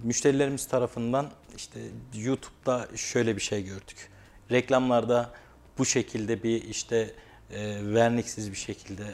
müşterilerimiz 0.02 0.66
tarafından 0.66 1.30
işte 1.56 1.80
YouTube'da 2.14 2.88
şöyle 2.96 3.36
bir 3.36 3.40
şey 3.40 3.64
gördük. 3.64 4.08
Reklamlarda 4.50 5.30
bu 5.78 5.84
şekilde 5.84 6.42
bir 6.42 6.62
işte 6.62 7.10
e, 7.50 7.94
verniksiz 7.94 8.50
bir 8.50 8.56
şekilde 8.56 9.02
e, 9.02 9.12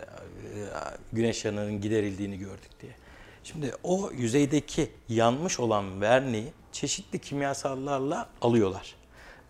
güneş 1.12 1.44
yanığının 1.44 1.80
giderildiğini 1.80 2.38
gördük 2.38 2.70
diye. 2.82 2.92
Şimdi 3.44 3.72
o 3.82 4.10
yüzeydeki 4.12 4.90
yanmış 5.08 5.60
olan 5.60 6.00
verniği 6.00 6.52
çeşitli 6.72 7.18
kimyasallarla 7.18 8.28
alıyorlar. 8.40 8.99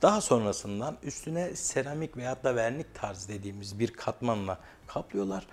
Daha 0.02 0.20
sonrasından 0.20 0.96
üstüne 1.02 1.56
seramik 1.56 2.16
veyahut 2.16 2.44
da 2.44 2.56
vernik 2.56 2.94
tarzı 2.94 3.28
dediğimiz 3.28 3.78
bir 3.78 3.92
katmanla 3.92 4.58
kaplıyorlar. 4.86 5.46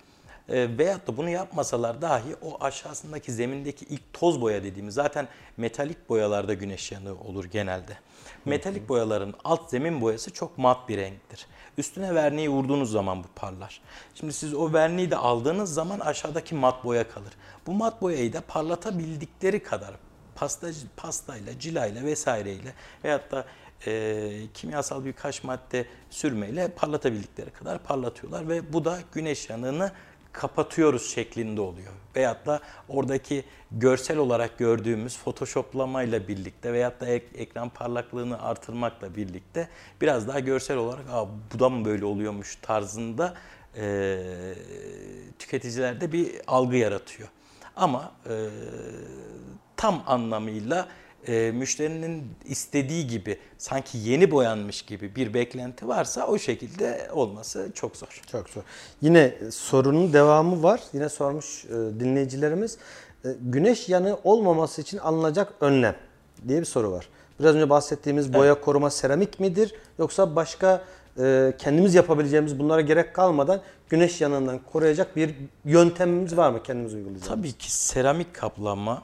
E, 0.49 0.77
veyahut 0.77 1.07
da 1.07 1.17
bunu 1.17 1.29
yapmasalar 1.29 2.01
dahi 2.01 2.35
o 2.41 2.63
aşağısındaki 2.63 3.31
zemindeki 3.33 3.85
ilk 3.85 4.13
toz 4.13 4.41
boya 4.41 4.63
dediğimiz 4.63 4.93
zaten 4.93 5.27
metalik 5.57 6.09
boyalarda 6.09 6.53
güneş 6.53 6.91
yanığı 6.91 7.19
olur 7.19 7.45
genelde. 7.45 7.97
Metalik 8.45 8.89
boyaların 8.89 9.33
alt 9.43 9.69
zemin 9.69 10.01
boyası 10.01 10.33
çok 10.33 10.57
mat 10.57 10.89
bir 10.89 10.97
renktir. 10.97 11.47
Üstüne 11.77 12.15
verniği 12.15 12.49
vurduğunuz 12.49 12.91
zaman 12.91 13.23
bu 13.23 13.27
parlar. 13.35 13.81
Şimdi 14.15 14.33
siz 14.33 14.53
o 14.53 14.73
verniği 14.73 15.11
de 15.11 15.15
aldığınız 15.15 15.73
zaman 15.73 15.99
aşağıdaki 15.99 16.55
mat 16.55 16.83
boya 16.83 17.09
kalır. 17.09 17.33
Bu 17.67 17.71
mat 17.73 18.01
boyayı 18.01 18.33
da 18.33 18.41
parlatabildikleri 18.41 19.63
kadar 19.63 19.91
pasta, 20.35 20.67
pastayla, 20.97 21.59
cilayla 21.59 22.03
vesaireyle 22.03 22.73
veyahut 23.03 23.31
da 23.31 23.45
e, 23.87 24.31
kimyasal 24.53 25.05
birkaç 25.05 25.43
madde 25.43 25.85
sürmeyle 26.09 26.67
parlatabildikleri 26.67 27.49
kadar 27.49 27.83
parlatıyorlar 27.83 28.47
ve 28.49 28.73
bu 28.73 28.85
da 28.85 28.99
güneş 29.13 29.49
yanığını 29.49 29.91
kapatıyoruz 30.31 31.11
şeklinde 31.11 31.61
oluyor. 31.61 31.93
Veyahut 32.15 32.45
da 32.45 32.59
oradaki 32.89 33.43
görsel 33.71 34.17
olarak 34.17 34.57
gördüğümüz 34.57 35.17
photoshoplamayla 35.17 36.27
birlikte 36.27 36.73
veyahut 36.73 37.01
da 37.01 37.07
ek- 37.07 37.27
ekran 37.41 37.69
parlaklığını 37.69 38.41
artırmakla 38.41 39.15
birlikte 39.15 39.67
biraz 40.01 40.27
daha 40.27 40.39
görsel 40.39 40.77
olarak 40.77 41.05
Aa, 41.11 41.25
bu 41.53 41.59
da 41.59 41.69
mı 41.69 41.85
böyle 41.85 42.05
oluyormuş 42.05 42.55
tarzında 42.61 43.33
e, 43.77 44.17
tüketicilerde 45.39 46.11
bir 46.11 46.31
algı 46.47 46.75
yaratıyor. 46.75 47.29
Ama 47.75 48.11
e, 48.29 48.33
tam 49.77 50.03
anlamıyla 50.07 50.87
e, 51.27 51.51
müşterinin 51.51 52.23
istediği 52.45 53.07
gibi 53.07 53.37
sanki 53.57 53.97
yeni 53.97 54.31
boyanmış 54.31 54.81
gibi 54.81 55.15
bir 55.15 55.33
beklenti 55.33 55.87
varsa 55.87 56.27
o 56.27 56.37
şekilde 56.37 57.07
olması 57.13 57.71
çok 57.73 57.97
zor. 57.97 58.21
Çok 58.31 58.49
zor. 58.49 58.61
Yine 59.01 59.33
sorunun 59.51 60.13
devamı 60.13 60.63
var. 60.63 60.81
Yine 60.93 61.09
sormuş 61.09 61.65
e, 61.65 61.69
dinleyicilerimiz. 61.99 62.77
E, 63.25 63.29
güneş 63.41 63.89
yanığı 63.89 64.17
olmaması 64.23 64.81
için 64.81 64.97
alınacak 64.97 65.53
önlem 65.61 65.95
diye 66.47 66.59
bir 66.59 66.65
soru 66.65 66.91
var. 66.91 67.09
Biraz 67.39 67.55
önce 67.55 67.69
bahsettiğimiz 67.69 68.33
boya 68.33 68.61
koruma 68.61 68.89
seramik 68.89 69.39
midir 69.39 69.75
yoksa 69.99 70.35
başka 70.35 70.83
e, 71.19 71.53
kendimiz 71.57 71.95
yapabileceğimiz 71.95 72.59
bunlara 72.59 72.81
gerek 72.81 73.13
kalmadan 73.13 73.61
güneş 73.89 74.21
yanığından 74.21 74.59
koruyacak 74.71 75.15
bir 75.15 75.35
yöntemimiz 75.65 76.37
var 76.37 76.51
mı 76.51 76.63
kendimiz 76.63 76.93
uygulayacağımız? 76.93 77.29
Tabii 77.29 77.51
ki 77.51 77.71
seramik 77.71 78.33
kaplama 78.33 79.03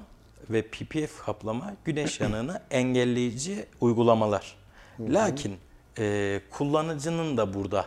ve 0.50 0.62
PPF 0.62 1.26
kaplama 1.26 1.74
güneş 1.86 2.20
yanığını 2.20 2.62
engelleyici 2.72 3.66
uygulamalar. 3.82 4.56
Lakin 5.00 5.58
e, 5.98 6.42
kullanıcının 6.52 7.38
da 7.38 7.54
burada 7.54 7.86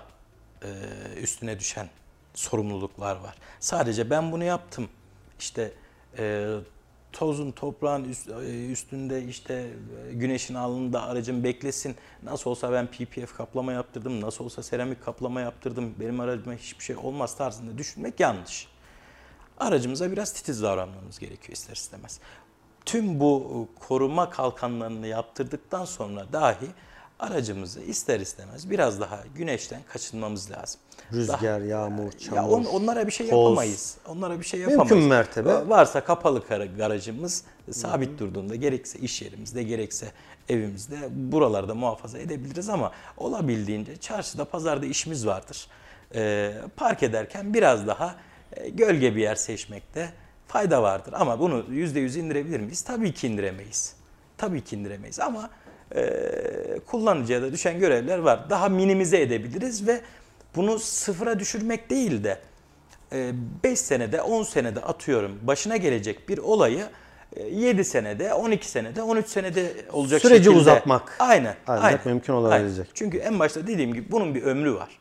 e, 0.62 0.68
üstüne 1.20 1.58
düşen 1.58 1.88
sorumluluklar 2.34 3.16
var. 3.16 3.34
Sadece 3.60 4.10
ben 4.10 4.32
bunu 4.32 4.44
yaptım. 4.44 4.88
İşte 5.38 5.72
e, 6.18 6.54
tozun 7.12 7.50
toprağın 7.52 8.04
üst- 8.04 8.28
e, 8.44 8.72
üstünde 8.72 9.24
işte 9.24 9.54
e, 10.08 10.12
güneşin 10.12 10.54
alnında 10.54 11.02
aracım 11.02 11.44
beklesin. 11.44 11.96
Nasıl 12.22 12.50
olsa 12.50 12.72
ben 12.72 12.86
PPF 12.86 13.36
kaplama 13.36 13.72
yaptırdım. 13.72 14.20
Nasıl 14.20 14.44
olsa 14.44 14.62
seramik 14.62 15.04
kaplama 15.04 15.40
yaptırdım. 15.40 15.94
Benim 16.00 16.20
aracıma 16.20 16.54
hiçbir 16.54 16.84
şey 16.84 16.96
olmaz 16.96 17.36
tarzında 17.36 17.78
düşünmek 17.78 18.20
yanlış 18.20 18.68
aracımıza 19.58 20.12
biraz 20.12 20.32
titiz 20.32 20.62
davranmamız 20.62 21.18
gerekiyor 21.18 21.52
ister 21.56 21.74
istemez. 21.76 22.20
Tüm 22.86 23.20
bu 23.20 23.68
koruma 23.88 24.30
kalkanlarını 24.30 25.06
yaptırdıktan 25.06 25.84
sonra 25.84 26.26
dahi 26.32 26.66
aracımızı 27.18 27.80
ister 27.80 28.20
istemez 28.20 28.70
biraz 28.70 29.00
daha 29.00 29.24
güneşten 29.34 29.80
kaçınmamız 29.88 30.50
lazım. 30.50 30.80
Rüzgar, 31.12 31.60
yağmur, 31.60 32.12
çamur. 32.12 32.36
Ya 32.36 32.48
on- 32.48 32.64
onlara 32.64 33.06
bir 33.06 33.12
şey 33.12 33.30
toz. 33.30 33.38
yapamayız. 33.50 33.96
Onlara 34.08 34.40
bir 34.40 34.44
şey 34.44 34.60
Mümkün 34.60 34.78
yapamayız. 34.78 35.06
mertebe. 35.08 35.68
Varsa 35.68 36.04
kapalı 36.04 36.42
garajımız 36.78 37.44
sabit 37.70 38.08
Hı-hı. 38.10 38.18
durduğunda 38.18 38.54
gerekse 38.54 38.98
iş 38.98 39.22
yerimizde 39.22 39.62
gerekse 39.62 40.06
evimizde 40.48 40.96
buralarda 41.10 41.74
muhafaza 41.74 42.18
edebiliriz 42.18 42.68
ama 42.68 42.92
olabildiğince 43.16 43.96
çarşıda 43.96 44.44
pazarda 44.44 44.86
işimiz 44.86 45.26
vardır. 45.26 45.66
Ee, 46.14 46.52
park 46.76 47.02
ederken 47.02 47.54
biraz 47.54 47.86
daha 47.86 48.14
e, 48.52 48.68
gölge 48.68 49.16
bir 49.16 49.20
yer 49.22 49.34
seçmekte 49.34 50.12
fayda 50.48 50.82
vardır. 50.82 51.14
Ama 51.16 51.40
bunu 51.40 51.64
%100 51.70 52.18
indirebilir 52.18 52.60
miyiz? 52.60 52.82
Tabii 52.82 53.12
ki 53.12 53.26
indiremeyiz. 53.26 53.96
Tabii 54.38 54.64
ki 54.64 54.76
indiremeyiz 54.76 55.20
ama 55.20 55.50
e, 55.94 56.10
kullanıcıya 56.86 57.42
da 57.42 57.52
düşen 57.52 57.78
görevler 57.78 58.18
var. 58.18 58.50
Daha 58.50 58.68
minimize 58.68 59.20
edebiliriz 59.20 59.86
ve 59.86 60.00
bunu 60.56 60.78
sıfıra 60.78 61.38
düşürmek 61.38 61.90
değil 61.90 62.24
de 62.24 62.38
5 63.12 63.72
e, 63.72 63.76
senede 63.76 64.22
10 64.22 64.42
senede 64.42 64.80
atıyorum 64.80 65.38
başına 65.42 65.76
gelecek 65.76 66.28
bir 66.28 66.38
olayı 66.38 66.86
7 67.50 67.80
e, 67.80 67.84
senede, 67.84 68.34
12 68.34 68.68
senede, 68.68 69.02
13 69.02 69.26
senede 69.26 69.72
olacak 69.92 70.22
Süreci 70.22 70.44
şekilde. 70.44 70.60
uzatmak. 70.60 71.16
Aynen. 71.18 71.54
Ancak 71.66 71.84
aynen. 71.84 72.00
mümkün 72.04 72.32
olabilecek. 72.32 72.84
Aynen. 72.86 72.94
Çünkü 72.94 73.18
en 73.18 73.38
başta 73.38 73.66
dediğim 73.66 73.94
gibi 73.94 74.12
bunun 74.12 74.34
bir 74.34 74.42
ömrü 74.42 74.74
var. 74.74 74.98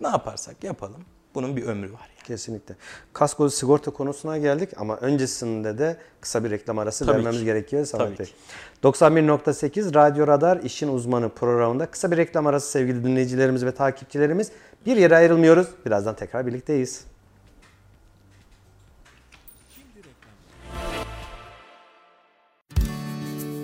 Ne 0.00 0.08
yaparsak 0.08 0.64
yapalım 0.64 1.04
bunun 1.34 1.56
bir 1.56 1.62
ömrü 1.62 1.92
var. 1.92 2.00
Yani. 2.00 2.26
Kesinlikle. 2.26 2.74
Kasko 3.12 3.50
sigorta 3.50 3.90
konusuna 3.90 4.38
geldik 4.38 4.70
ama 4.76 4.96
öncesinde 4.96 5.78
de 5.78 5.96
kısa 6.20 6.44
bir 6.44 6.50
reklam 6.50 6.78
arası 6.78 7.06
Tabii 7.06 7.16
vermemiz 7.16 7.38
ki. 7.38 7.44
gerekiyor 7.44 7.84
Samet 7.84 8.18
Bey. 8.18 8.32
91.8 8.82 9.94
Radyo 9.94 10.26
Radar 10.26 10.56
İşin 10.56 10.88
Uzmanı 10.88 11.28
programında 11.28 11.86
kısa 11.86 12.10
bir 12.10 12.16
reklam 12.16 12.46
arası 12.46 12.70
sevgili 12.70 13.04
dinleyicilerimiz 13.04 13.64
ve 13.64 13.72
takipçilerimiz. 13.72 14.50
Bir 14.86 14.96
yere 14.96 15.16
ayrılmıyoruz. 15.16 15.66
Birazdan 15.86 16.16
tekrar 16.16 16.46
birlikteyiz. 16.46 17.04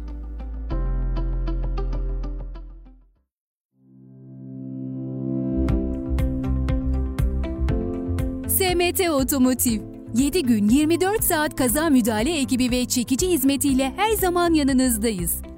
SMT 8.81 9.09
Otomotiv. 9.09 9.81
7 10.15 10.43
gün 10.43 10.69
24 10.69 11.23
saat 11.23 11.55
kaza 11.55 11.89
müdahale 11.89 12.39
ekibi 12.39 12.71
ve 12.71 12.85
çekici 12.85 13.29
hizmetiyle 13.29 13.93
her 13.97 14.11
zaman 14.11 14.53
yanınızdayız 14.53 15.41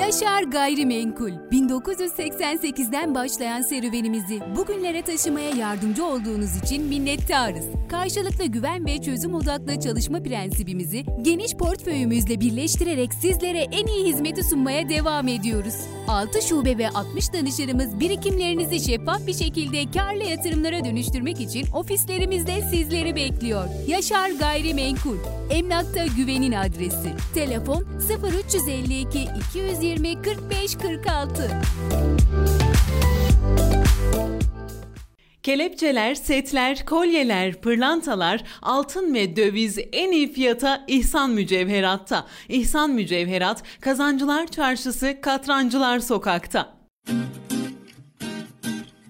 Yaşar 0.00 0.42
Gayrimenkul 0.42 1.30
1988'den 1.52 3.14
başlayan 3.14 3.62
serüvenimizi 3.62 4.40
bugünlere 4.56 5.02
taşımaya 5.02 5.50
yardımcı 5.50 6.04
olduğunuz 6.04 6.56
için 6.56 6.84
minnettarız. 6.84 7.64
Karşılıklı 7.88 8.44
güven 8.44 8.86
ve 8.86 9.02
çözüm 9.02 9.34
odaklı 9.34 9.80
çalışma 9.80 10.22
prensibimizi 10.22 11.04
geniş 11.22 11.54
portföyümüzle 11.56 12.40
birleştirerek 12.40 13.14
sizlere 13.14 13.58
en 13.58 13.86
iyi 13.86 14.06
hizmeti 14.06 14.44
sunmaya 14.44 14.88
devam 14.88 15.28
ediyoruz. 15.28 15.74
6 16.08 16.42
şube 16.42 16.78
ve 16.78 16.88
60 16.88 17.32
danışırımız 17.32 18.00
birikimlerinizi 18.00 18.80
şeffaf 18.80 19.26
bir 19.26 19.34
şekilde 19.34 19.90
karlı 19.90 20.24
yatırımlara 20.24 20.84
dönüştürmek 20.84 21.40
için 21.40 21.66
ofislerimizde 21.74 22.60
sizleri 22.70 23.16
bekliyor. 23.16 23.64
Yaşar 23.86 24.30
Gayrimenkul 24.30 25.16
Emlakta 25.50 26.06
güvenin 26.06 26.52
adresi. 26.52 27.12
Telefon 27.34 27.86
0352 28.54 29.28
220 29.50 29.89
45 29.98 30.78
46. 30.78 31.50
Kelepçeler, 35.42 36.14
setler, 36.14 36.86
kolyeler, 36.86 37.60
pırlantalar, 37.60 38.44
altın 38.62 39.14
ve 39.14 39.36
döviz 39.36 39.78
en 39.92 40.12
iyi 40.12 40.32
fiyata 40.32 40.84
İhsan 40.88 41.30
Mücevherat'ta. 41.30 42.26
İhsan 42.48 42.90
Mücevherat, 42.90 43.62
Kazancılar 43.80 44.46
Çarşısı, 44.46 45.16
Katrancılar 45.20 45.98
Sokak'ta. 45.98 46.74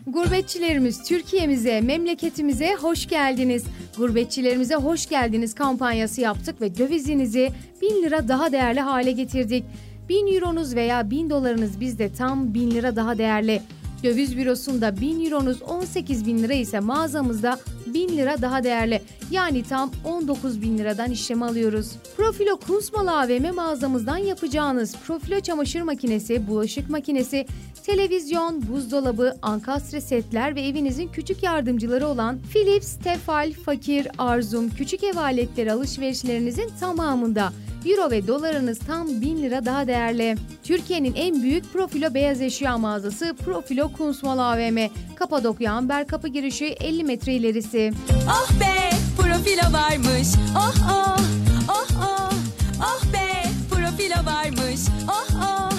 Gurbetçilerimiz 0.06 1.02
Türkiye'mize, 1.02 1.80
memleketimize 1.80 2.74
hoş 2.74 3.08
geldiniz. 3.08 3.64
Gurbetçilerimize 3.96 4.74
hoş 4.74 5.08
geldiniz 5.08 5.54
kampanyası 5.54 6.20
yaptık 6.20 6.60
ve 6.60 6.78
dövizinizi 6.78 7.50
1000 7.82 8.02
lira 8.02 8.28
daha 8.28 8.52
değerli 8.52 8.80
hale 8.80 9.12
getirdik. 9.12 9.64
1000 10.10 10.34
euronuz 10.34 10.74
veya 10.74 11.10
1000 11.10 11.30
dolarınız 11.30 11.80
bizde 11.80 12.12
tam 12.12 12.54
1000 12.54 12.70
lira 12.70 12.96
daha 12.96 13.18
değerli. 13.18 13.62
Döviz 14.04 14.36
bürosunda 14.36 15.00
1000 15.00 15.24
euronuz 15.24 15.62
18 15.62 16.26
bin 16.26 16.38
lira 16.38 16.54
ise 16.54 16.80
mağazamızda 16.80 17.58
1000 17.86 18.08
lira 18.08 18.42
daha 18.42 18.64
değerli. 18.64 19.02
Yani 19.30 19.62
tam 19.62 19.90
19 20.04 20.62
bin 20.62 20.78
liradan 20.78 21.10
işlem 21.10 21.42
alıyoruz. 21.42 21.92
Profilo 22.16 22.56
Kunstmalı 22.56 23.20
AVM 23.20 23.54
mağazamızdan 23.54 24.16
yapacağınız 24.16 24.96
profilo 25.06 25.40
çamaşır 25.40 25.82
makinesi, 25.82 26.48
bulaşık 26.48 26.90
makinesi, 26.90 27.46
televizyon, 27.82 28.68
buzdolabı, 28.68 29.36
ankastre 29.42 30.00
setler 30.00 30.54
ve 30.54 30.62
evinizin 30.62 31.08
küçük 31.08 31.42
yardımcıları 31.42 32.06
olan 32.08 32.38
Philips, 32.52 32.96
Tefal, 33.04 33.52
Fakir, 33.52 34.08
Arzum, 34.18 34.70
küçük 34.70 35.04
ev 35.04 35.16
aletleri 35.16 35.72
alışverişlerinizin 35.72 36.70
tamamında 36.80 37.52
Euro 37.86 38.10
ve 38.10 38.26
dolarınız 38.26 38.78
tam 38.78 39.20
1000 39.20 39.42
lira 39.42 39.64
daha 39.64 39.86
değerli. 39.86 40.36
Türkiye'nin 40.62 41.14
en 41.14 41.42
büyük 41.42 41.72
profilo 41.72 42.14
beyaz 42.14 42.40
eşya 42.40 42.78
mağazası 42.78 43.34
Profilo 43.44 43.92
Kunstmal 43.92 44.38
AVM. 44.38 44.78
Kapadokya 45.16 45.72
Amber 45.72 46.06
kapı 46.06 46.28
girişi 46.28 46.66
50 46.66 47.04
metre 47.04 47.34
ilerisi. 47.34 47.92
Oh 48.28 48.50
be 48.60 48.90
profilo 49.18 49.72
varmış. 49.72 50.28
Oh 50.56 50.74
oh 50.92 51.20
oh 51.68 51.88
oh 52.00 52.32
oh 52.80 53.12
be 53.12 53.42
profilo 53.70 54.26
varmış. 54.26 54.80
Oh 55.08 55.26
oh 55.42 55.72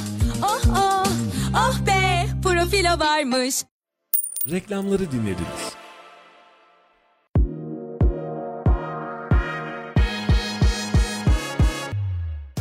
oh 0.43 0.62
oh 0.78 1.06
oh 1.56 1.88
be 1.88 1.90
filo 2.72 2.99
varmış. 2.99 3.55
Reklamları 4.51 5.11
dinlediniz. 5.11 5.76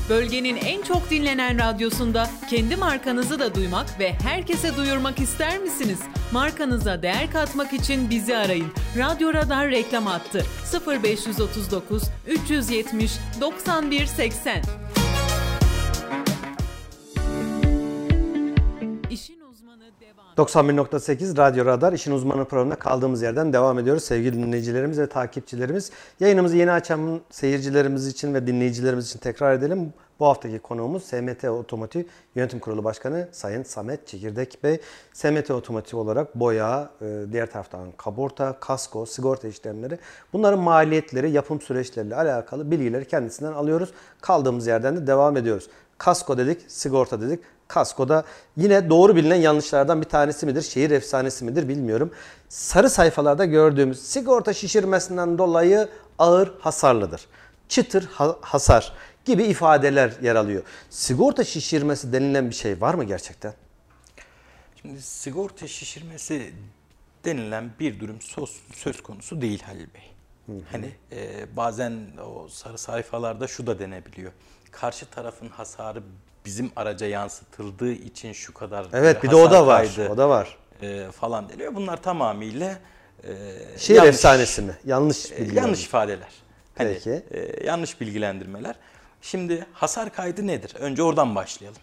Bölgenin 0.09 0.57
en 0.57 0.83
çok 0.83 1.11
dinlenen 1.11 1.59
radyosunda 1.59 2.31
kendi 2.51 2.77
markanızı 2.77 3.39
da 3.39 3.55
duymak 3.55 4.01
ve 4.01 4.13
herkese 4.13 4.77
duyurmak 4.77 5.21
ister 5.21 5.59
misiniz? 5.59 5.99
Markanıza 6.33 7.03
değer 7.03 7.33
katmak 7.33 7.73
için 7.73 8.11
bizi 8.11 8.37
arayın. 8.37 8.73
Radyo 8.99 9.35
Radar 9.35 9.71
reklam 9.71 10.07
attı. 10.07 10.45
0539 10.87 12.03
370 12.27 13.13
91 13.41 14.07
80. 14.07 14.63
91.8 20.41 21.37
Radyo 21.37 21.65
Radar 21.65 21.93
İşin 21.93 22.13
Uzmanı 22.13 22.45
programında 22.45 22.75
kaldığımız 22.75 23.23
yerden 23.23 23.53
devam 23.53 23.79
ediyoruz. 23.79 24.05
Sevgili 24.05 24.37
dinleyicilerimiz 24.37 24.99
ve 24.99 25.07
takipçilerimiz. 25.07 25.91
Yayınımızı 26.21 26.57
yeni 26.57 26.73
açan 26.73 27.21
seyircilerimiz 27.31 28.07
için 28.07 28.35
ve 28.35 28.47
dinleyicilerimiz 28.47 29.09
için 29.09 29.19
tekrar 29.19 29.55
edelim. 29.55 29.93
Bu 30.21 30.27
haftaki 30.27 30.59
konuğumuz 30.59 31.05
SMT 31.05 31.45
Otomotiv 31.45 32.03
Yönetim 32.35 32.59
Kurulu 32.59 32.85
Başkanı 32.85 33.29
Sayın 33.33 33.63
Samet 33.63 34.07
Çekirdek 34.07 34.59
Bey. 34.65 34.81
SMT 35.13 35.51
Otomotiv 35.51 35.99
olarak 35.99 36.35
boya, 36.35 36.91
e, 37.03 37.25
diğer 37.33 37.51
taraftan 37.51 37.93
kaborta, 37.97 38.57
kasko, 38.61 39.07
sigorta 39.07 39.49
işlemleri 39.49 39.99
bunların 40.33 40.61
maliyetleri, 40.61 41.31
yapım 41.31 41.61
süreçleriyle 41.61 42.17
alakalı 42.17 42.71
bilgileri 42.71 43.05
kendisinden 43.05 43.53
alıyoruz. 43.53 43.91
Kaldığımız 44.21 44.67
yerden 44.67 44.97
de 44.97 45.07
devam 45.07 45.37
ediyoruz. 45.37 45.71
Kasko 45.99 46.39
dedik, 46.39 46.61
sigorta 46.69 47.21
dedik. 47.21 47.41
Kaskoda 47.75 48.25
yine 48.57 48.91
doğru 48.91 49.17
bilinen 49.17 49.37
yanlışlardan 49.37 50.01
bir 50.01 50.07
tanesi 50.09 50.47
midir, 50.47 50.63
şehir 50.63 50.91
efsanesi 50.91 51.45
midir 51.45 51.69
bilmiyorum. 51.69 52.13
Sarı 52.49 52.91
sayfalarda 52.91 53.45
gördüğümüz 53.45 54.03
sigorta 54.03 54.53
şişirmesinden 54.53 55.39
dolayı 55.39 55.89
ağır 56.19 56.53
hasarlıdır. 56.61 57.27
Çıtır 57.69 58.05
ha- 58.07 58.37
hasar 58.41 58.93
gibi 59.25 59.45
ifadeler 59.45 60.13
yer 60.23 60.35
alıyor. 60.37 60.63
Sigorta 60.91 61.45
şişirmesi 61.45 62.13
denilen 62.13 62.51
bir 62.51 62.55
şey 62.55 62.81
var 62.81 62.95
mı 62.95 63.05
gerçekten? 63.05 63.55
Şimdi 64.83 65.03
sigorta 65.03 65.69
şişirmesi 65.69 66.53
denilen 67.25 67.71
bir 67.81 68.01
durum 68.01 68.21
söz, 68.21 68.57
söz 68.75 69.03
konusu 69.03 69.41
değil 69.41 69.63
Halil 69.63 69.87
Bey. 69.95 70.11
Hani 70.73 70.95
e, 71.13 71.47
bazen 71.57 71.93
o 72.27 72.49
sarı 72.49 72.79
sayfalarda 72.79 73.47
şu 73.47 73.67
da 73.67 73.79
denebiliyor. 73.79 74.33
Karşı 74.71 75.07
tarafın 75.07 75.49
hasarı 75.49 76.03
bizim 76.45 76.73
araca 76.77 77.07
yansıtıldığı 77.07 77.93
için 77.93 78.33
şu 78.33 78.55
kadar 78.55 78.87
Evet 78.93 79.23
bir 79.23 79.31
de 79.31 79.37
o 79.37 79.51
da 79.51 79.67
var. 79.67 79.87
kaydı, 79.97 80.09
O 80.13 80.17
da 80.17 80.29
var. 80.29 80.57
e, 80.83 81.07
falan 81.11 81.49
deniyor. 81.49 81.75
Bunlar 81.75 82.03
tamamıyla 82.03 82.79
e, 83.25 83.29
Şehir 83.79 83.97
yanlış- 83.99 84.15
efsanesi 84.15 84.63
mi? 84.63 84.77
Yanlış 84.85 85.33
e, 85.33 85.39
bilgi. 85.39 85.57
yanlış 85.57 85.85
ifadeler. 85.85 86.33
Hani, 86.79 86.93
Peki. 86.95 87.11
e, 87.31 87.67
yanlış 87.67 88.01
bilgilendirmeler. 88.01 88.75
Şimdi 89.23 89.67
hasar 89.73 90.13
kaydı 90.15 90.47
nedir? 90.47 90.75
Önce 90.79 91.03
oradan 91.03 91.35
başlayalım. 91.35 91.81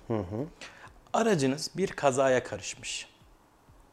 Aracınız 1.13 1.69
bir 1.77 1.87
kazaya 1.87 2.43
karışmış. 2.43 3.07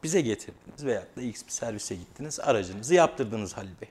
Bize 0.03 0.21
getirdiniz 0.21 0.85
veyahut 0.87 1.17
da 1.17 1.23
X 1.23 1.45
bir 1.47 1.51
servise 1.51 1.95
gittiniz. 1.95 2.41
Aracınızı 2.41 2.95
yaptırdınız 2.95 3.57
Halil 3.57 3.81
Bey. 3.81 3.89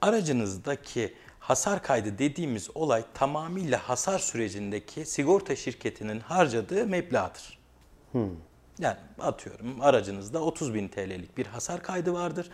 Aracınızdaki 0.00 1.14
hasar 1.46 1.82
kaydı 1.82 2.18
dediğimiz 2.18 2.68
olay 2.74 3.04
tamamıyla 3.14 3.88
hasar 3.88 4.18
sürecindeki 4.18 5.06
sigorta 5.06 5.56
şirketinin 5.56 6.20
harcadığı 6.20 6.86
meblağdır. 6.86 7.58
Yani 8.78 8.96
atıyorum 9.20 9.80
aracınızda 9.80 10.42
30 10.42 10.74
bin 10.74 10.88
TL'lik 10.88 11.38
bir 11.38 11.46
hasar 11.46 11.82
kaydı 11.82 12.12
vardır. 12.12 12.50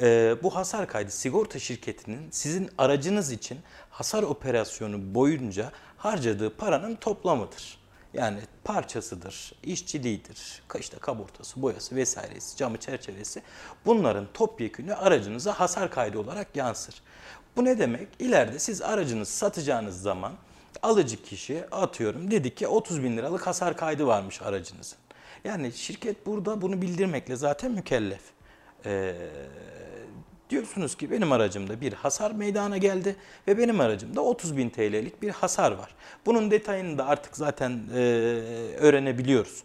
Ee, 0.00 0.36
bu 0.42 0.56
hasar 0.56 0.88
kaydı 0.88 1.10
sigorta 1.10 1.58
şirketinin 1.58 2.30
sizin 2.30 2.70
aracınız 2.78 3.32
için 3.32 3.58
hasar 3.90 4.22
operasyonu 4.22 5.14
boyunca 5.14 5.72
harcadığı 5.96 6.56
paranın 6.56 6.96
toplamıdır. 6.96 7.78
Yani 8.14 8.40
parçasıdır, 8.64 9.52
işçiliğidir, 9.62 10.62
işte 10.78 10.98
kabortası, 10.98 11.62
boyası 11.62 11.96
vesairesi, 11.96 12.56
camı 12.56 12.76
çerçevesi 12.78 13.42
bunların 13.86 14.26
topyekünü 14.34 14.94
aracınıza 14.94 15.60
hasar 15.60 15.90
kaydı 15.90 16.18
olarak 16.18 16.56
yansır. 16.56 16.94
Bu 17.56 17.64
ne 17.64 17.78
demek? 17.78 18.08
İleride 18.18 18.58
siz 18.58 18.82
aracınızı 18.82 19.32
satacağınız 19.32 20.02
zaman 20.02 20.32
alıcı 20.82 21.22
kişi 21.22 21.64
atıyorum 21.70 22.30
dedi 22.30 22.54
ki 22.54 22.66
30 22.66 23.02
bin 23.02 23.16
liralık 23.16 23.46
hasar 23.46 23.76
kaydı 23.76 24.06
varmış 24.06 24.42
aracınızın. 24.42 24.98
Yani 25.44 25.72
şirket 25.72 26.26
burada 26.26 26.62
bunu 26.62 26.82
bildirmekle 26.82 27.36
zaten 27.36 27.72
mükellef. 27.72 28.20
Ee, 28.86 29.14
diyorsunuz 30.50 30.96
ki 30.96 31.10
benim 31.10 31.32
aracımda 31.32 31.80
bir 31.80 31.92
hasar 31.92 32.30
meydana 32.30 32.78
geldi 32.78 33.16
ve 33.48 33.58
benim 33.58 33.80
aracımda 33.80 34.20
30 34.20 34.56
bin 34.56 34.70
TL'lik 34.70 35.22
bir 35.22 35.30
hasar 35.30 35.72
var. 35.72 35.94
Bunun 36.26 36.50
detayını 36.50 36.98
da 36.98 37.06
artık 37.06 37.36
zaten 37.36 37.80
e, 37.94 37.98
öğrenebiliyoruz. 38.78 39.62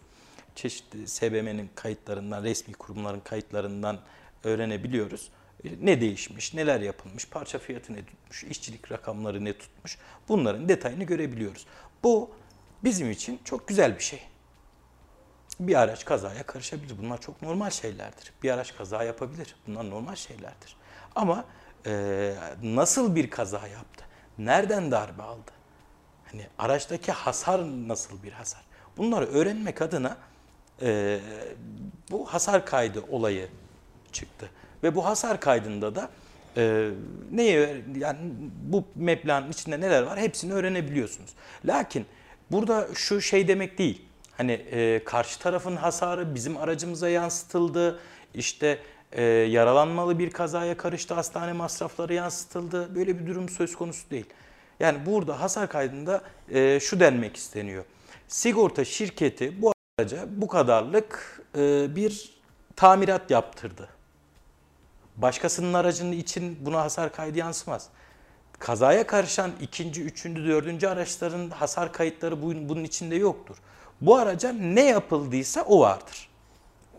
Çeşitli 0.54 1.08
SBM'nin 1.08 1.70
kayıtlarından, 1.74 2.42
resmi 2.42 2.74
kurumların 2.74 3.20
kayıtlarından 3.20 3.98
öğrenebiliyoruz. 4.44 5.28
Ne 5.80 6.00
değişmiş, 6.00 6.54
neler 6.54 6.80
yapılmış, 6.80 7.28
parça 7.28 7.58
fiyatı 7.58 7.94
ne 7.94 8.06
tutmuş, 8.06 8.44
işçilik 8.44 8.92
rakamları 8.92 9.44
ne 9.44 9.58
tutmuş 9.58 9.98
bunların 10.28 10.68
detayını 10.68 11.04
görebiliyoruz. 11.04 11.66
Bu 12.02 12.30
bizim 12.84 13.10
için 13.10 13.40
çok 13.44 13.68
güzel 13.68 13.98
bir 13.98 14.02
şey 14.02 14.22
bir 15.60 15.74
araç 15.74 16.04
kazaya 16.04 16.42
karışabilir. 16.42 16.98
Bunlar 17.02 17.20
çok 17.20 17.42
normal 17.42 17.70
şeylerdir. 17.70 18.32
Bir 18.42 18.50
araç 18.50 18.76
kaza 18.76 19.02
yapabilir. 19.04 19.56
Bunlar 19.66 19.90
normal 19.90 20.14
şeylerdir. 20.14 20.76
Ama 21.14 21.44
e, 21.86 22.34
nasıl 22.62 23.14
bir 23.14 23.30
kaza 23.30 23.68
yaptı? 23.68 24.04
Nereden 24.38 24.90
darbe 24.90 25.22
aldı? 25.22 25.50
Hani 26.30 26.46
araçtaki 26.58 27.12
hasar 27.12 27.60
nasıl 27.88 28.22
bir 28.22 28.32
hasar? 28.32 28.62
Bunları 28.96 29.26
öğrenmek 29.26 29.82
adına 29.82 30.16
e, 30.82 31.20
bu 32.10 32.26
hasar 32.26 32.66
kaydı 32.66 33.04
olayı 33.10 33.48
çıktı. 34.12 34.50
Ve 34.82 34.94
bu 34.94 35.04
hasar 35.04 35.40
kaydında 35.40 35.94
da 35.94 36.10
e, 36.56 36.90
neye 37.32 37.82
yani 37.96 38.18
bu 38.62 38.84
meblağın 38.94 39.50
içinde 39.50 39.80
neler 39.80 40.02
var 40.02 40.18
hepsini 40.18 40.52
öğrenebiliyorsunuz. 40.52 41.30
Lakin 41.64 42.06
burada 42.50 42.88
şu 42.94 43.20
şey 43.20 43.48
demek 43.48 43.78
değil. 43.78 44.02
Hani 44.36 44.52
e, 44.52 45.04
karşı 45.04 45.38
tarafın 45.38 45.76
hasarı 45.76 46.34
bizim 46.34 46.56
aracımıza 46.56 47.08
yansıtıldı. 47.08 48.00
İşte 48.34 48.78
e, 49.12 49.22
yaralanmalı 49.24 50.18
bir 50.18 50.30
kazaya 50.30 50.76
karıştı, 50.76 51.14
hastane 51.14 51.52
masrafları 51.52 52.14
yansıtıldı. 52.14 52.94
Böyle 52.94 53.18
bir 53.18 53.26
durum 53.26 53.48
söz 53.48 53.76
konusu 53.76 54.10
değil. 54.10 54.26
Yani 54.80 55.06
burada 55.06 55.40
hasar 55.40 55.68
kaydında 55.68 56.22
e, 56.50 56.80
şu 56.80 57.00
denmek 57.00 57.36
isteniyor. 57.36 57.84
Sigorta 58.28 58.84
şirketi 58.84 59.62
bu 59.62 59.72
araca 59.98 60.24
bu 60.28 60.48
kadarlık 60.48 61.42
e, 61.56 61.96
bir 61.96 62.34
tamirat 62.76 63.30
yaptırdı. 63.30 63.88
Başkasının 65.22 65.74
aracının 65.74 66.12
için 66.12 66.58
buna 66.60 66.80
hasar 66.80 67.12
kaydı 67.12 67.38
yansımaz. 67.38 67.86
Kazaya 68.58 69.06
karışan 69.06 69.50
ikinci, 69.60 70.02
üçüncü, 70.02 70.46
dördüncü 70.46 70.86
araçların 70.86 71.50
hasar 71.50 71.92
kayıtları 71.92 72.42
bunun, 72.42 72.84
içinde 72.84 73.16
yoktur. 73.16 73.56
Bu 74.00 74.16
araca 74.16 74.52
ne 74.52 74.84
yapıldıysa 74.84 75.62
o 75.62 75.80
vardır. 75.80 76.28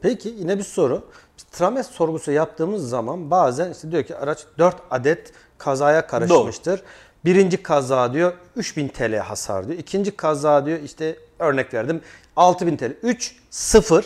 Peki 0.02 0.30
yine 0.30 0.58
bir 0.58 0.64
soru. 0.64 1.10
Biz 1.38 1.44
Trames 1.44 1.88
sorgusu 1.88 2.32
yaptığımız 2.32 2.90
zaman 2.90 3.32
bazen 3.32 3.72
işte 3.72 3.92
diyor 3.92 4.04
ki 4.04 4.16
araç 4.16 4.40
4 4.58 4.76
adet 4.92 5.34
kazaya 5.58 6.08
karışmıştır. 6.08 6.82
Birinci 7.26 7.64
kaza 7.64 8.14
diyor 8.14 8.34
3000 8.56 8.88
TL 8.88 9.18
hasar 9.18 9.68
diyor. 9.68 9.80
İkinci 9.80 10.16
kaza 10.16 10.66
diyor 10.66 10.80
işte 10.80 11.18
örnek 11.40 11.74
verdim 11.74 12.02
6000 12.36 12.78
TL. 12.78 12.92
3 13.04 13.36
0 13.50 14.06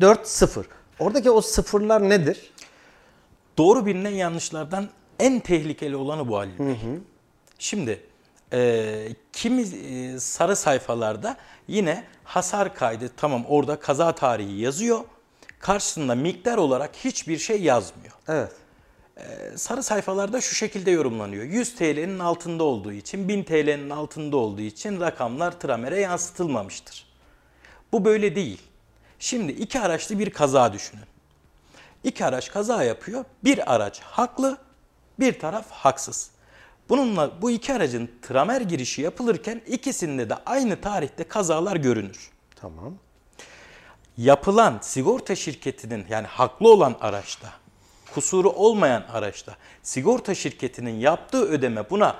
4 0.00 0.28
0. 0.28 0.66
Oradaki 0.98 1.30
o 1.30 1.40
sıfırlar 1.40 2.08
nedir? 2.08 2.52
Doğru 3.58 3.86
bilinen 3.86 4.10
yanlışlardan 4.10 4.88
en 5.18 5.40
tehlikeli 5.40 5.96
olanı 5.96 6.28
bu 6.28 6.36
Halil 6.36 6.58
Bey. 6.58 6.66
Şimdi 7.58 8.00
e, 8.52 9.08
kimi 9.32 9.62
e, 9.62 10.18
sarı 10.20 10.56
sayfalarda 10.56 11.36
yine 11.68 12.04
hasar 12.24 12.74
kaydı 12.74 13.10
tamam 13.16 13.44
orada 13.48 13.80
kaza 13.80 14.12
tarihi 14.14 14.60
yazıyor. 14.60 15.00
Karşısında 15.58 16.14
miktar 16.14 16.58
olarak 16.58 16.96
hiçbir 16.96 17.38
şey 17.38 17.62
yazmıyor. 17.62 18.12
Evet. 18.28 18.52
sarı 19.60 19.82
sayfalarda 19.82 20.40
şu 20.40 20.54
şekilde 20.54 20.90
yorumlanıyor. 20.90 21.44
100 21.44 21.74
TL'nin 21.74 22.18
altında 22.18 22.64
olduğu 22.64 22.92
için, 22.92 23.28
1000 23.28 23.42
TL'nin 23.44 23.90
altında 23.90 24.36
olduğu 24.36 24.60
için 24.60 25.00
rakamlar 25.00 25.60
tramere 25.60 26.00
yansıtılmamıştır. 26.00 27.06
Bu 27.92 28.04
böyle 28.04 28.34
değil. 28.34 28.62
Şimdi 29.18 29.52
iki 29.52 29.80
araçlı 29.80 30.18
bir 30.18 30.30
kaza 30.30 30.72
düşünün. 30.72 31.04
İki 32.06 32.24
araç 32.24 32.50
kaza 32.50 32.82
yapıyor. 32.82 33.24
Bir 33.44 33.74
araç 33.74 34.00
haklı, 34.00 34.58
bir 35.20 35.38
taraf 35.38 35.70
haksız. 35.70 36.30
Bununla 36.88 37.42
bu 37.42 37.50
iki 37.50 37.74
aracın 37.74 38.10
tramer 38.22 38.60
girişi 38.60 39.02
yapılırken 39.02 39.62
ikisinde 39.66 40.30
de 40.30 40.34
aynı 40.46 40.80
tarihte 40.80 41.24
kazalar 41.24 41.76
görünür 41.76 42.30
Tamam. 42.56 42.94
yapılan 44.16 44.78
sigorta 44.82 45.36
şirketinin 45.36 46.06
yani 46.08 46.26
haklı 46.26 46.72
olan 46.72 46.96
araçta, 47.00 47.48
kusuru 48.14 48.50
olmayan 48.50 49.04
araçta 49.12 49.56
sigorta 49.82 50.34
şirketinin 50.34 50.94
yaptığı 51.00 51.44
ödeme 51.44 51.90
buna 51.90 52.16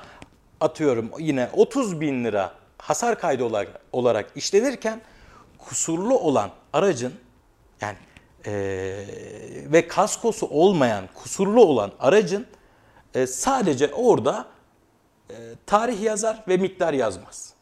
atıyorum 0.61 1.11
yine 1.18 1.51
30 1.53 2.01
bin 2.01 2.24
lira 2.24 2.55
hasar 2.78 3.18
kaydı 3.18 3.45
olarak, 3.45 3.80
olarak 3.93 4.32
işlenirken 4.34 5.01
kusurlu 5.59 6.18
olan 6.18 6.51
aracın 6.72 7.14
yani 7.80 7.97
e, 8.47 8.53
ve 9.72 9.88
kaskosu 9.88 10.47
olmayan 10.47 11.09
kusurlu 11.14 11.64
olan 11.64 11.92
aracın 12.01 12.47
e, 13.14 13.26
sadece 13.26 13.94
orada 13.94 14.47
e, 15.30 15.34
tarih 15.66 16.03
yazar 16.03 16.44
ve 16.49 16.57
miktar 16.57 16.92
yazmaz. 16.92 17.57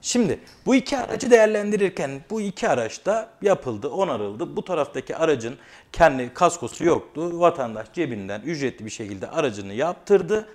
Şimdi 0.00 0.40
bu 0.66 0.74
iki 0.74 0.98
aracı 0.98 1.30
değerlendirirken 1.30 2.20
bu 2.30 2.40
iki 2.40 2.68
araç 2.68 3.06
da 3.06 3.28
yapıldı, 3.42 3.88
onarıldı. 3.88 4.56
Bu 4.56 4.64
taraftaki 4.64 5.16
aracın 5.16 5.58
kendi 5.92 6.34
kaskosu 6.34 6.84
yoktu. 6.84 7.40
Vatandaş 7.40 7.92
cebinden 7.92 8.40
ücretli 8.40 8.84
bir 8.84 8.90
şekilde 8.90 9.30
aracını 9.30 9.72
yaptırdı, 9.72 10.48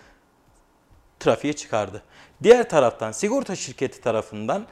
trafiğe 1.19 1.53
çıkardı. 1.53 2.03
Diğer 2.43 2.69
taraftan 2.69 3.11
sigorta 3.11 3.55
şirketi 3.55 4.01
tarafından 4.01 4.67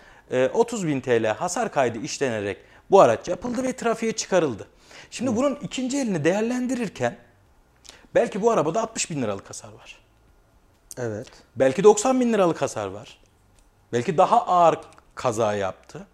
30 0.54 0.88
bin 0.88 1.02
TL 1.02 1.26
hasar 1.26 1.72
kaydı 1.72 1.98
işlenerek 1.98 2.58
bu 2.92 3.02
araç 3.02 3.28
yapıldı 3.28 3.64
ve 3.64 3.76
trafiğe 3.76 4.12
çıkarıldı. 4.12 4.68
Şimdi 5.12 5.36
bunun 5.36 5.56
ikinci 5.56 5.98
elini 5.98 6.24
değerlendirirken 6.24 7.18
belki 8.16 8.42
bu 8.42 8.52
arabada 8.52 8.82
60 8.82 9.12
bin 9.12 9.22
liralık 9.22 9.50
hasar 9.50 9.74
var. 9.74 10.00
Evet. 10.98 11.28
Belki 11.56 11.84
90 11.84 12.20
bin 12.20 12.34
liralık 12.34 12.62
hasar 12.62 12.88
var. 12.88 13.20
Belki 13.94 14.18
daha 14.18 14.46
ağır 14.46 14.80
kaza 15.16 15.54
yaptı. 15.54 16.08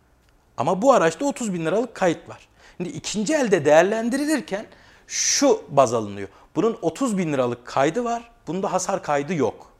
Ama 0.58 0.82
bu 0.82 0.94
araçta 0.94 1.26
30 1.26 1.54
bin 1.54 1.66
liralık 1.66 1.96
kayıt 1.96 2.30
var. 2.30 2.48
Şimdi 2.78 2.90
ikinci 2.90 3.34
elde 3.34 3.66
değerlendirilirken 3.66 4.66
şu 5.08 5.64
baz 5.70 5.94
alınıyor. 5.94 6.28
Bunun 6.56 6.78
30 6.82 7.18
bin 7.18 7.34
liralık 7.34 7.66
kaydı 7.66 8.04
var. 8.04 8.32
Bunda 8.48 8.74
hasar 8.74 9.04
kaydı 9.04 9.34
yok. 9.34 9.72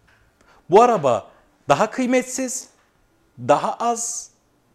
Bu 0.70 0.82
araba 0.82 1.28
daha 1.70 1.90
kıymetsiz, 1.90 2.68
daha 3.40 3.74
az 3.74 4.30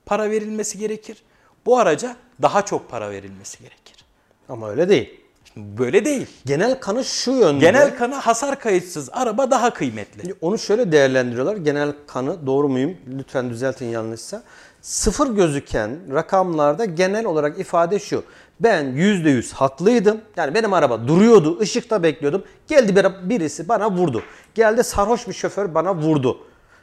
para 0.06 0.30
verilmesi 0.30 0.78
gerekir. 0.78 1.22
Bu 1.68 1.78
araca 1.78 2.16
daha 2.42 2.64
çok 2.64 2.90
para 2.90 3.10
verilmesi 3.10 3.58
gerekir. 3.58 4.04
Ama 4.48 4.70
öyle 4.70 4.88
değil. 4.88 5.20
Şimdi 5.44 5.78
böyle 5.78 6.04
değil. 6.04 6.26
Genel 6.46 6.80
kanı 6.80 7.04
şu 7.04 7.30
yönde. 7.30 7.64
Genel 7.64 7.96
kanı 7.98 8.14
hasar 8.14 8.60
kayıtsız 8.60 9.10
araba 9.12 9.50
daha 9.50 9.74
kıymetli. 9.74 10.34
Onu 10.40 10.58
şöyle 10.58 10.92
değerlendiriyorlar. 10.92 11.56
Genel 11.56 11.92
kanı 12.06 12.46
doğru 12.46 12.68
muyum? 12.68 12.96
Lütfen 13.18 13.50
düzeltin 13.50 13.86
yanlışsa. 13.86 14.42
Sıfır 14.80 15.26
gözüken 15.34 15.90
rakamlarda 16.14 16.84
genel 16.84 17.24
olarak 17.24 17.58
ifade 17.58 17.98
şu. 17.98 18.24
Ben 18.60 18.84
%100 18.84 19.52
haklıydım. 19.52 20.20
Yani 20.36 20.54
benim 20.54 20.72
araba 20.72 21.08
duruyordu, 21.08 21.58
ışıkta 21.60 22.02
bekliyordum. 22.02 22.44
Geldi 22.68 22.96
bir, 22.96 23.30
birisi 23.30 23.68
bana 23.68 23.90
vurdu. 23.90 24.22
Geldi 24.54 24.84
sarhoş 24.84 25.28
bir 25.28 25.32
şoför 25.32 25.74
bana 25.74 25.94
vurdu. 25.94 26.38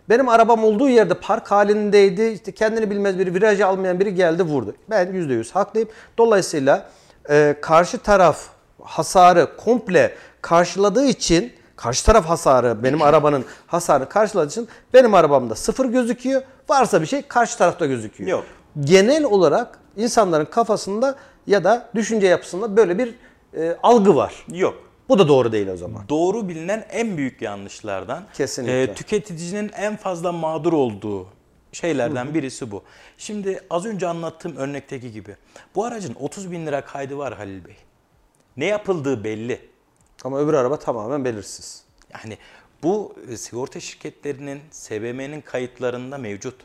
Benim 0.09 0.29
arabam 0.29 0.63
olduğu 0.63 0.89
yerde 0.89 1.13
park 1.13 1.51
halindeydi. 1.51 2.23
İşte 2.23 2.51
kendini 2.51 2.89
bilmez 2.89 3.19
biri, 3.19 3.33
virajı 3.33 3.67
almayan 3.67 3.99
biri 3.99 4.15
geldi 4.15 4.43
vurdu. 4.43 4.75
Ben 4.89 5.07
%100 5.07 5.51
haklıyım. 5.51 5.89
Dolayısıyla 6.17 6.89
e, 7.29 7.55
karşı 7.61 7.97
taraf 7.97 8.39
hasarı 8.83 9.57
komple 9.57 10.15
karşıladığı 10.41 11.05
için 11.05 11.53
karşı 11.75 12.05
taraf 12.05 12.25
hasarı 12.25 12.83
benim 12.83 13.01
arabanın 13.01 13.45
hasarı 13.67 14.09
karşıladığı 14.09 14.49
için 14.49 14.67
benim 14.93 15.13
arabamda 15.13 15.55
sıfır 15.55 15.85
gözüküyor. 15.85 16.41
Varsa 16.69 17.01
bir 17.01 17.07
şey 17.07 17.21
karşı 17.21 17.57
tarafta 17.57 17.85
gözüküyor. 17.85 18.29
Yok. 18.29 18.43
Genel 18.79 19.23
olarak 19.23 19.79
insanların 19.97 20.45
kafasında 20.45 21.15
ya 21.47 21.63
da 21.63 21.89
düşünce 21.95 22.27
yapısında 22.27 22.77
böyle 22.77 22.97
bir 22.97 23.15
e, 23.57 23.77
algı 23.83 24.15
var. 24.15 24.45
Yok. 24.53 24.84
Bu 25.09 25.19
da 25.19 25.27
doğru 25.27 25.51
değil 25.51 25.67
o 25.67 25.77
zaman. 25.77 26.09
Doğru 26.09 26.49
bilinen 26.49 26.85
en 26.91 27.17
büyük 27.17 27.41
yanlışlardan. 27.41 28.25
Kesinlikle. 28.33 28.81
e, 28.81 28.93
tüketicinin 28.93 29.71
en 29.75 29.95
fazla 29.97 30.31
mağdur 30.31 30.73
olduğu 30.73 31.27
şeylerden 31.71 32.33
birisi 32.33 32.71
bu. 32.71 32.83
Şimdi 33.17 33.61
az 33.69 33.85
önce 33.85 34.07
anlattığım 34.07 34.55
örnekteki 34.55 35.11
gibi 35.11 35.35
bu 35.75 35.85
aracın 35.85 36.15
30 36.19 36.51
bin 36.51 36.65
lira 36.65 36.85
kaydı 36.85 37.17
var 37.17 37.37
Halil 37.37 37.65
Bey. 37.65 37.75
Ne 38.57 38.65
yapıldığı 38.65 39.23
belli. 39.23 39.69
Ama 40.23 40.39
öbür 40.39 40.53
araba 40.53 40.79
tamamen 40.79 41.25
belirsiz. 41.25 41.83
Yani 42.13 42.37
bu 42.83 43.15
e, 43.29 43.37
sigorta 43.37 43.79
şirketlerinin, 43.79 44.61
SBM'nin 44.71 45.41
kayıtlarında 45.41 46.17
mevcut. 46.17 46.55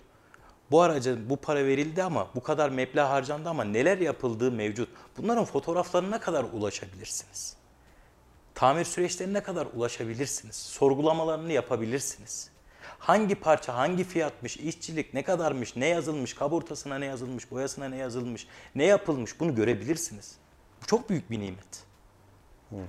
Bu 0.70 0.80
araca 0.80 1.30
bu 1.30 1.36
para 1.36 1.64
verildi 1.64 2.02
ama 2.02 2.28
bu 2.34 2.42
kadar 2.42 2.70
meblağ 2.70 3.10
harcandı 3.10 3.48
ama 3.48 3.64
neler 3.64 3.98
yapıldığı 3.98 4.52
mevcut. 4.52 4.88
Bunların 5.16 5.44
fotoğraflarına 5.44 6.20
kadar 6.20 6.44
ulaşabilirsiniz. 6.52 7.59
Tamir 8.60 8.84
süreçlerine 8.84 9.42
kadar 9.42 9.66
ulaşabilirsiniz. 9.76 10.56
Sorgulamalarını 10.56 11.52
yapabilirsiniz. 11.52 12.50
Hangi 12.98 13.34
parça, 13.34 13.74
hangi 13.74 14.04
fiyatmış, 14.04 14.56
işçilik 14.56 15.14
ne 15.14 15.22
kadarmış, 15.24 15.76
ne 15.76 15.86
yazılmış, 15.86 16.34
kaburtasına 16.34 16.98
ne 16.98 17.06
yazılmış, 17.06 17.50
boyasına 17.50 17.88
ne 17.88 17.96
yazılmış, 17.96 18.46
ne 18.74 18.84
yapılmış 18.84 19.40
bunu 19.40 19.54
görebilirsiniz. 19.54 20.36
Bu 20.82 20.86
çok 20.86 21.10
büyük 21.10 21.30
bir 21.30 21.40
nimet. 21.40 21.84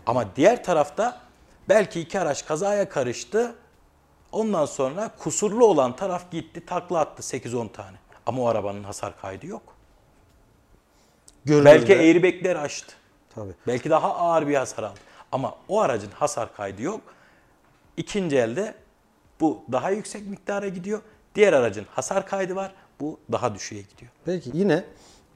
Ama 0.06 0.36
diğer 0.36 0.64
tarafta 0.64 1.22
belki 1.70 2.00
iki 2.02 2.20
araç 2.20 2.46
kazaya 2.46 2.90
karıştı. 2.90 3.56
Ondan 4.32 4.66
sonra 4.66 5.12
kusurlu 5.20 5.66
olan 5.66 5.96
taraf 5.96 6.32
gitti 6.32 6.66
takla 6.66 7.00
attı 7.00 7.24
8-10 7.38 7.72
tane. 7.72 7.98
Ama 8.26 8.42
o 8.42 8.48
arabanın 8.48 8.84
hasar 8.84 9.22
kaydı 9.22 9.46
yok. 9.46 9.76
Görünürde- 11.46 11.66
Belki 11.66 11.98
airbagler 11.98 12.56
açtı. 12.56 12.94
Tabii. 13.36 13.54
Belki 13.68 13.90
daha 13.90 14.16
ağır 14.16 14.48
bir 14.48 14.56
hasar 14.56 14.84
aldı. 14.84 15.00
Ama 15.32 15.56
o 15.68 15.82
aracın 15.82 16.12
hasar 16.12 16.56
kaydı 16.56 16.82
yok. 16.82 17.02
İkinci 17.98 18.38
elde 18.38 18.76
bu 19.40 19.64
daha 19.72 19.90
yüksek 19.90 20.28
miktara 20.28 20.68
gidiyor. 20.68 21.02
Diğer 21.36 21.54
aracın 21.54 21.86
hasar 21.92 22.28
kaydı 22.28 22.56
var. 22.56 22.74
Bu 23.00 23.20
daha 23.32 23.56
düşüğe 23.56 23.82
gidiyor. 23.82 24.12
Peki 24.26 24.52
yine 24.54 24.84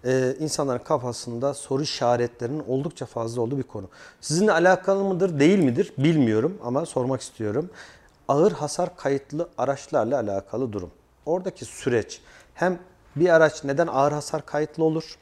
e, 0.05 0.35
insanların 0.39 0.83
kafasında 0.83 1.53
soru 1.53 1.83
işaretlerinin 1.83 2.63
oldukça 2.67 3.05
fazla 3.05 3.41
olduğu 3.41 3.57
bir 3.57 3.63
konu. 3.63 3.89
Sizinle 4.21 4.51
alakalı 4.51 5.03
mıdır 5.03 5.39
değil 5.39 5.59
midir 5.59 5.93
bilmiyorum 5.97 6.57
ama 6.63 6.85
sormak 6.85 7.21
istiyorum. 7.21 7.69
Ağır 8.27 8.51
hasar 8.51 8.95
kayıtlı 8.95 9.49
araçlarla 9.57 10.19
alakalı 10.19 10.73
durum. 10.73 10.91
Oradaki 11.25 11.65
süreç 11.65 12.21
hem 12.53 12.79
bir 13.15 13.29
araç 13.29 13.63
neden 13.63 13.87
ağır 13.87 14.11
hasar 14.11 14.45
kayıtlı 14.45 14.83
olur? 14.83 15.17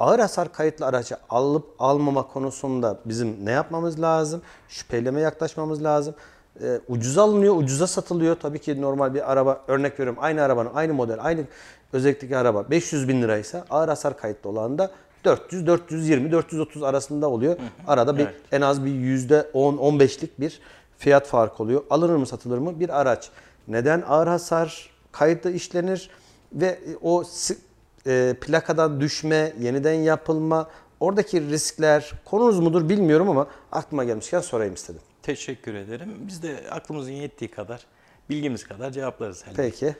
Ağır 0.00 0.18
hasar 0.18 0.52
kayıtlı 0.52 0.86
aracı 0.86 1.16
alıp 1.30 1.74
almama 1.78 2.28
konusunda 2.28 2.98
bizim 3.04 3.46
ne 3.46 3.50
yapmamız 3.50 4.00
lazım? 4.00 4.42
Şüpheleme 4.68 5.20
yaklaşmamız 5.20 5.84
lazım. 5.84 6.14
Ee, 6.62 6.80
ucuza 6.88 7.22
alınıyor, 7.22 7.56
ucuza 7.56 7.86
satılıyor. 7.86 8.36
Tabii 8.36 8.58
ki 8.58 8.80
normal 8.80 9.14
bir 9.14 9.32
araba, 9.32 9.60
örnek 9.68 10.00
veriyorum 10.00 10.22
aynı 10.22 10.42
arabanın, 10.42 10.70
aynı 10.74 10.94
model, 10.94 11.18
aynı 11.20 11.44
özellikteki 11.92 12.36
araba 12.36 12.70
500 12.70 13.08
bin 13.08 13.22
liraysa 13.22 13.64
ağır 13.70 13.88
hasar 13.88 14.16
kayıtlı 14.16 14.50
olan 14.50 14.78
da 14.78 14.90
400, 15.24 15.66
420, 15.66 16.32
430 16.32 16.82
arasında 16.82 17.28
oluyor. 17.30 17.56
Arada 17.86 18.18
bir, 18.18 18.28
en 18.52 18.60
az 18.60 18.84
bir 18.84 18.90
%10-15'lik 18.90 20.40
bir 20.40 20.60
fiyat 20.98 21.26
farkı 21.26 21.62
oluyor. 21.62 21.82
Alınır 21.90 22.16
mı 22.16 22.26
satılır 22.26 22.58
mı? 22.58 22.80
Bir 22.80 23.00
araç 23.00 23.30
neden 23.68 24.02
ağır 24.08 24.26
hasar 24.26 24.90
kayıtlı 25.12 25.50
işlenir 25.52 26.10
ve 26.52 26.78
o 27.02 27.24
si- 27.24 27.58
e, 28.06 28.36
plakadan 28.40 29.00
düşme, 29.00 29.52
yeniden 29.60 29.92
yapılma, 29.94 30.70
oradaki 31.00 31.50
riskler 31.50 32.12
konunuz 32.24 32.58
mudur 32.60 32.88
bilmiyorum 32.88 33.28
ama 33.30 33.46
aklıma 33.72 34.04
gelmişken 34.04 34.40
sorayım 34.40 34.74
istedim. 34.74 35.00
Teşekkür 35.22 35.74
ederim. 35.74 36.16
Biz 36.20 36.42
de 36.42 36.60
aklımızın 36.70 37.12
yettiği 37.12 37.50
kadar, 37.50 37.86
bilgimiz 38.30 38.64
kadar 38.64 38.90
cevaplarız. 38.90 39.44
Bey. 39.46 39.52
Peki. 39.56 39.96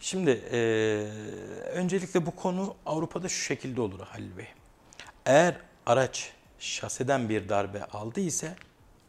Şimdi 0.00 0.30
eee, 0.30 1.10
öncelikle 1.72 2.26
bu 2.26 2.36
konu 2.36 2.74
Avrupa'da 2.86 3.28
şu 3.28 3.44
şekilde 3.44 3.80
olur 3.80 4.00
Halil 4.00 4.36
Bey. 4.38 4.46
Eğer 5.26 5.56
araç 5.86 6.32
şaseden 6.58 7.28
bir 7.28 7.48
darbe 7.48 7.84
aldı 7.84 8.20
ise 8.20 8.54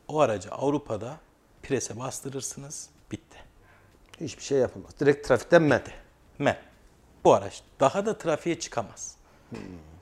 o 0.07 0.19
aracı 0.19 0.51
Avrupa'da 0.51 1.17
prese 1.63 1.99
bastırırsınız, 1.99 2.89
bitti. 3.11 3.37
Hiçbir 4.21 4.43
şey 4.43 4.57
yapılmaz. 4.57 4.91
Direkt 4.99 5.27
trafikten 5.27 5.61
men. 5.61 5.81
Men. 6.39 6.57
Bu 7.23 7.33
araç 7.33 7.61
daha 7.79 8.05
da 8.05 8.17
trafiğe 8.17 8.59
çıkamaz. 8.59 9.15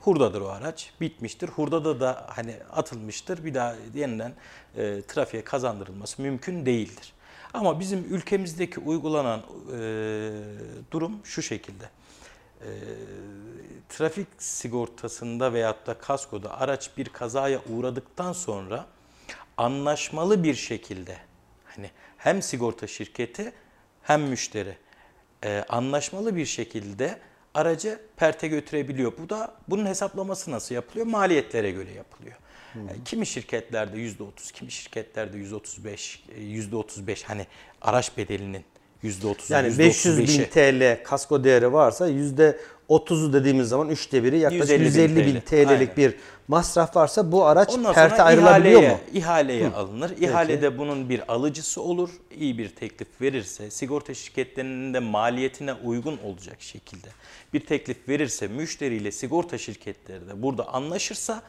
Hurdadır 0.00 0.40
o 0.40 0.48
araç, 0.48 0.92
bitmiştir. 1.00 1.48
Hurdada 1.48 2.00
da 2.00 2.26
hani 2.28 2.56
atılmıştır. 2.72 3.44
Bir 3.44 3.54
daha 3.54 3.74
yeniden 3.94 4.32
e, 4.76 5.02
trafiğe 5.08 5.44
kazandırılması 5.44 6.22
mümkün 6.22 6.66
değildir. 6.66 7.12
Ama 7.54 7.80
bizim 7.80 8.14
ülkemizdeki 8.14 8.80
uygulanan 8.80 9.40
e, 9.40 9.42
durum 10.90 11.20
şu 11.24 11.42
şekilde. 11.42 11.84
E, 12.60 12.68
trafik 13.88 14.28
sigortasında 14.38 15.52
veyahut 15.52 15.86
da 15.86 15.98
kaskoda 15.98 16.60
araç 16.60 16.90
bir 16.96 17.08
kazaya 17.08 17.60
uğradıktan 17.68 18.32
sonra 18.32 18.86
anlaşmalı 19.56 20.44
bir 20.44 20.54
şekilde 20.54 21.16
hani 21.64 21.90
hem 22.16 22.42
sigorta 22.42 22.86
şirketi 22.86 23.52
hem 24.02 24.22
müşteri 24.22 24.76
e, 25.44 25.64
anlaşmalı 25.68 26.36
bir 26.36 26.46
şekilde 26.46 27.18
aracı 27.54 27.98
perte 28.16 28.48
götürebiliyor. 28.48 29.12
Bu 29.18 29.28
da 29.30 29.54
bunun 29.68 29.86
hesaplaması 29.86 30.50
nasıl 30.50 30.74
yapılıyor? 30.74 31.06
Maliyetlere 31.06 31.70
göre 31.70 31.92
yapılıyor. 31.92 32.36
E, 32.74 33.04
Kimi 33.04 33.26
şirketlerde 33.26 33.96
%30, 33.96 34.52
kimi 34.52 34.70
şirketlerde 34.70 35.36
%35, 35.38 36.18
e, 36.36 36.40
%35 36.42 37.24
hani 37.24 37.46
araç 37.82 38.16
bedelinin 38.16 38.64
%30'u, 39.04 39.52
Yani 39.54 39.78
500 39.78 40.18
bin 40.18 40.26
%35'i. 40.26 40.50
TL 40.50 41.04
kasko 41.04 41.44
değeri 41.44 41.72
varsa 41.72 42.08
%30'u 42.90 43.32
dediğimiz 43.32 43.68
zaman 43.68 43.88
üçte 43.88 44.24
biri 44.24 44.38
yaklaşık 44.38 44.80
150 44.80 45.16
bin 45.16 45.20
150 45.20 45.34
bin 45.34 45.40
TL. 45.40 45.46
TL'lik 45.46 45.68
Aynen. 45.68 45.96
bir 45.96 46.14
masraf 46.48 46.96
varsa 46.96 47.32
bu 47.32 47.44
araç 47.46 47.68
Ondan 47.74 47.94
perte 47.94 48.22
ayrılabiliyor 48.22 48.80
ihaleye, 48.82 48.94
mu? 48.94 49.00
ihaleye 49.12 49.68
alınır. 49.68 50.12
İhalede 50.20 50.78
bunun 50.78 51.08
bir 51.08 51.32
alıcısı 51.32 51.82
olur. 51.82 52.10
İyi 52.36 52.58
bir 52.58 52.68
teklif 52.68 53.20
verirse, 53.20 53.70
sigorta 53.70 54.14
şirketlerinin 54.14 54.94
de 54.94 54.98
maliyetine 54.98 55.72
uygun 55.74 56.18
olacak 56.24 56.56
şekilde 56.60 57.08
bir 57.54 57.66
teklif 57.66 58.08
verirse, 58.08 58.48
müşteriyle 58.48 59.12
sigorta 59.12 59.58
şirketleri 59.58 60.28
de 60.28 60.42
burada 60.42 60.68
anlaşırsa 60.68 61.42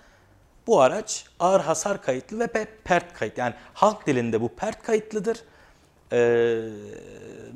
bu 0.67 0.81
araç 0.81 1.25
ağır 1.39 1.59
hasar 1.61 2.01
kayıtlı 2.01 2.39
ve 2.39 2.43
pe- 2.45 2.67
pert 2.83 3.13
kayıt. 3.13 3.37
Yani 3.37 3.53
halk 3.73 4.07
dilinde 4.07 4.41
bu 4.41 4.49
pert 4.49 4.83
kayıtlıdır. 4.83 5.37
Ee, 6.13 6.59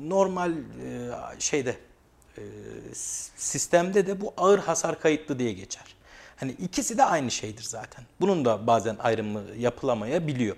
normal 0.00 0.52
e, 0.52 0.56
şeyde 1.38 1.76
e, 2.38 2.42
sistemde 3.36 4.06
de 4.06 4.20
bu 4.20 4.34
ağır 4.36 4.58
hasar 4.58 5.00
kayıtlı 5.00 5.38
diye 5.38 5.52
geçer. 5.52 5.84
Hani 6.36 6.50
ikisi 6.52 6.98
de 6.98 7.04
aynı 7.04 7.30
şeydir 7.30 7.62
zaten. 7.62 8.04
Bunun 8.20 8.44
da 8.44 8.66
bazen 8.66 8.96
ayrımı 8.98 9.42
yapılamayabiliyor. 9.58 10.56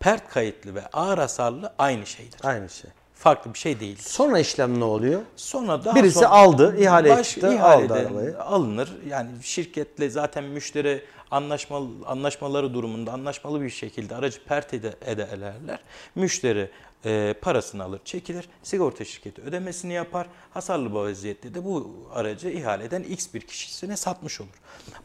Pert 0.00 0.28
kayıtlı 0.28 0.74
ve 0.74 0.86
ağır 0.86 1.18
hasarlı 1.18 1.72
aynı 1.78 2.06
şeydir. 2.06 2.40
Aynı 2.44 2.68
şey. 2.68 2.90
Farklı 3.14 3.54
bir 3.54 3.58
şey 3.58 3.80
değil. 3.80 3.98
Sonra 4.00 4.38
işlem 4.38 4.80
ne 4.80 4.84
oluyor? 4.84 5.22
Sonra 5.36 5.84
daha 5.84 5.94
Birisi 5.96 6.14
sonra 6.14 6.28
aldı, 6.28 6.76
ihale 6.80 7.08
baş- 7.10 7.30
çıktı, 7.30 7.62
aldı 7.62 7.94
arabayı. 7.94 8.42
alınır. 8.42 8.96
Yani 9.08 9.30
şirketle 9.42 10.10
zaten 10.10 10.44
müşteri 10.44 11.04
anlaşmalı 11.30 11.88
anlaşmaları 12.06 12.74
durumunda 12.74 13.12
anlaşmalı 13.12 13.60
bir 13.62 13.70
şekilde 13.70 14.14
aracı 14.16 14.44
pert 14.44 14.74
ede, 14.74 14.94
ederler. 15.06 15.78
Müşteri 16.14 16.70
e, 17.04 17.34
parasını 17.40 17.84
alır, 17.84 18.00
çekilir. 18.04 18.48
Sigorta 18.62 19.04
şirketi 19.04 19.42
ödemesini 19.42 19.92
yapar. 19.92 20.26
Hasarlı 20.50 20.94
vaziyette 20.94 21.54
de 21.54 21.64
bu 21.64 22.06
aracı 22.14 22.48
ihaleden 22.48 23.02
X 23.02 23.34
bir 23.34 23.40
kişisine 23.40 23.96
satmış 23.96 24.40
olur. 24.40 24.60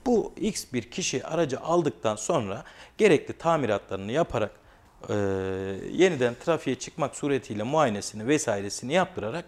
Bu 0.05 0.33
X 0.37 0.65
bir 0.73 0.91
kişi 0.91 1.25
aracı 1.25 1.59
aldıktan 1.59 2.15
sonra 2.15 2.63
gerekli 2.97 3.33
tamiratlarını 3.37 4.11
yaparak 4.11 4.51
e, 5.09 5.13
yeniden 5.91 6.35
trafiğe 6.45 6.75
çıkmak 6.75 7.15
suretiyle 7.15 7.63
muayenesini 7.63 8.27
vesairesini 8.27 8.93
yaptırarak 8.93 9.45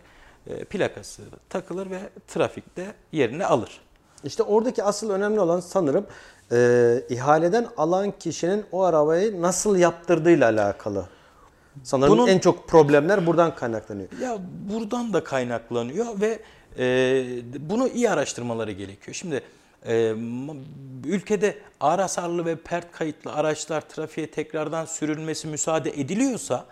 e, 0.48 0.64
plakası 0.64 1.22
takılır 1.50 1.91
ve 1.91 2.00
trafikte 2.28 2.93
yerini 3.12 3.45
alır. 3.45 3.82
İşte 4.24 4.43
oradaki 4.43 4.84
asıl 4.84 5.10
önemli 5.10 5.39
olan 5.39 5.60
sanırım 5.60 6.06
e, 6.52 7.02
ihaleden 7.10 7.68
alan 7.78 8.12
kişinin 8.20 8.66
o 8.72 8.84
arabayı 8.84 9.41
nasıl 9.41 9.78
yaptırdığıyla 9.78 10.50
alakalı. 10.50 11.06
Sanırım 11.84 12.11
Bunun- 12.17 12.28
en 12.28 12.39
çok 12.39 12.67
problemler 12.67 13.25
buradan 13.25 13.55
kaynaklanıyor. 13.55 14.09
Ya 14.21 14.38
buradan 14.73 15.13
da 15.13 15.23
kaynaklanıyor 15.23 16.21
ve 16.21 16.39
e, 16.80 17.25
bunu 17.69 17.88
iyi 17.88 18.09
araştırmaları 18.09 18.71
gerekiyor. 18.71 19.15
Şimdi 19.15 19.43
e, 19.88 20.13
ülkede 21.05 21.57
ağır 21.80 21.99
hasarlı 21.99 22.45
ve 22.45 22.55
pert 22.55 22.91
kayıtlı 22.91 23.34
araçlar 23.34 23.82
trafiğe 23.82 24.32
tekrardan 24.32 24.86
sürülmesi 24.86 25.47
müsaade 25.47 25.89
ediliyorsa 25.89 26.65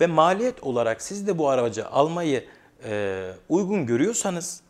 ve 0.00 0.06
maliyet 0.06 0.62
olarak 0.62 1.02
siz 1.02 1.26
de 1.26 1.38
bu 1.38 1.48
aracı 1.48 1.86
almayı 1.88 2.44
e, 2.84 3.30
uygun 3.48 3.86
görüyorsanız 3.86 4.60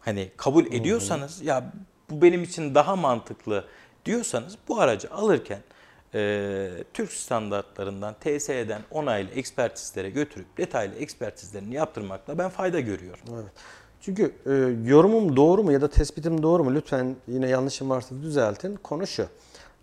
hani 0.00 0.28
kabul 0.36 0.66
ediyorsanız 0.66 1.42
ya 1.42 1.72
bu 2.10 2.22
benim 2.22 2.42
için 2.42 2.74
daha 2.74 2.96
mantıklı 2.96 3.64
diyorsanız 4.06 4.56
bu 4.68 4.80
aracı 4.80 5.10
alırken 5.10 5.60
e, 6.14 6.68
Türk 6.94 7.12
standartlarından 7.12 8.14
TSE'den 8.20 8.82
onaylı 8.90 9.30
ekspertizlere 9.30 10.10
götürüp 10.10 10.58
detaylı 10.58 10.94
ekspertizlerini 10.94 11.74
yaptırmakla 11.74 12.38
ben 12.38 12.48
fayda 12.48 12.80
görüyorum. 12.80 13.24
Evet. 13.34 13.52
Çünkü 14.00 14.32
e, 14.46 14.52
yorumum 14.90 15.36
doğru 15.36 15.62
mu 15.62 15.72
ya 15.72 15.80
da 15.80 15.88
tespitim 15.90 16.42
doğru 16.42 16.64
mu? 16.64 16.74
Lütfen 16.74 17.16
yine 17.28 17.48
yanlışım 17.48 17.90
varsa 17.90 18.14
düzeltin. 18.22 18.76
Konu 18.76 19.06
şu. 19.06 19.26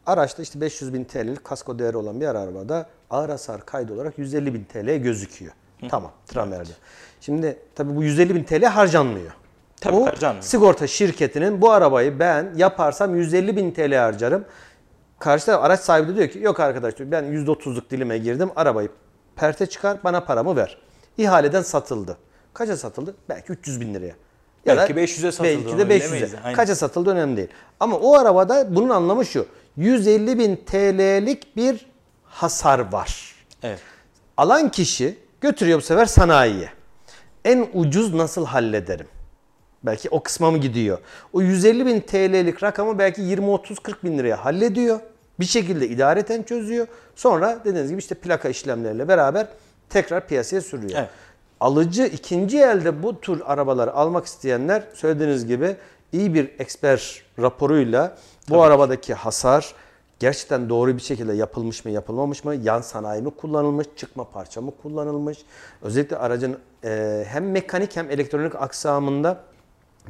Araçta 0.05 0.41
işte 0.41 0.61
500 0.61 0.93
bin 0.93 1.03
TL'lik 1.03 1.43
kasko 1.43 1.79
değeri 1.79 1.97
olan 1.97 2.21
bir 2.21 2.27
arabada 2.27 2.89
ağır 3.09 3.29
hasar 3.29 3.65
kaydı 3.65 3.93
olarak 3.93 4.17
150 4.17 4.53
bin 4.53 4.63
TL 4.63 4.95
gözüküyor. 4.95 5.53
Tamam, 5.89 6.11
tramerde. 6.27 6.71
Şimdi 7.21 7.57
tabii 7.75 7.95
bu 7.95 8.03
150 8.03 8.35
bin 8.35 8.43
TL 8.43 8.63
harcanmıyor. 8.63 9.31
Tabii 9.81 9.95
bu 9.95 10.07
harcanmıyor. 10.07 10.43
sigorta 10.43 10.87
şirketinin 10.87 11.61
bu 11.61 11.71
arabayı 11.71 12.19
ben 12.19 12.53
yaparsam 12.55 13.15
150 13.15 13.55
bin 13.55 13.71
TL 13.71 13.93
harcarım. 13.93 14.45
Karşı 15.19 15.45
taraf 15.45 15.63
araç 15.63 15.79
sahibi 15.79 16.07
de 16.07 16.15
diyor 16.15 16.29
ki 16.29 16.39
yok 16.39 16.59
arkadaş 16.59 16.97
diyor 16.97 17.11
ben 17.11 17.23
%30'luk 17.23 17.89
dilime 17.89 18.17
girdim 18.17 18.49
arabayı 18.55 18.89
perte 19.35 19.65
çıkar 19.65 19.97
bana 20.03 20.21
paramı 20.21 20.55
ver. 20.55 20.77
İhaleden 21.17 21.61
satıldı. 21.61 22.17
Kaça 22.53 22.77
satıldı? 22.77 23.15
Belki 23.29 23.51
300 23.51 23.81
bin 23.81 23.93
liraya. 23.93 24.15
Belki 24.67 24.93
500'e 24.93 25.31
satıldı, 25.31 25.65
Belki 25.65 25.77
de 25.77 25.81
500'e. 25.81 25.89
bilemeyiz. 25.89 26.35
Aynen. 26.43 26.55
Kaça 26.55 26.75
satıldı 26.75 27.09
önemli 27.09 27.37
değil. 27.37 27.49
Ama 27.79 27.97
o 27.97 28.17
arabada 28.17 28.75
bunun 28.75 28.89
anlamı 28.89 29.25
şu. 29.25 29.45
150 29.77 30.39
bin 30.39 30.55
TL'lik 30.55 31.55
bir 31.55 31.85
hasar 32.23 32.91
var. 32.91 33.35
Evet. 33.63 33.79
Alan 34.37 34.69
kişi 34.69 35.17
götürüyor 35.41 35.77
bu 35.79 35.83
sefer 35.83 36.05
sanayiye. 36.05 36.69
En 37.45 37.67
ucuz 37.73 38.13
nasıl 38.13 38.45
hallederim? 38.45 39.07
Belki 39.87 40.09
o 40.09 40.23
kısma 40.23 40.51
mı 40.51 40.57
gidiyor? 40.57 40.97
O 41.33 41.41
150 41.41 41.85
bin 41.85 41.99
TL'lik 41.99 42.63
rakamı 42.63 42.99
belki 42.99 43.21
20-30-40 43.21 43.93
bin 44.03 44.17
liraya 44.17 44.45
hallediyor. 44.45 44.99
Bir 45.39 45.45
şekilde 45.45 45.87
idareten 45.87 46.43
çözüyor. 46.43 46.87
Sonra 47.15 47.59
dediğiniz 47.65 47.89
gibi 47.89 47.99
işte 47.99 48.15
plaka 48.15 48.49
işlemleriyle 48.49 49.07
beraber 49.07 49.47
tekrar 49.89 50.27
piyasaya 50.27 50.61
sürüyor. 50.61 50.91
Evet. 50.95 51.09
Alıcı 51.59 52.03
ikinci 52.03 52.59
elde 52.59 53.03
bu 53.03 53.21
tür 53.21 53.41
arabaları 53.45 53.93
almak 53.93 54.25
isteyenler 54.25 54.83
söylediğiniz 54.93 55.47
gibi 55.47 55.75
iyi 56.11 56.33
bir 56.33 56.51
eksper 56.59 57.21
raporuyla 57.39 58.17
bu 58.49 58.63
arabadaki 58.63 59.13
hasar 59.13 59.73
gerçekten 60.19 60.69
doğru 60.69 60.95
bir 60.95 61.01
şekilde 61.01 61.33
yapılmış 61.33 61.85
mı 61.85 61.91
yapılmamış 61.91 62.43
mı, 62.43 62.55
yan 62.55 62.81
sanayi 62.81 63.21
mi 63.21 63.31
kullanılmış, 63.31 63.87
çıkma 63.95 64.23
parça 64.23 64.61
mı 64.61 64.71
kullanılmış. 64.81 65.37
Özellikle 65.81 66.17
aracın 66.17 66.57
e, 66.83 67.23
hem 67.27 67.51
mekanik 67.51 67.95
hem 67.95 68.11
elektronik 68.11 68.55
aksamında 68.55 69.43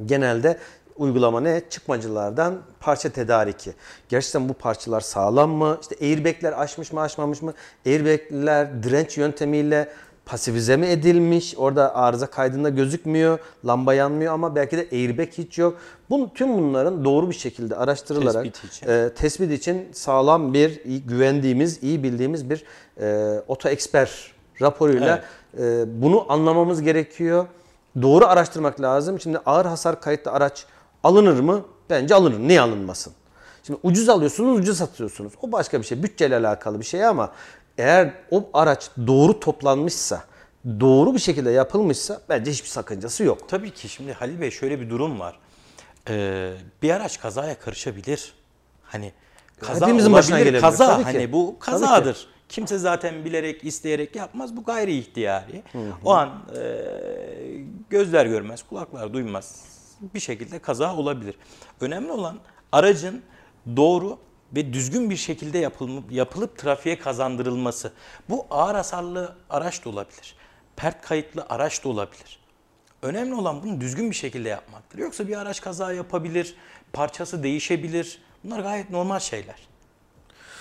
genelde 0.06 0.58
uygulama 0.98 1.42
ne? 1.42 1.62
Çıkmacılardan 1.70 2.56
parça 2.80 3.10
tedariki. 3.10 3.74
Gerçekten 4.10 4.50
bu 4.50 4.54
parçalar 4.54 5.02
sağlam 5.02 5.50
mı? 5.50 5.78
İşte 5.82 5.96
airbagler 6.02 6.62
aşmış 6.62 6.92
mı 6.92 7.02
aşmamış 7.02 7.42
mı? 7.42 7.54
Airbagler 7.86 8.84
direnç 8.84 9.18
yöntemiyle 9.18 9.90
pasifize 10.26 10.78
mi 10.78 10.86
edilmiş? 10.86 11.56
Orada 11.58 11.96
arıza 11.96 12.28
kaydında 12.28 12.70
gözükmüyor. 12.70 13.40
Lamba 13.66 13.94
yanmıyor 13.94 14.34
ama 14.34 14.56
belki 14.56 14.78
de 14.78 14.88
airbag 14.92 15.30
hiç 15.38 15.58
yok. 15.58 15.78
Bunun, 16.10 16.30
tüm 16.36 16.54
bunların 16.58 17.06
doğru 17.06 17.30
bir 17.30 17.36
şekilde 17.36 17.76
araştırılarak 17.76 18.44
Tespit 18.44 18.72
için. 18.74 18.88
e, 18.88 19.10
tespit 19.16 19.52
için 19.52 19.88
sağlam 19.94 20.54
bir, 20.54 20.84
iyi, 20.86 21.04
güvendiğimiz, 21.04 21.84
iyi 21.84 22.04
bildiğimiz 22.04 22.50
bir 22.50 22.64
e, 23.02 23.40
oto 23.48 23.70
eksper 23.70 24.32
raporuyla 24.62 25.24
e, 25.60 25.86
bunu 26.02 26.26
anlamamız 26.32 26.82
gerekiyor. 26.82 27.46
Doğru 28.02 28.26
araştırmak 28.26 28.82
lazım. 28.82 29.20
Şimdi 29.20 29.38
ağır 29.46 29.66
hasar 29.66 30.02
kayıtlı 30.02 30.32
araç 30.32 30.66
alınır 31.04 31.40
mı? 31.40 31.66
Bence 31.90 32.16
alınır. 32.16 32.40
Niye 32.40 32.62
alınmasın? 32.62 33.14
Şimdi 33.64 33.80
ucuz 33.84 34.10
alıyorsunuz, 34.10 34.60
ucuz 34.60 34.78
satıyorsunuz. 34.78 35.34
O 35.42 35.52
başka 35.52 35.80
bir 35.82 35.86
şey. 35.86 36.04
Bütçeyle 36.04 36.36
alakalı 36.38 36.80
bir 36.80 36.86
şey 36.86 37.06
ama 37.06 37.32
eğer 37.78 38.14
o 38.32 38.50
araç 38.54 38.90
doğru 39.08 39.40
toplanmışsa, 39.40 40.24
doğru 40.80 41.14
bir 41.14 41.20
şekilde 41.20 41.52
yapılmışsa 41.52 42.22
bence 42.30 42.52
hiçbir 42.52 42.70
sakıncası 42.70 43.24
yok. 43.24 43.50
Tabii 43.50 43.72
ki 43.72 43.90
şimdi 43.90 44.14
Halil 44.14 44.42
Bey 44.42 44.52
şöyle 44.52 44.80
bir 44.82 44.90
durum 44.90 45.20
var. 45.20 45.40
Ee, 46.10 46.54
bir 46.82 46.90
araç 46.90 47.20
kazaya 47.20 47.60
karışabilir. 47.60 48.34
Hani 48.84 49.14
kaza 49.62 49.86
Hepimizin 49.86 50.10
olabilir, 50.10 50.18
başına 50.18 50.40
gelebilir. 50.40 50.62
Kaza 50.62 50.88
Tabii 50.88 51.04
ki. 51.04 51.12
hani 51.12 51.32
bu 51.32 51.60
kazadır. 51.60 52.28
Kimse 52.50 52.78
zaten 52.78 53.26
bilerek, 53.26 53.64
isteyerek 53.64 54.16
yapmaz. 54.16 54.58
Bu 54.58 54.64
gayri 54.64 54.98
ihtiyari. 54.98 55.64
O 56.06 56.14
an 56.14 56.30
e, 56.30 56.62
gözler 57.90 58.26
görmez, 58.26 58.64
kulaklar 58.64 59.14
duymaz. 59.14 59.66
Bir 60.14 60.20
şekilde 60.20 60.60
kaza 60.60 60.96
olabilir. 60.96 61.36
Önemli 61.82 62.12
olan 62.12 62.38
aracın 62.72 63.22
doğru 63.76 64.20
ve 64.56 64.74
düzgün 64.74 65.10
bir 65.10 65.16
şekilde 65.16 65.58
yapılıp, 65.58 66.12
yapılıp 66.12 66.58
trafiğe 66.58 67.00
kazandırılması. 67.00 67.92
Bu 68.30 68.46
ağır 68.50 68.76
hasarlı 68.76 69.36
araç 69.50 69.86
da 69.86 69.90
olabilir. 69.90 70.36
Pert 70.76 71.02
kayıtlı 71.02 71.46
araç 71.50 71.84
da 71.84 71.90
olabilir. 71.90 72.40
Önemli 73.02 73.36
olan 73.36 73.64
bunu 73.64 73.82
düzgün 73.82 74.10
bir 74.10 74.16
şekilde 74.16 74.50
yapmaktır. 74.50 75.00
Yoksa 75.00 75.28
bir 75.28 75.38
araç 75.38 75.62
kaza 75.62 75.94
yapabilir, 75.94 76.56
parçası 76.94 77.44
değişebilir. 77.44 78.22
Bunlar 78.44 78.60
gayet 78.60 78.90
normal 78.90 79.20
şeyler. 79.20 79.68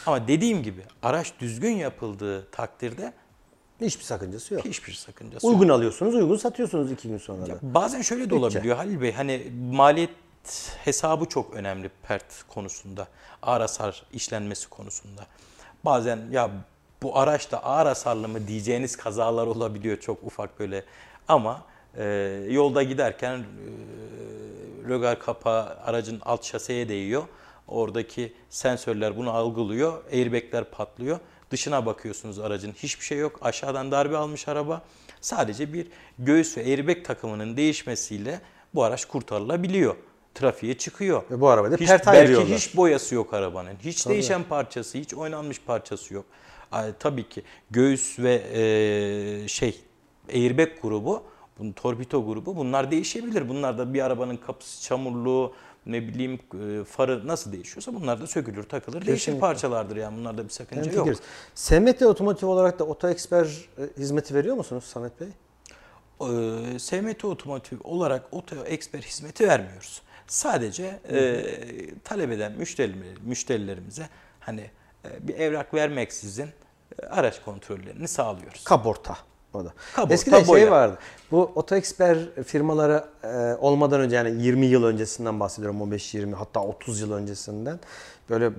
Ama 0.07 0.29
dediğim 0.29 0.63
gibi 0.63 0.83
araç 1.03 1.33
düzgün 1.41 1.77
yapıldığı 1.77 2.51
takdirde 2.51 3.13
Hiçbir 3.81 4.05
sakıncası 4.05 4.55
yok. 4.55 4.65
hiçbir 4.65 4.93
sakıncası 4.93 5.47
yok. 5.47 5.55
Uygun 5.55 5.69
alıyorsunuz, 5.69 6.15
uygun 6.15 6.37
satıyorsunuz 6.37 6.93
iki 6.93 7.09
gün 7.09 7.19
sonra 7.19 7.47
da. 7.47 7.59
Bazen 7.63 8.03
şöyle 8.03 8.31
de 8.31 8.35
olabiliyor 8.35 8.77
Halil 8.77 9.01
Bey. 9.01 9.13
Hani 9.13 9.53
maliyet 9.73 10.11
hesabı 10.85 11.25
çok 11.25 11.55
önemli 11.55 11.91
pert 12.03 12.43
konusunda. 12.49 13.09
Ağır 13.43 13.61
hasar 13.61 14.03
işlenmesi 14.13 14.69
konusunda. 14.69 15.27
Bazen 15.85 16.19
ya 16.31 16.51
bu 17.03 17.19
araçta 17.19 17.59
ağır 17.59 17.87
hasarlı 17.87 18.29
mı 18.29 18.47
diyeceğiniz 18.47 18.97
kazalar 18.97 19.47
olabiliyor 19.47 20.01
çok 20.01 20.23
ufak 20.23 20.61
böyle. 20.61 20.85
Ama 21.29 21.63
e, 21.97 22.05
yolda 22.51 22.83
giderken 22.83 23.39
e, 23.39 23.45
rögar 24.89 25.19
kapağı 25.19 25.63
aracın 25.65 26.21
alt 26.25 26.45
şaseye 26.45 26.89
değiyor. 26.89 27.23
Oradaki 27.69 28.33
sensörler 28.51 29.17
bunu 29.17 29.31
algılıyor. 29.31 30.05
Airbagler 30.13 30.65
patlıyor. 30.65 31.19
Dışına 31.51 31.87
bakıyorsunuz 31.87 32.39
aracın 32.39 32.73
hiçbir 32.73 33.05
şey 33.05 33.19
yok. 33.19 33.39
Aşağıdan 33.43 33.91
darbe 33.91 34.17
almış 34.17 34.49
araba. 34.49 34.83
Sadece 35.21 35.73
bir 35.73 35.87
göğüs 36.19 36.59
ve 36.59 36.65
airbag 36.65 37.05
takımının 37.05 37.57
değişmesiyle 37.57 38.41
bu 38.75 38.85
araç 38.85 39.05
kurtarılabiliyor. 39.05 39.97
Trafiğe 40.35 40.79
çıkıyor. 40.79 41.23
Ve 41.31 41.41
bu 41.41 41.49
arabayı 41.49 41.73
da 41.73 41.77
hiç, 41.77 41.89
Belki 41.91 42.11
ayırıyorlar. 42.11 42.59
hiç 42.59 42.77
boyası 42.77 43.15
yok 43.15 43.35
arabanın. 43.35 43.75
Hiç 43.85 44.09
değişen 44.09 44.45
parçası, 44.45 44.99
hiç 44.99 45.15
oynanmış 45.15 45.61
parçası 45.61 46.15
yok. 46.15 46.25
Ay, 46.73 46.93
tabii 46.99 47.29
ki 47.29 47.43
göğüs 47.71 48.19
ve 48.19 48.43
e, 48.53 49.49
şey 49.49 49.81
airbag 50.35 50.69
grubu, 50.83 51.23
bunun 51.59 51.73
torpido 51.73 52.27
grubu 52.27 52.57
bunlar 52.57 52.91
değişebilir. 52.91 53.49
Bunlar 53.49 53.79
da 53.79 53.95
bir 53.95 54.03
arabanın 54.03 54.37
kapısı 54.37 54.83
çamurlu, 54.83 55.53
ne 55.87 56.09
bileyim 56.09 56.41
e, 56.55 56.85
farı 56.85 57.27
nasıl 57.27 57.53
değişiyorsa 57.53 57.95
bunlar 57.95 58.21
da 58.21 58.27
sökülür, 58.27 58.63
takılır. 58.63 59.07
Değişir 59.07 59.15
Kesinlikle. 59.17 59.41
parçalardır 59.41 59.97
yani 59.97 60.19
bunlarda 60.19 60.45
bir 60.45 60.49
sakınca 60.51 60.93
yok. 60.93 61.07
Hemfikiriz. 61.07 61.21
SMT 61.55 62.03
Otomotiv 62.03 62.49
olarak 62.49 62.79
da 62.79 62.85
Oto 62.85 63.09
Eksper 63.09 63.45
e, 63.45 63.83
hizmeti 63.99 64.35
veriyor 64.35 64.57
musunuz 64.57 64.85
Samet 64.85 65.21
Bey? 65.21 65.29
e, 66.21 66.79
SMT 66.79 67.25
Otomotiv 67.25 67.79
olarak 67.85 68.25
oto 68.31 68.57
eksper 68.65 69.03
hizmeti 69.03 69.49
vermiyoruz. 69.49 70.03
Sadece 70.27 71.01
e, 71.11 71.45
talep 72.05 72.33
eden 72.33 72.53
müşteriler, 72.53 73.19
müşterilerimize 73.25 74.09
hani 74.41 74.71
e, 75.05 75.29
bir 75.29 75.35
evrak 75.35 75.75
vermeksizin 75.75 76.49
e, 77.03 77.07
araç 77.07 77.43
kontrollerini 77.45 78.09
sağlıyoruz. 78.09 78.65
Kaporta. 78.65 79.17
Da. 79.65 79.73
Kaporta, 79.95 80.15
Eskiden 80.15 80.39
şey 80.39 80.49
boya. 80.49 80.71
vardı. 80.71 80.99
Bu 81.31 81.53
Oto 81.55 81.75
Eksper 81.77 82.19
firmaları 82.47 83.05
e, 83.25 83.55
olmadan 83.61 84.01
önce 84.01 84.17
yani 84.17 84.43
20 84.43 84.67
yıl 84.67 84.85
öncesinden 84.85 85.41
bahsediyorum. 85.41 85.93
15-20 85.93 86.33
hatta 86.33 86.61
30 86.61 87.01
yıl 87.01 87.13
öncesinden. 87.13 87.81
Böyle 88.31 88.51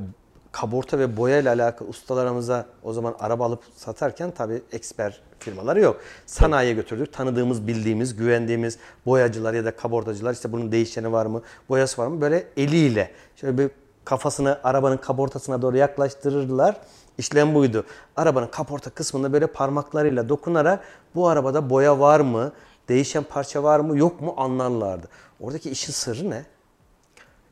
kaborta 0.52 1.00
ve 1.00 1.18
boya 1.18 1.40
ile 1.40 1.50
alakalı 1.50 1.90
ustalarımıza 1.90 2.66
o 2.84 2.94
zaman 2.94 3.16
araba 3.20 3.46
alıp 3.46 3.64
satarken 3.76 4.32
tabii 4.32 4.62
eksper 4.72 5.22
firmaları 5.40 5.80
yok. 5.80 6.02
Sanayiye 6.26 6.74
götürdük. 6.74 7.14
Tanıdığımız, 7.14 7.68
bildiğimiz, 7.68 8.16
güvendiğimiz 8.16 8.78
boyacılar 9.06 9.54
ya 9.54 9.66
da 9.66 9.76
kabortacılar 9.76 10.34
işte 10.34 10.52
bunun 10.52 10.72
değişeni 10.72 11.12
var 11.12 11.26
mı, 11.26 11.42
boyası 11.70 12.02
var 12.02 12.08
mı 12.08 12.22
böyle 12.22 12.48
eliyle 12.58 13.12
şöyle 13.36 13.58
bir 13.58 13.70
kafasını 14.06 14.60
arabanın 14.64 14.98
kaportasına 14.98 15.62
doğru 15.62 15.78
yaklaştırırlar. 15.78 16.76
İşlem 17.18 17.56
buydu. 17.56 17.86
Arabanın 18.16 18.48
kaporta 18.48 18.90
kısmında 18.90 19.34
böyle 19.34 19.48
parmaklarıyla 19.48 20.30
dokunarak 20.30 20.84
bu 21.16 21.28
arabada 21.30 21.70
boya 21.70 22.00
var 22.00 22.20
mı, 22.20 22.52
değişen 22.90 23.24
parça 23.24 23.64
var 23.64 23.80
mı, 23.80 23.98
yok 23.98 24.22
mu 24.22 24.34
anlarlardı. 24.38 25.08
Oradaki 25.40 25.70
işin 25.72 25.94
sırrı 25.94 26.30
ne? 26.30 26.46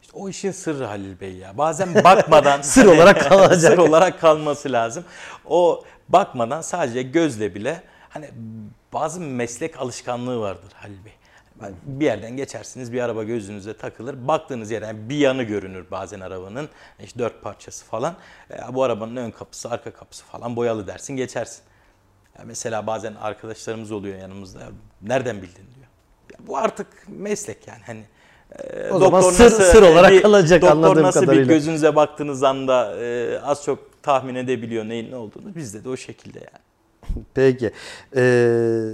İşte 0.01 0.17
o 0.17 0.29
işin 0.29 0.51
sırrı 0.51 0.85
Halil 0.85 1.19
Bey 1.19 1.33
ya. 1.35 1.57
Bazen 1.57 1.95
bakmadan 2.03 2.61
Sır 2.61 2.85
olarak 2.85 3.21
kalacak. 3.29 3.71
sır 3.73 3.77
olarak 3.77 4.21
kalması 4.21 4.71
lazım. 4.71 5.03
O 5.45 5.83
bakmadan 6.09 6.61
sadece 6.61 7.01
gözle 7.03 7.55
bile 7.55 7.83
hani 8.09 8.29
bazı 8.93 9.19
meslek 9.21 9.79
alışkanlığı 9.79 10.39
vardır 10.39 10.71
Halil 10.73 11.05
Bey. 11.05 11.13
Yani 11.61 11.75
Bir 11.85 12.05
yerden 12.05 12.37
geçersiniz 12.37 12.93
bir 12.93 13.01
araba 13.01 13.23
gözünüze 13.23 13.77
takılır. 13.77 14.27
Baktığınız 14.27 14.71
yerden 14.71 15.09
bir 15.09 15.15
yanı 15.17 15.43
görünür 15.43 15.85
bazen 15.91 16.19
arabanın. 16.19 16.69
İşte 17.03 17.19
dört 17.19 17.41
parçası 17.41 17.85
falan. 17.85 18.15
E, 18.51 18.73
bu 18.75 18.83
arabanın 18.83 19.15
ön 19.15 19.31
kapısı, 19.31 19.69
arka 19.69 19.91
kapısı 19.93 20.25
falan 20.25 20.55
boyalı 20.55 20.87
dersin 20.87 21.15
geçersin. 21.15 21.61
Ya 22.39 22.43
mesela 22.45 22.87
bazen 22.87 23.13
arkadaşlarımız 23.15 23.91
oluyor 23.91 24.19
yanımızda. 24.19 24.59
Nereden 25.01 25.37
bildin 25.41 25.65
diyor. 25.75 25.87
Ya 26.33 26.47
bu 26.47 26.57
artık 26.57 26.87
meslek 27.07 27.67
yani 27.67 27.81
hani 27.85 28.03
e, 28.59 28.89
O 28.91 28.99
zaman 28.99 29.21
sır- 29.21 29.49
sır 29.49 29.81
olarak 29.83 30.11
bir- 30.11 30.21
kalacak 30.21 30.61
doktor 30.61 30.75
anladığım 30.75 31.03
nasıl 31.03 31.19
kadarıyla. 31.21 31.43
bir 31.43 31.49
gözünüze 31.49 31.95
baktığınız 31.95 32.43
anda 32.43 32.95
e, 33.03 33.39
az 33.39 33.63
çok 33.63 34.03
tahmin 34.03 34.35
edebiliyor 34.35 34.85
neyin 34.89 35.11
ne 35.11 35.15
olduğunu. 35.15 35.55
Bizde 35.55 35.83
de 35.83 35.89
o 35.89 35.97
şekilde 35.97 36.39
yani. 36.39 37.25
Peki. 37.33 37.71
Ee, 38.15 38.89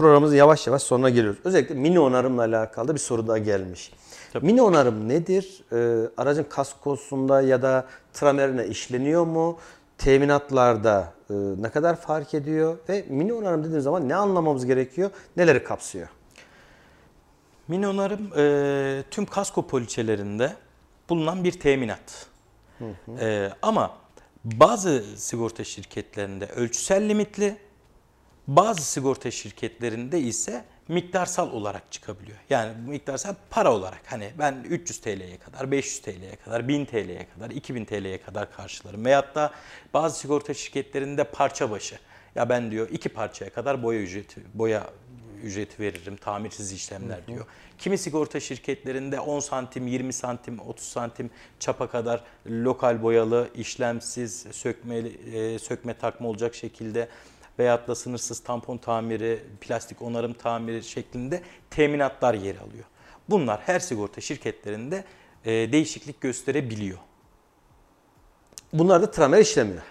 programımızın 0.00 0.36
yavaş 0.36 0.66
yavaş 0.66 0.82
sonuna 0.82 1.10
geliyoruz. 1.10 1.40
Özellikle 1.44 1.74
mini 1.74 2.00
onarımla 2.00 2.42
alakalı 2.42 2.88
da 2.88 2.94
bir 2.94 3.00
soru 3.00 3.28
daha 3.28 3.38
gelmiş. 3.38 3.92
Tabii. 4.32 4.46
Mini 4.46 4.62
onarım 4.62 5.08
nedir? 5.08 5.64
Ee, 5.72 6.08
aracın 6.16 6.44
kaskosunda 6.44 7.42
ya 7.42 7.62
da 7.62 7.86
tramerine 8.12 8.66
işleniyor 8.66 9.26
mu? 9.26 9.58
Teminatlarda 9.98 11.12
e, 11.30 11.34
ne 11.34 11.70
kadar 11.70 11.96
fark 11.96 12.34
ediyor? 12.34 12.76
Ve 12.88 13.04
mini 13.08 13.32
onarım 13.32 13.60
dediğimiz 13.60 13.84
zaman 13.84 14.08
ne 14.08 14.14
anlamamız 14.14 14.66
gerekiyor? 14.66 15.10
Neleri 15.36 15.64
kapsıyor? 15.64 16.08
Mini 17.68 17.88
onarım 17.88 18.30
e, 18.36 19.04
tüm 19.10 19.26
kasko 19.26 19.66
poliçelerinde 19.66 20.52
bulunan 21.08 21.44
bir 21.44 21.52
teminat. 21.52 22.26
E, 23.20 23.50
ama 23.62 23.90
bazı 24.44 25.04
sigorta 25.16 25.64
şirketlerinde 25.64 26.46
ölçüsel 26.46 27.08
limitli, 27.08 27.56
bazı 28.56 28.82
sigorta 28.82 29.30
şirketlerinde 29.30 30.20
ise 30.20 30.64
miktarsal 30.88 31.52
olarak 31.52 31.92
çıkabiliyor. 31.92 32.38
Yani 32.50 32.72
miktarsal 32.86 33.34
para 33.50 33.72
olarak 33.72 34.00
hani 34.06 34.30
ben 34.38 34.64
300 34.68 35.00
TL'ye 35.00 35.38
kadar, 35.38 35.70
500 35.70 36.02
TL'ye 36.02 36.36
kadar, 36.44 36.68
1000 36.68 36.84
TL'ye 36.84 37.26
kadar, 37.34 37.50
2000 37.50 37.84
TL'ye 37.84 38.22
kadar 38.22 38.52
karşılarım. 38.52 39.04
Veyahut 39.04 39.34
da 39.34 39.52
bazı 39.94 40.18
sigorta 40.18 40.54
şirketlerinde 40.54 41.24
parça 41.24 41.70
başı. 41.70 41.98
Ya 42.34 42.48
ben 42.48 42.70
diyor 42.70 42.88
iki 42.90 43.08
parçaya 43.08 43.50
kadar 43.50 43.82
boya 43.82 44.00
ücreti, 44.00 44.40
boya 44.54 44.90
ücreti 45.42 45.82
veririm, 45.82 46.16
tamirsiz 46.16 46.72
işlemler 46.72 47.26
diyor. 47.26 47.46
Kimi 47.78 47.98
sigorta 47.98 48.40
şirketlerinde 48.40 49.20
10 49.20 49.40
santim, 49.40 49.86
20 49.86 50.12
santim, 50.12 50.58
30 50.58 50.86
santim 50.86 51.30
çapa 51.60 51.88
kadar 51.90 52.24
lokal 52.46 53.02
boyalı, 53.02 53.48
işlemsiz, 53.54 54.46
sökme, 54.52 54.96
e, 54.96 55.58
sökme 55.58 55.98
takma 55.98 56.28
olacak 56.28 56.54
şekilde 56.54 57.08
veyahut 57.60 57.88
da 57.88 57.94
sınırsız 57.94 58.40
tampon 58.40 58.76
tamiri, 58.76 59.42
plastik 59.60 60.02
onarım 60.02 60.32
tamiri 60.32 60.82
şeklinde 60.82 61.42
teminatlar 61.70 62.34
yer 62.34 62.56
alıyor. 62.56 62.84
Bunlar 63.28 63.60
her 63.60 63.80
sigorta 63.80 64.20
şirketlerinde 64.20 65.04
e, 65.44 65.52
değişiklik 65.72 66.20
gösterebiliyor. 66.20 66.98
Bunlar 68.72 69.02
da 69.02 69.10
tramer 69.10 69.38
işlemiyor. 69.38 69.82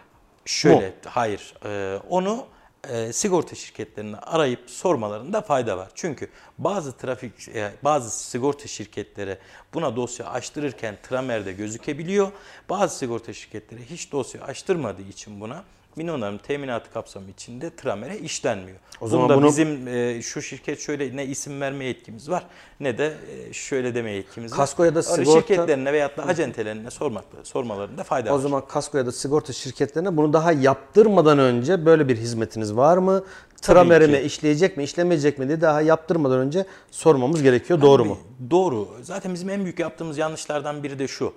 Şöyle, 0.46 0.94
hayır. 1.06 1.54
e, 1.66 2.00
onu 2.10 2.46
e, 2.90 3.14
sigorta 3.14 3.56
şirketlerini 3.56 4.18
arayıp 4.18 4.70
sormalarında 4.70 5.42
fayda 5.42 5.78
var. 5.78 5.92
Çünkü 5.96 6.30
bazı 6.58 6.98
trafik, 6.98 7.50
e, 7.50 7.72
bazı 7.84 8.30
sigorta 8.30 8.68
şirketleri 8.68 9.38
buna 9.74 9.96
dosya 9.96 10.26
açtırırken 10.26 10.98
tramerde 11.04 11.54
gözükebiliyor. 11.54 12.32
Bazı 12.70 12.98
sigorta 12.98 13.34
şirketleri 13.34 13.90
hiç 13.90 14.12
dosya 14.12 14.42
açtırmadığı 14.42 15.02
için 15.02 15.42
buna 15.42 15.64
mini 15.96 16.12
onarım 16.12 16.38
teminatı 16.38 16.92
kapsamı 16.94 17.30
içinde 17.30 17.76
tramere 17.76 18.18
işlenmiyor. 18.18 18.78
O 19.02 19.08
zaman 19.08 19.24
Bunda 19.30 19.38
bunu- 19.38 19.48
bizim 19.48 19.88
e, 19.88 20.22
şu 20.22 20.42
şirket 20.42 20.80
şöyle 20.80 21.16
ne 21.18 21.26
isim 21.26 21.62
verme 21.62 21.86
yetkimiz 21.86 22.30
var 22.30 22.46
ne 22.80 22.98
de 22.98 23.14
e, 23.50 23.54
şöyle 23.54 23.96
deme 23.96 24.12
yetkimiz 24.12 24.52
Kasko 24.52 24.84
var. 24.84 24.88
ya 24.88 24.96
da 24.96 25.00
sigorta- 25.00 25.34
şirketlerine 25.42 25.94
veyahut 25.94 26.18
da 26.18 26.24
acentelerine 26.26 26.92
sormak, 26.92 27.24
sormalarında 27.44 28.04
fayda 28.04 28.32
O 28.32 28.36
var. 28.36 28.40
zaman 28.40 28.68
kasko 28.68 28.98
ya 28.98 29.06
da 29.06 29.12
sigorta 29.12 29.54
şirketlerine 29.54 30.18
bunu 30.18 30.34
daha 30.34 30.52
yaptırmadan 30.52 31.40
önce 31.40 31.86
böyle 31.86 32.08
bir 32.08 32.18
hizmetiniz 32.18 32.76
var 32.76 32.98
mı? 32.98 33.24
Tramerime 33.62 34.20
ki. 34.20 34.26
işleyecek 34.26 34.78
mi, 34.78 34.84
işlemeyecek 34.84 35.40
mi 35.40 35.48
diye 35.48 35.62
daha 35.62 35.82
yaptırmadan 35.82 36.40
önce 36.40 36.66
sormamız 36.92 37.44
gerekiyor. 37.44 37.82
Doğru 37.82 38.06
mu? 38.06 38.18
Doğru. 38.52 38.88
Zaten 39.02 39.34
bizim 39.34 39.50
en 39.50 39.64
büyük 39.64 39.80
yaptığımız 39.80 40.18
yanlışlardan 40.18 40.84
biri 40.84 41.00
de 41.00 41.08
şu. 41.08 41.34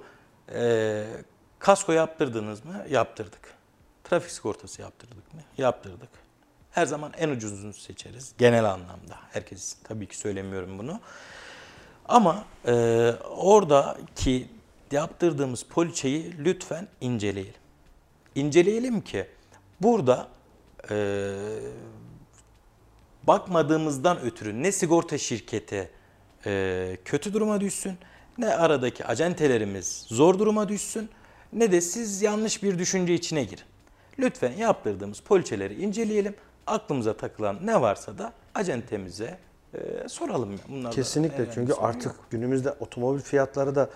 Ee, 0.55 1.05
kasko 1.59 1.93
yaptırdınız 1.93 2.65
mı? 2.65 2.73
Yaptırdık. 2.91 3.41
Trafik 4.13 4.31
sigortası 4.31 4.83
yaptırdık 4.83 5.35
mı? 5.35 5.41
Yaptırdık. 5.59 6.09
Her 6.71 6.87
zaman 6.87 7.13
en 7.19 7.29
ucuzunu 7.29 7.73
seçeriz 7.73 8.35
genel 8.39 8.65
anlamda. 8.65 9.17
Herkes 9.31 9.77
tabii 9.85 10.07
ki 10.07 10.19
söylemiyorum 10.19 10.79
bunu. 10.79 11.01
Ama 12.09 12.45
e, 12.67 12.73
oradaki 13.37 14.49
yaptırdığımız 14.91 15.63
poliçeyi 15.63 16.45
lütfen 16.45 16.89
inceleyelim. 17.01 17.61
İnceleyelim 18.35 19.01
ki 19.01 19.27
burada 19.81 20.29
e, 20.91 21.35
bakmadığımızdan 23.23 24.21
ötürü 24.21 24.63
ne 24.63 24.73
sigorta 24.73 25.19
şirketi 25.19 25.91
e, 26.47 26.97
kötü 27.05 27.33
duruma 27.33 27.61
düşsün, 27.61 27.99
ne 28.39 28.55
aradaki 28.55 29.07
acentelerimiz 29.07 30.05
zor 30.09 30.39
duruma 30.39 30.69
düşsün, 30.69 31.11
ne 31.53 31.73
de 31.73 31.81
siz 31.81 32.23
yanlış 32.23 32.63
bir 32.63 32.79
düşünce 32.79 33.15
içine 33.15 33.45
girin. 33.45 33.72
Lütfen 34.19 34.53
yaptırdığımız 34.53 35.21
poliçeleri 35.21 35.83
inceleyelim. 35.83 36.35
Aklımıza 36.67 37.13
takılan 37.17 37.57
ne 37.65 37.81
varsa 37.81 38.19
da 38.19 38.33
acentemize 38.55 39.39
e, 39.75 40.09
soralım. 40.09 40.51
Bunlardan 40.69 40.91
Kesinlikle 40.91 41.47
çünkü 41.55 41.73
artık 41.73 42.05
yok. 42.05 42.17
günümüzde 42.31 42.75
otomobil 42.81 43.21
fiyatları 43.21 43.75
da 43.75 43.91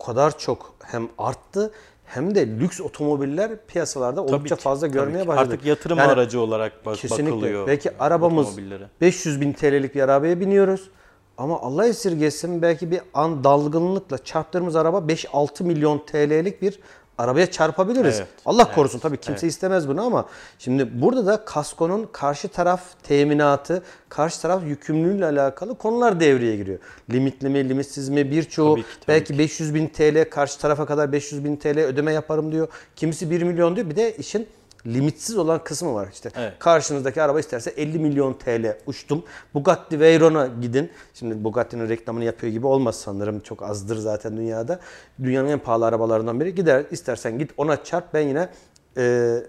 o 0.00 0.04
kadar 0.04 0.38
çok 0.38 0.74
hem 0.84 1.08
arttı 1.18 1.72
hem 2.04 2.34
de 2.34 2.46
lüks 2.46 2.80
otomobiller 2.80 3.50
piyasalarda 3.66 4.22
oldukça 4.24 4.56
ki, 4.56 4.62
fazla 4.62 4.86
tabii 4.86 4.98
görmeye 4.98 5.22
ki. 5.22 5.28
başladık. 5.28 5.52
Artık 5.52 5.66
yatırım 5.66 5.98
Yani 5.98 6.12
aracı 6.12 6.40
olarak 6.40 6.86
bak- 6.86 6.96
Kesinlikle. 6.96 7.32
bakılıyor. 7.36 7.66
Belki 7.66 7.98
arabamız 7.98 8.46
otomobillere. 8.46 8.86
500 9.00 9.40
bin 9.40 9.52
TL'lik 9.52 9.94
bir 9.94 10.00
arabaya 10.02 10.40
biniyoruz. 10.40 10.90
Ama 11.38 11.60
Allah 11.60 11.86
esirgesin 11.86 12.62
belki 12.62 12.90
bir 12.90 13.00
an 13.14 13.44
dalgınlıkla 13.44 14.18
çarptığımız 14.24 14.76
araba 14.76 14.98
5-6 14.98 15.64
milyon 15.64 15.98
TL'lik 15.98 16.62
bir 16.62 16.80
arabaya 17.20 17.50
çarpabiliriz. 17.50 18.16
Evet, 18.16 18.28
Allah 18.46 18.62
evet, 18.66 18.74
korusun 18.74 18.98
tabii 18.98 19.16
kimse 19.16 19.46
istemez 19.46 19.88
bunu 19.88 20.02
ama 20.02 20.26
şimdi 20.58 21.02
burada 21.02 21.26
da 21.26 21.44
kaskonun 21.44 22.08
karşı 22.12 22.48
taraf 22.48 22.82
teminatı, 23.02 23.82
karşı 24.08 24.42
taraf 24.42 24.62
yükümlülüğüyle 24.64 25.26
alakalı 25.26 25.78
konular 25.78 26.20
devreye 26.20 26.56
giriyor. 26.56 26.78
Limitli 27.10 27.48
mi, 27.48 27.68
limitsiz 27.68 28.08
mi 28.08 28.30
birçoğu 28.30 28.74
Tabii 28.74 28.82
ki, 28.82 28.88
tabii 29.00 29.08
belki 29.08 29.38
500 29.38 29.74
bin 29.74 29.86
TL 29.86 30.30
karşı 30.30 30.58
tarafa 30.58 30.86
kadar 30.86 31.12
500 31.12 31.44
bin 31.44 31.56
TL 31.56 31.78
ödeme 31.78 32.12
yaparım 32.12 32.52
diyor. 32.52 32.68
Kimisi 32.96 33.30
1 33.30 33.42
milyon 33.42 33.76
diyor. 33.76 33.90
Bir 33.90 33.96
de 33.96 34.16
işin 34.16 34.48
limitsiz 34.86 35.38
olan 35.38 35.64
kısmı 35.64 35.94
var 35.94 36.08
işte. 36.12 36.30
Evet. 36.36 36.52
Karşınızdaki 36.58 37.22
araba 37.22 37.40
isterse 37.40 37.70
50 37.70 37.98
milyon 37.98 38.32
TL 38.32 38.76
uçtum. 38.86 39.24
Bugatti 39.54 40.00
Veyron'a 40.00 40.46
gidin. 40.46 40.90
Şimdi 41.14 41.44
Bugatti'nin 41.44 41.88
reklamını 41.88 42.24
yapıyor 42.24 42.52
gibi 42.52 42.66
olmaz 42.66 42.96
sanırım. 42.96 43.40
Çok 43.40 43.62
azdır 43.62 43.96
zaten 43.96 44.36
dünyada. 44.36 44.80
Dünyanın 45.22 45.48
en 45.48 45.58
pahalı 45.58 45.86
arabalarından 45.86 46.40
biri. 46.40 46.54
Gider 46.54 46.84
istersen 46.90 47.38
git 47.38 47.50
ona 47.56 47.84
çarp. 47.84 48.14
Ben 48.14 48.20
yine 48.28 48.48
e, 48.96 49.02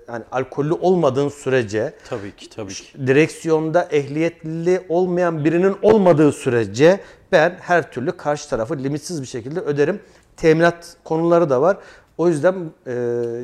yani 0.07 0.23
alkollü 0.31 0.73
olmadığın 0.73 1.29
sürece 1.29 1.93
Tabii 2.09 2.35
ki 2.35 2.49
tabii 2.49 2.73
ki. 2.73 3.07
direksiyonda 3.07 3.87
ehliyetli 3.91 4.85
olmayan 4.89 5.45
birinin 5.45 5.75
olmadığı 5.81 6.31
sürece 6.31 6.99
ben 7.31 7.57
her 7.61 7.91
türlü 7.91 8.11
karşı 8.11 8.49
tarafı 8.49 8.77
limitsiz 8.77 9.21
bir 9.21 9.27
şekilde 9.27 9.59
öderim. 9.59 10.01
Teminat 10.37 10.95
konuları 11.03 11.49
da 11.49 11.61
var. 11.61 11.77
O 12.21 12.27
yüzden 12.27 12.55
e, 12.87 12.93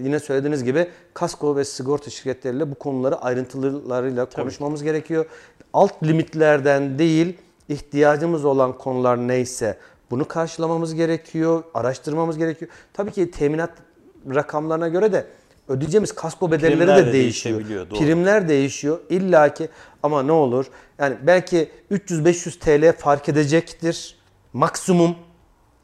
yine 0.04 0.20
söylediğiniz 0.20 0.64
gibi 0.64 0.88
kasko 1.14 1.56
ve 1.56 1.66
sigorta 1.66 2.10
şirketleriyle 2.10 2.72
bu 2.72 2.76
konuları 2.76 3.16
ayrıntılarıyla 3.16 4.26
konuşmamız 4.26 4.84
gerekiyor. 4.84 5.26
Alt 5.74 6.04
limitlerden 6.04 7.00
değil 7.00 7.38
ihtiyacımız 7.70 8.46
olan 8.46 8.78
konular 8.78 9.28
neyse 9.28 9.78
bunu 10.12 10.28
karşılamamız 10.28 10.96
gerekiyor, 10.96 11.64
araştırmamız 11.74 12.38
gerekiyor. 12.38 12.72
Tabii 12.94 13.12
ki 13.12 13.32
teminat 13.32 13.72
rakamlarına 14.36 14.88
göre 14.88 15.14
de 15.14 15.28
ödeyeceğimiz 15.68 16.16
kasko 16.16 16.52
bedelleri 16.52 16.78
Primler 16.78 16.98
de 16.98 17.06
de 17.06 17.14
değişiyor. 17.14 17.62
doğru. 17.90 18.00
Primler 18.00 18.50
değişiyor 18.50 19.00
illaki 19.10 19.70
ama 20.04 20.24
ne 20.24 20.32
olur 20.32 20.66
yani 21.00 21.18
belki 21.24 21.70
300-500 21.92 22.60
TL 22.60 22.98
fark 22.98 23.30
edecektir 23.30 24.18
maksimum. 24.54 25.16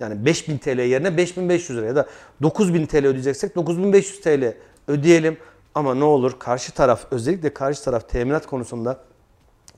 Yani 0.04 0.26
5000 0.26 0.58
TL 0.58 0.80
yerine 0.80 1.18
5500 1.18 1.80
lira 1.80 1.86
ya 1.86 1.96
da 1.96 2.08
9000 2.42 2.86
TL 2.86 3.06
ödeyeceksek 3.06 3.56
9500 3.56 4.22
TL 4.22 4.54
ödeyelim. 4.88 5.38
Ama 5.76 5.96
ne 5.96 6.04
olur 6.04 6.40
karşı 6.40 6.72
taraf 6.72 7.06
özellikle 7.12 7.54
karşı 7.54 7.84
taraf 7.84 8.10
teminat 8.10 8.46
konusunda 8.46 9.00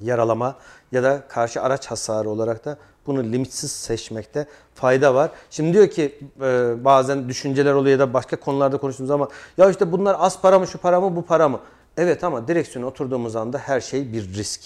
yaralama 0.01 0.55
ya 0.91 1.03
da 1.03 1.23
karşı 1.27 1.61
araç 1.61 1.87
hasarı 1.87 2.29
olarak 2.29 2.65
da 2.65 2.77
bunu 3.07 3.23
limitsiz 3.23 3.71
seçmekte 3.71 4.47
fayda 4.75 5.15
var. 5.15 5.31
Şimdi 5.49 5.73
diyor 5.73 5.87
ki 5.87 6.19
e, 6.41 6.73
bazen 6.85 7.29
düşünceler 7.29 7.73
oluyor 7.73 7.91
ya 7.91 7.99
da 7.99 8.13
başka 8.13 8.35
konularda 8.35 8.77
konuştuğumuz 8.77 9.07
zaman 9.07 9.29
ya 9.57 9.69
işte 9.69 9.91
bunlar 9.91 10.15
az 10.19 10.41
para 10.41 10.59
mı 10.59 10.67
şu 10.67 10.77
para 10.77 11.01
mı 11.01 11.15
bu 11.15 11.25
para 11.25 11.49
mı? 11.49 11.59
Evet 11.97 12.23
ama 12.23 12.47
direksiyona 12.47 12.87
oturduğumuz 12.87 13.35
anda 13.35 13.57
her 13.57 13.81
şey 13.81 14.13
bir 14.13 14.33
risk. 14.33 14.61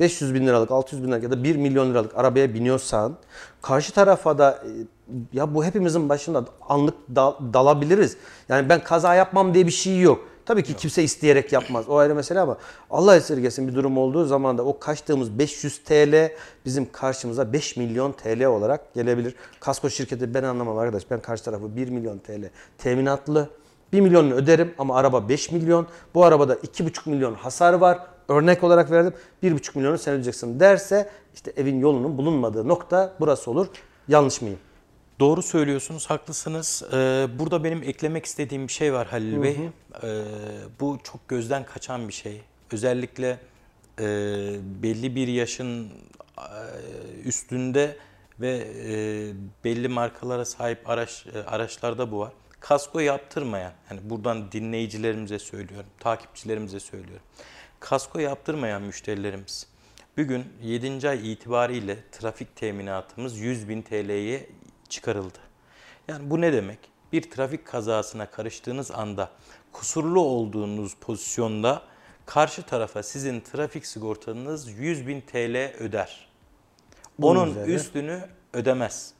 500 0.00 0.34
bin 0.34 0.46
liralık, 0.46 0.70
600 0.70 1.02
bin 1.02 1.08
liralık 1.08 1.22
ya 1.22 1.30
da 1.30 1.44
1 1.44 1.56
milyon 1.56 1.90
liralık 1.90 2.18
arabaya 2.18 2.54
biniyorsan 2.54 3.16
karşı 3.62 3.92
tarafa 3.92 4.38
da 4.38 4.50
e, 4.50 4.68
ya 5.32 5.54
bu 5.54 5.64
hepimizin 5.64 6.08
başında 6.08 6.44
anlık 6.68 6.94
dal- 7.14 7.34
dalabiliriz. 7.52 8.16
Yani 8.48 8.68
ben 8.68 8.84
kaza 8.84 9.14
yapmam 9.14 9.54
diye 9.54 9.66
bir 9.66 9.70
şey 9.72 10.00
yok. 10.00 10.20
Tabii 10.46 10.62
ki 10.62 10.76
kimse 10.76 11.02
isteyerek 11.02 11.52
yapmaz. 11.52 11.88
O 11.88 11.96
ayrı 11.96 12.14
mesele 12.14 12.40
ama 12.40 12.56
Allah 12.90 13.16
esirgesin 13.16 13.68
bir 13.68 13.74
durum 13.74 13.98
olduğu 13.98 14.24
zaman 14.24 14.58
da 14.58 14.62
o 14.64 14.78
kaçtığımız 14.78 15.38
500 15.38 15.78
TL 15.78 16.30
bizim 16.64 16.92
karşımıza 16.92 17.52
5 17.52 17.76
milyon 17.76 18.12
TL 18.12 18.44
olarak 18.44 18.94
gelebilir. 18.94 19.34
Kasko 19.60 19.90
şirketi 19.90 20.34
ben 20.34 20.42
anlamam 20.42 20.78
arkadaş. 20.78 21.10
Ben 21.10 21.20
karşı 21.20 21.44
tarafı 21.44 21.76
1 21.76 21.88
milyon 21.88 22.18
TL 22.18 22.50
teminatlı 22.78 23.48
1 23.92 24.00
milyonunu 24.00 24.34
öderim 24.34 24.74
ama 24.78 24.96
araba 24.96 25.28
5 25.28 25.50
milyon. 25.52 25.86
Bu 26.14 26.24
arabada 26.24 26.54
2,5 26.54 27.10
milyon 27.10 27.34
hasar 27.34 27.72
var. 27.72 27.98
Örnek 28.28 28.64
olarak 28.64 28.90
verdim. 28.90 29.12
1,5 29.42 29.78
milyonu 29.78 29.98
sen 29.98 30.12
ödeyeceksin 30.14 30.60
derse 30.60 31.10
işte 31.34 31.52
evin 31.56 31.80
yolunun 31.80 32.18
bulunmadığı 32.18 32.68
nokta 32.68 33.12
burası 33.20 33.50
olur. 33.50 33.66
Yanlış 34.08 34.40
mıyım? 34.42 34.58
Doğru 35.22 35.42
söylüyorsunuz, 35.42 36.10
haklısınız. 36.10 36.82
Ee, 36.92 37.26
burada 37.38 37.64
benim 37.64 37.82
eklemek 37.82 38.26
istediğim 38.26 38.68
bir 38.68 38.72
şey 38.72 38.92
var 38.92 39.06
Halil 39.06 39.42
Bey. 39.42 39.56
Ee, 40.02 40.24
bu 40.80 40.98
çok 41.04 41.28
gözden 41.28 41.64
kaçan 41.64 42.08
bir 42.08 42.12
şey. 42.12 42.40
Özellikle 42.72 43.38
e, 43.98 44.04
belli 44.82 45.16
bir 45.16 45.28
yaşın 45.28 45.86
e, 45.86 45.92
üstünde 47.24 47.96
ve 48.40 48.66
e, 48.86 48.94
belli 49.64 49.88
markalara 49.88 50.44
sahip 50.44 50.90
araç 50.90 51.26
e, 51.34 51.38
araçlarda 51.38 52.12
bu 52.12 52.18
var. 52.18 52.32
Kasko 52.60 53.00
yaptırmayan, 53.00 53.72
yani 53.90 54.00
buradan 54.04 54.52
dinleyicilerimize 54.52 55.38
söylüyorum, 55.38 55.90
takipçilerimize 56.00 56.80
söylüyorum. 56.80 57.26
Kasko 57.80 58.18
yaptırmayan 58.18 58.82
müşterilerimiz 58.82 59.66
bugün 60.18 60.44
7. 60.62 61.08
ay 61.08 61.32
itibariyle 61.32 61.96
trafik 62.12 62.56
teminatımız 62.56 63.38
100 63.38 63.68
bin 63.68 63.82
TL'ye 63.82 64.46
çıkarıldı. 64.92 65.38
Yani 66.08 66.30
bu 66.30 66.40
ne 66.40 66.52
demek? 66.52 66.78
Bir 67.12 67.30
trafik 67.30 67.66
kazasına 67.66 68.30
karıştığınız 68.30 68.90
anda 68.90 69.30
kusurlu 69.72 70.20
olduğunuz 70.20 70.94
pozisyonda 71.00 71.82
karşı 72.26 72.62
tarafa 72.62 73.02
sizin 73.02 73.40
trafik 73.40 73.86
sigortanız 73.86 74.68
100 74.68 75.06
bin 75.06 75.20
TL 75.20 75.72
öder. 75.78 76.28
Onun 77.22 77.64
üstünü 77.64 78.20
ödemez. 78.52 79.14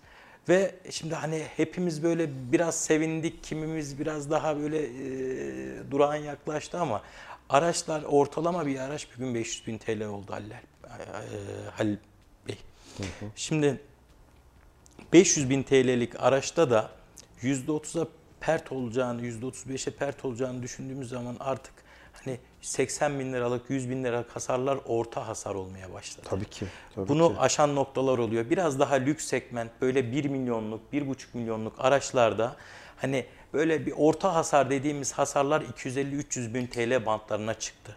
Ve 0.48 0.74
şimdi 0.90 1.14
hani 1.14 1.42
hepimiz 1.56 2.02
böyle 2.02 2.30
biraz 2.52 2.80
sevindik, 2.80 3.44
kimimiz 3.44 3.98
biraz 3.98 4.30
daha 4.30 4.58
böyle 4.58 4.78
e, 4.78 5.90
durağan 5.90 6.14
yaklaştı 6.14 6.78
ama 6.80 7.02
araçlar 7.48 8.02
ortalama 8.02 8.66
bir 8.66 8.78
araç 8.78 9.08
bugün 9.16 9.34
500 9.34 9.66
bin 9.66 9.78
TL 9.78 10.04
oldu 10.04 10.32
Halil, 10.32 10.50
e, 10.50 10.56
Halil 11.70 11.96
Bey. 12.48 12.58
Şimdi 13.36 13.80
500 15.12 15.51
bin 15.51 15.62
TL'lik 15.62 16.20
araçta 16.20 16.70
da 16.70 16.90
%30'a 17.43 18.06
pert 18.40 18.72
olacağını, 18.72 19.22
%35'e 19.22 19.93
pert 19.93 20.24
olacağını 20.24 20.62
düşündüğümüz 20.62 21.09
zaman 21.09 21.36
artık 21.40 21.74
hani 22.12 22.39
80 22.60 23.18
bin 23.18 23.32
liralık, 23.32 23.70
100 23.70 23.90
bin 23.90 24.05
liralık 24.05 24.36
hasarlar 24.36 24.78
orta 24.86 25.28
hasar 25.28 25.55
olmaya 25.55 25.93
başladı. 25.93 26.26
Tabii 26.30 26.44
ki. 26.44 26.66
tabii 26.94 27.09
Bunu 27.09 27.28
ki. 27.28 27.34
aşan 27.39 27.74
noktalar 27.74 28.18
oluyor. 28.18 28.51
Biraz 28.51 28.80
daha 28.80 28.94
lüks 28.94 29.24
segment 29.24 29.70
böyle 29.80 30.12
1 30.12 30.24
milyonluk, 30.24 30.80
1,5 30.93 31.16
milyonluk 31.34 31.74
araçlarda 31.78 32.56
hani 32.97 33.26
böyle 33.52 33.86
bir 33.86 33.93
orta 33.97 34.34
hasar 34.34 34.70
dediğimiz 34.70 35.12
hasarlar 35.12 35.60
250-300 35.60 36.55
bin 36.55 36.66
TL 36.66 37.06
bantlarına 37.06 37.55
çıktı. 37.55 37.97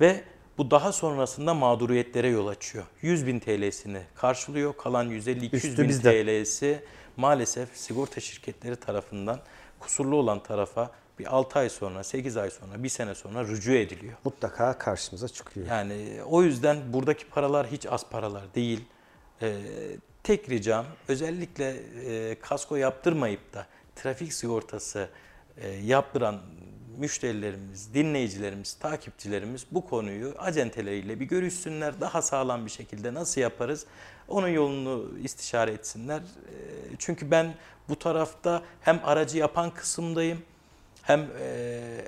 Ve 0.00 0.24
bu 0.58 0.70
daha 0.70 0.92
sonrasında 0.92 1.54
mağduriyetlere 1.54 2.28
yol 2.28 2.46
açıyor. 2.46 2.84
100 3.02 3.26
bin 3.26 3.40
TL'sini 3.40 4.02
karşılıyor. 4.14 4.76
Kalan 4.76 5.10
150-200 5.10 5.56
Üstü 5.56 5.82
bin 5.82 5.88
bizde. 5.88 6.24
TL'si 6.44 6.82
maalesef 7.16 7.76
sigorta 7.76 8.20
şirketleri 8.20 8.76
tarafından 8.76 9.40
kusurlu 9.80 10.16
olan 10.16 10.42
tarafa 10.42 10.90
bir 11.18 11.36
6 11.36 11.58
ay 11.58 11.68
sonra, 11.68 12.04
8 12.04 12.36
ay 12.36 12.50
sonra, 12.50 12.82
1 12.82 12.88
sene 12.88 13.14
sonra 13.14 13.44
rücu 13.44 13.72
ediliyor. 13.72 14.14
Mutlaka 14.24 14.78
karşımıza 14.78 15.28
çıkıyor. 15.28 15.66
Yani 15.66 16.20
o 16.26 16.42
yüzden 16.42 16.92
buradaki 16.92 17.26
paralar 17.26 17.66
hiç 17.66 17.86
az 17.86 18.10
paralar 18.10 18.54
değil. 18.54 18.84
Ee, 19.42 19.56
tek 20.22 20.50
ricam 20.50 20.86
özellikle 21.08 21.76
e, 22.06 22.36
kasko 22.40 22.76
yaptırmayıp 22.76 23.54
da 23.54 23.66
trafik 23.96 24.32
sigortası 24.32 25.08
e, 25.56 25.68
yaptıran 25.68 26.40
müşterilerimiz, 26.98 27.94
dinleyicilerimiz, 27.94 28.74
takipçilerimiz 28.74 29.66
bu 29.70 29.86
konuyu 29.86 30.34
acenteleriyle 30.38 31.20
bir 31.20 31.24
görüşsünler. 31.24 32.00
Daha 32.00 32.22
sağlam 32.22 32.66
bir 32.66 32.70
şekilde 32.70 33.14
nasıl 33.14 33.40
yaparız? 33.40 33.86
Onun 34.28 34.48
yolunu 34.48 35.18
istişare 35.22 35.72
etsinler. 35.72 36.18
E, 36.18 36.24
çünkü 36.98 37.30
ben 37.30 37.54
bu 37.88 37.98
tarafta 37.98 38.62
hem 38.80 39.00
aracı 39.04 39.38
yapan 39.38 39.70
kısımdayım 39.70 40.42
hem 41.02 41.20
e, 41.20 41.48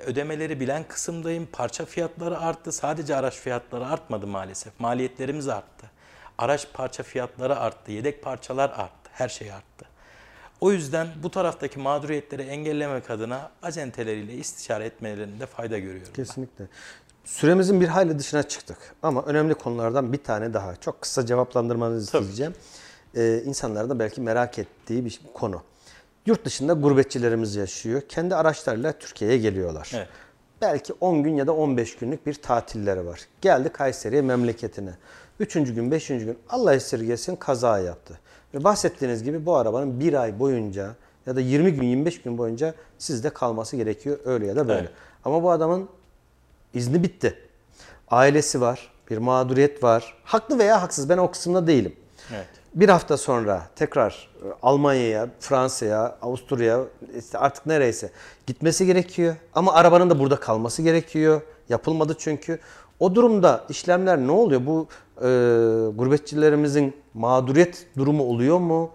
ödemeleri 0.05 0.59
bilen 0.59 0.83
kısımdayım. 0.83 1.47
Parça 1.51 1.85
fiyatları 1.85 2.39
arttı. 2.39 2.71
Sadece 2.71 3.15
araç 3.15 3.35
fiyatları 3.35 3.87
artmadı 3.87 4.27
maalesef. 4.27 4.79
Maliyetlerimiz 4.79 5.47
arttı. 5.47 5.91
Araç 6.37 6.67
parça 6.73 7.03
fiyatları 7.03 7.59
arttı. 7.59 7.91
Yedek 7.91 8.23
parçalar 8.23 8.69
arttı. 8.69 9.09
Her 9.11 9.29
şey 9.29 9.51
arttı. 9.51 9.70
O 10.61 10.71
yüzden 10.71 11.07
bu 11.23 11.31
taraftaki 11.31 11.79
mağduriyetleri 11.79 12.41
engellemek 12.41 13.09
adına 13.09 13.51
acenteleriyle 13.61 14.33
istişare 14.33 14.85
etmelerinde 14.85 15.45
fayda 15.45 15.79
görüyorum. 15.79 16.13
Kesinlikle. 16.13 16.67
Süremizin 17.25 17.81
bir 17.81 17.87
hayli 17.87 18.19
dışına 18.19 18.43
çıktık. 18.43 18.77
Ama 19.03 19.23
önemli 19.23 19.53
konulardan 19.53 20.13
bir 20.13 20.23
tane 20.23 20.53
daha. 20.53 20.75
Çok 20.75 21.01
kısa 21.01 21.25
cevaplandırmanızı 21.25 22.11
Tabii. 22.11 22.21
isteyeceğim. 22.21 22.53
Ee, 23.15 23.41
insanların 23.45 23.89
da 23.89 23.99
belki 23.99 24.21
merak 24.21 24.59
ettiği 24.59 25.05
bir 25.05 25.21
konu. 25.33 25.61
Yurt 26.25 26.45
dışında 26.45 26.73
gurbetçilerimiz 26.73 27.55
yaşıyor. 27.55 28.01
Kendi 28.09 28.35
araçlarıyla 28.35 28.91
Türkiye'ye 28.91 29.37
geliyorlar. 29.37 29.91
Evet. 29.95 30.07
Belki 30.61 30.93
10 30.99 31.23
gün 31.23 31.35
ya 31.35 31.47
da 31.47 31.55
15 31.55 31.95
günlük 31.95 32.25
bir 32.25 32.33
tatilleri 32.33 33.05
var. 33.05 33.19
Geldi 33.41 33.69
Kayseri'ye 33.69 34.21
memleketine. 34.21 34.91
Üçüncü 35.39 35.75
gün, 35.75 35.91
beşinci 35.91 36.25
gün 36.25 36.37
Allah 36.49 36.73
esirgesin 36.73 37.35
kaza 37.35 37.79
yaptı. 37.79 38.19
Ve 38.53 38.63
bahsettiğiniz 38.63 39.23
gibi 39.23 39.45
bu 39.45 39.55
arabanın 39.55 39.99
bir 39.99 40.13
ay 40.13 40.39
boyunca 40.39 40.95
ya 41.25 41.35
da 41.35 41.41
20 41.41 41.73
gün, 41.73 41.83
25 41.83 42.21
gün 42.21 42.37
boyunca 42.37 42.73
sizde 42.97 43.29
kalması 43.29 43.75
gerekiyor 43.75 44.19
öyle 44.25 44.47
ya 44.47 44.55
da 44.55 44.67
böyle. 44.67 44.79
Evet. 44.79 44.91
Ama 45.25 45.43
bu 45.43 45.51
adamın 45.51 45.89
izni 46.73 47.03
bitti. 47.03 47.37
Ailesi 48.07 48.61
var, 48.61 48.91
bir 49.09 49.17
mağduriyet 49.17 49.83
var. 49.83 50.17
Haklı 50.23 50.59
veya 50.59 50.81
haksız 50.81 51.09
ben 51.09 51.17
o 51.17 51.31
kısımda 51.31 51.67
değilim. 51.67 51.95
Evet. 52.33 52.47
Bir 52.75 52.89
hafta 52.89 53.17
sonra 53.17 53.63
tekrar 53.75 54.29
e, 54.43 54.45
Almanya'ya, 54.63 55.27
Fransa'ya, 55.39 56.17
Avusturya'ya 56.21 56.79
işte 57.19 57.37
artık 57.37 57.65
nereyse 57.65 58.11
gitmesi 58.47 58.85
gerekiyor. 58.85 59.35
Ama 59.53 59.73
arabanın 59.73 60.09
da 60.09 60.19
burada 60.19 60.35
kalması 60.35 60.81
gerekiyor. 60.81 61.41
Yapılmadı 61.69 62.15
çünkü. 62.19 62.59
O 62.99 63.15
durumda 63.15 63.65
işlemler 63.69 64.17
ne 64.17 64.31
oluyor? 64.31 64.65
Bu 64.65 64.87
e, 65.17 65.27
gurbetçilerimizin 65.95 66.95
mağduriyet 67.13 67.87
durumu 67.97 68.23
oluyor 68.23 68.57
mu? 68.59 68.91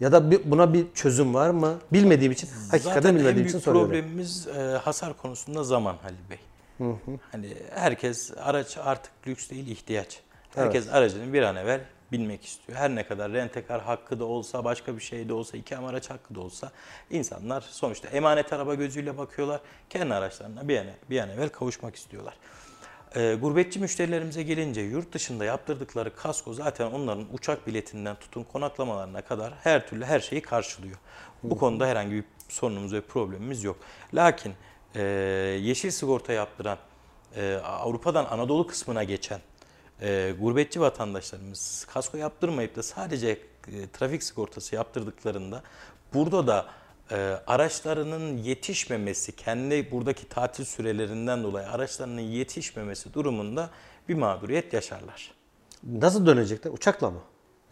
Ya 0.00 0.12
da 0.12 0.30
bir- 0.30 0.50
buna 0.50 0.72
bir 0.72 0.86
çözüm 0.94 1.34
var 1.34 1.50
mı? 1.50 1.74
Bilmediğim 1.92 2.32
için, 2.32 2.48
hakikaten 2.70 2.94
Zaten 2.94 3.08
en 3.08 3.14
bilmediğim 3.14 3.36
büyük 3.36 3.48
için 3.48 3.58
soruyorum. 3.58 3.90
problemimiz 3.90 4.48
e, 4.48 4.60
hasar 4.60 5.16
konusunda 5.16 5.64
zaman 5.64 5.96
Halil 6.02 6.16
Bey. 6.30 6.38
Hani 7.32 7.56
herkes 7.74 8.30
araç 8.42 8.78
artık 8.84 9.12
lüks 9.26 9.50
değil 9.50 9.68
ihtiyaç. 9.68 10.20
Herkes 10.54 10.88
aracını 10.88 11.32
bir 11.32 11.42
an 11.42 11.56
evvel 11.56 11.80
binmek 12.12 12.44
istiyor. 12.44 12.78
Her 12.78 12.94
ne 12.94 13.06
kadar 13.06 13.32
rentekar 13.32 13.82
hakkı 13.82 14.20
da 14.20 14.24
olsa, 14.24 14.64
başka 14.64 14.96
bir 14.96 15.00
şey 15.00 15.28
de 15.28 15.32
olsa, 15.32 15.56
iki 15.56 15.76
araç 15.76 16.10
hakkı 16.10 16.34
da 16.34 16.40
olsa 16.40 16.72
insanlar 17.10 17.60
sonuçta 17.60 18.08
emanet 18.08 18.52
araba 18.52 18.74
gözüyle 18.74 19.18
bakıyorlar. 19.18 19.60
Kendi 19.90 20.14
araçlarına 20.14 20.68
bir 20.68 20.78
an, 20.78 20.86
bir 21.10 21.20
an 21.20 21.30
evvel 21.30 21.48
kavuşmak 21.48 21.96
istiyorlar. 21.96 22.34
E, 23.16 23.34
gurbetçi 23.34 23.80
müşterilerimize 23.80 24.42
gelince 24.42 24.80
yurt 24.80 25.12
dışında 25.12 25.44
yaptırdıkları 25.44 26.16
kasko 26.16 26.54
zaten 26.54 26.86
onların 26.90 27.26
uçak 27.32 27.66
biletinden 27.66 28.16
tutun 28.16 28.44
konaklamalarına 28.44 29.22
kadar 29.22 29.54
her 29.62 29.88
türlü 29.88 30.04
her 30.04 30.20
şeyi 30.20 30.42
karşılıyor. 30.42 30.96
Bu 31.42 31.58
konuda 31.58 31.86
herhangi 31.86 32.14
bir 32.14 32.24
sorunumuz 32.48 32.92
ve 32.92 33.00
problemimiz 33.00 33.64
yok. 33.64 33.76
Lakin 34.14 34.54
e, 34.94 35.02
yeşil 35.62 35.90
sigorta 35.90 36.32
yaptıran 36.32 36.78
e, 37.36 37.54
Avrupa'dan 37.64 38.24
Anadolu 38.24 38.66
kısmına 38.66 39.04
geçen 39.04 39.40
e, 40.00 40.34
gurbetçi 40.40 40.80
vatandaşlarımız 40.80 41.86
kasko 41.92 42.16
yaptırmayıp 42.16 42.76
da 42.76 42.82
sadece 42.82 43.28
e, 43.28 43.38
trafik 43.92 44.22
sigortası 44.22 44.74
yaptırdıklarında 44.74 45.62
burada 46.14 46.46
da 46.46 46.66
e, 47.10 47.16
araçlarının 47.46 48.36
yetişmemesi, 48.36 49.36
kendi 49.36 49.90
buradaki 49.90 50.28
tatil 50.28 50.64
sürelerinden 50.64 51.42
dolayı 51.42 51.68
araçlarının 51.68 52.20
yetişmemesi 52.20 53.14
durumunda 53.14 53.70
bir 54.08 54.14
mağduriyet 54.14 54.72
yaşarlar. 54.72 55.32
Nasıl 55.82 56.26
dönecekler? 56.26 56.70
Uçakla 56.70 57.10
mı? 57.10 57.20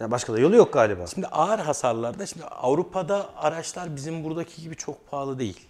Ya 0.01 0.11
başka 0.11 0.33
da 0.33 0.39
yolu 0.39 0.57
yok 0.57 0.73
galiba. 0.73 1.07
Şimdi 1.07 1.27
ağır 1.27 1.59
hasarlarda, 1.59 2.27
şimdi 2.27 2.45
Avrupa'da 2.45 3.31
araçlar 3.37 3.97
bizim 3.97 4.25
buradaki 4.25 4.63
gibi 4.63 4.77
çok 4.77 5.11
pahalı 5.11 5.39
değil 5.39 5.61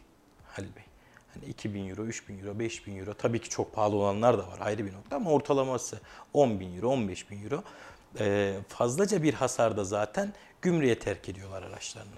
Halil 0.47 0.77
Bey. 0.77 0.84
Hani 1.35 1.45
2000 1.51 1.89
euro, 1.91 2.03
3000 2.05 2.39
euro, 2.39 2.59
5000 2.59 2.99
euro 2.99 3.15
tabii 3.15 3.39
ki 3.41 3.49
çok 3.49 3.73
pahalı 3.75 3.97
olanlar 3.97 4.39
da 4.39 4.43
var 4.43 4.59
ayrı 4.61 4.87
bir 4.87 4.93
nokta 4.93 5.17
ama 5.17 5.31
ortalaması 5.31 5.99
10 6.33 6.61
bin 6.61 6.77
euro, 6.77 6.89
15 6.89 7.31
bin 7.31 7.45
euro. 7.45 7.63
Ee, 8.21 8.55
fazlaca 8.69 9.23
bir 9.23 9.35
hasarda 9.35 9.85
zaten 9.85 10.33
gümrüğe 10.63 10.99
terk 10.99 11.29
ediyorlar 11.29 11.63
araçlarını. 11.63 12.11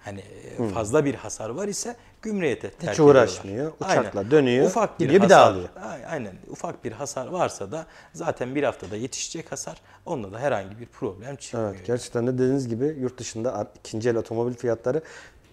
Hani 0.00 0.20
e, 0.58 0.68
fazla 0.68 1.04
bir 1.04 1.14
hasar 1.14 1.50
var 1.50 1.68
ise 1.68 1.96
gümrüğe 2.22 2.58
te- 2.58 2.70
terk 2.70 2.94
ediyorlar. 2.94 3.14
uğraşmıyor, 3.14 3.72
uçakla 3.80 4.30
dönüyor, 4.30 4.66
Ufak 4.66 5.00
bir 5.00 5.04
gidiyor, 5.04 5.22
bir 5.24 5.28
daha 5.28 5.40
hasar- 5.42 5.52
alıyor. 5.52 5.68
Ay- 5.82 6.06
Aynen. 6.06 6.34
Ufak 6.50 6.84
bir 6.84 6.92
hasar 6.92 7.26
varsa 7.26 7.72
da 7.72 7.86
zaten 8.12 8.54
bir 8.54 8.62
haftada 8.62 8.96
yetişecek 8.96 9.52
hasar. 9.52 9.80
Onda 10.06 10.32
da 10.32 10.38
herhangi 10.38 10.78
bir 10.80 10.86
problem 10.86 11.36
çıkmıyor. 11.36 11.74
Evet, 11.74 11.86
gerçekten 11.86 12.26
de 12.26 12.34
dediğiniz 12.34 12.68
gibi 12.68 12.84
yurt 13.00 13.18
dışında 13.18 13.72
ikinci 13.78 14.08
el 14.08 14.16
otomobil 14.16 14.54
fiyatları 14.54 15.02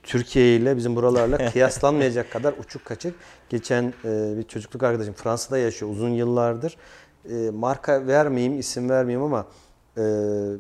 Türkiye 0.06 0.56
ile 0.56 0.78
bizim 0.78 0.96
buralarla 0.96 1.38
kıyaslanmayacak 1.52 2.32
kadar 2.32 2.54
uçuk 2.54 2.86
kaçık. 2.86 3.16
Geçen 3.50 3.94
e, 4.06 4.38
bir 4.38 4.44
çocukluk 4.44 4.84
arkadaşım 4.84 5.14
Fransa'da 5.14 5.58
yaşıyor 5.58 5.92
uzun 5.92 6.10
yıllardır. 6.10 6.78
E, 7.30 7.50
marka 7.50 8.08
vermeyeyim, 8.08 8.60
isim 8.60 8.90
vermeyeyim 8.90 9.26
ama 9.26 9.48
e, 9.98 10.04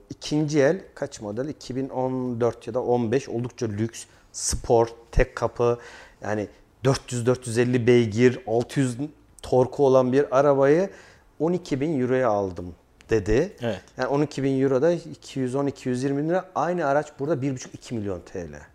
ikinci 0.09 0.59
el 0.59 0.81
kaç 0.95 1.22
model? 1.22 1.47
2014 1.49 2.67
ya 2.67 2.73
da 2.73 2.84
15 2.84 3.30
oldukça 3.30 3.65
lüks, 3.65 4.05
spor, 4.31 4.88
tek 5.11 5.35
kapı 5.35 5.80
yani 6.22 6.47
400-450 6.84 7.88
beygir, 7.88 8.39
600 8.47 8.97
torku 9.41 9.85
olan 9.85 10.13
bir 10.13 10.38
arabayı 10.39 10.89
12 11.39 11.81
bin 11.81 12.01
euroya 12.01 12.30
aldım 12.30 12.76
dedi. 13.09 13.53
Evet. 13.61 13.81
Yani 13.97 14.07
12 14.07 14.43
bin 14.43 14.61
euro 14.61 14.81
da 14.81 14.93
210-220 14.93 16.30
lira. 16.30 16.49
Aynı 16.55 16.85
araç 16.85 17.07
burada 17.19 17.34
1,5-2 17.45 17.93
milyon 17.93 18.19
TL. 18.19 18.74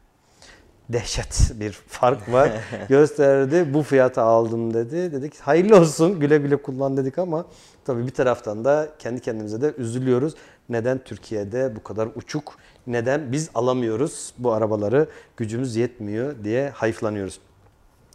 Dehşet 0.93 1.53
bir 1.55 1.71
fark 1.73 2.33
var. 2.33 2.51
Gösterdi. 2.89 3.75
Bu 3.75 3.83
fiyata 3.83 4.23
aldım 4.23 4.75
dedi. 4.75 5.13
Dedik 5.13 5.39
hayırlı 5.41 5.77
olsun 5.81 6.21
güle 6.21 6.39
güle 6.39 6.57
kullan 6.57 6.97
dedik 6.97 7.19
ama 7.19 7.45
tabii 7.85 8.07
bir 8.07 8.11
taraftan 8.15 8.65
da 8.65 8.89
kendi 8.99 9.21
kendimize 9.21 9.61
de 9.61 9.75
üzülüyoruz. 9.79 10.35
Neden 10.69 10.99
Türkiye'de 11.05 11.77
bu 11.77 11.83
kadar 11.83 12.09
uçuk? 12.15 12.55
Neden 12.87 13.33
biz 13.33 13.51
alamıyoruz 13.55 14.35
bu 14.39 14.53
arabaları? 14.53 15.09
Gücümüz 15.37 15.77
yetmiyor 15.77 16.35
diye 16.45 16.71
hayıflanıyoruz. 16.71 17.41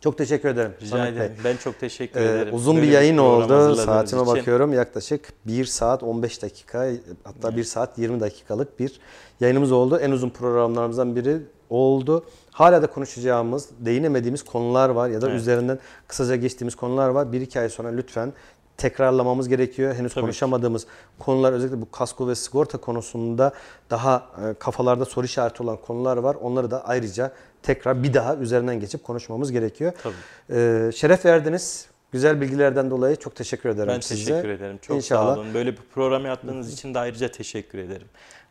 Çok 0.02 0.18
teşekkür 0.18 0.50
ederim. 0.50 0.72
Rica 0.82 0.90
Samet 0.90 1.06
Bey. 1.20 1.26
ederim. 1.26 1.42
Ben 1.44 1.58
çok 1.58 1.80
teşekkür 1.80 2.20
Ee, 2.20 2.24
ederim. 2.24 2.54
uzun 2.54 2.76
Böyle 2.76 2.88
bir 2.88 2.92
yayın 2.92 3.18
program 3.18 3.62
oldu. 3.62 3.76
Saatime 3.76 4.22
için. 4.22 4.36
bakıyorum. 4.36 4.74
Yaklaşık 4.74 5.34
1 5.46 5.66
saat 5.66 6.04
15 6.04 6.42
dakika 6.42 6.88
hatta 7.24 7.58
1 7.58 7.64
saat 7.64 7.98
20 7.98 8.20
dakikalık 8.20 8.80
bir 8.80 9.00
yayınımız 9.40 9.72
oldu. 9.72 9.98
En 10.00 10.12
uzun 10.12 10.30
programlarımızdan 10.30 11.16
biri 11.16 11.38
oldu. 11.70 12.26
Hala 12.52 12.82
da 12.82 12.88
konuşacağımız, 12.88 13.70
değinemediğimiz 13.80 14.44
konular 14.44 14.90
var 14.90 15.10
ya 15.10 15.22
da 15.22 15.30
Evet. 15.30 15.40
üzerinden 15.40 15.80
kısaca 16.08 16.36
geçtiğimiz 16.36 16.76
konular 16.76 17.10
var. 17.10 17.32
Bir 17.32 17.42
iki 17.42 17.60
ay 17.60 17.70
sonra 17.70 17.90
lütfen 17.90 18.34
tekrarlamamız 18.78 19.50
gerekiyor. 19.50 19.96
Henüz 19.96 20.14
Tabii 20.14 20.22
konuşamadığımız 20.22 20.86
konular 21.20 21.54
özellikle 21.54 21.82
bu 21.82 21.92
kasko 21.92 22.28
ve 22.28 22.36
sigorta 22.36 22.78
konusunda 22.78 23.52
daha 23.90 24.26
e, 24.50 24.54
kafalarda 24.54 25.06
soru 25.06 25.26
işareti 25.26 25.64
olan 25.64 25.78
konular 25.78 26.18
var. 26.18 26.36
Onları 26.42 26.72
da 26.72 26.86
ayrıca 26.88 27.32
tekrar 27.64 28.04
bir 28.04 28.14
daha 28.14 28.36
üzerinden 28.36 28.80
geçip 28.80 29.04
konuşmamız 29.04 29.52
gerekiyor. 29.52 29.94
Tabii. 30.04 30.14
Ee, 30.50 30.92
şeref 30.96 31.26
verdiniz. 31.26 31.88
Güzel 32.12 32.42
bilgilerden 32.42 32.92
dolayı 32.92 33.16
çok 33.16 33.36
teşekkür 33.36 33.70
ederim 33.70 33.88
Ben 33.96 34.00
size. 34.00 34.26
teşekkür 34.26 34.50
ederim. 34.50 34.78
Çok 34.82 34.98
İnşallah. 34.98 35.36
sağ 35.36 35.40
olun. 35.42 35.54
Böyle 35.54 35.72
bir 35.72 35.82
program 35.94 36.26
yaptığınız 36.26 36.74
için 36.74 36.94
de 36.94 37.00
ayrıca 37.00 37.32
teşekkür 37.32 37.78
ederim. 37.80 38.08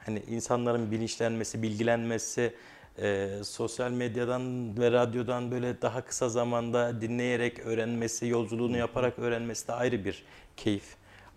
Hani 0.07 0.23
insanların 0.29 0.91
bilinçlenmesi, 0.91 1.63
bilgilenmesi, 1.63 2.55
e, 2.99 3.29
sosyal 3.45 3.91
medyadan 3.91 4.77
ve 4.79 4.91
radyodan 4.93 5.51
böyle 5.51 5.83
daha 5.83 6.05
kısa 6.05 6.29
zamanda 6.29 7.01
dinleyerek 7.01 7.61
öğrenmesi, 7.61 8.27
yolculuğunu 8.27 8.77
yaparak 8.77 9.19
öğrenmesi 9.19 9.69
de 9.69 9.73
ayrı 9.73 10.05
bir 10.05 10.25
keyif, 10.57 10.85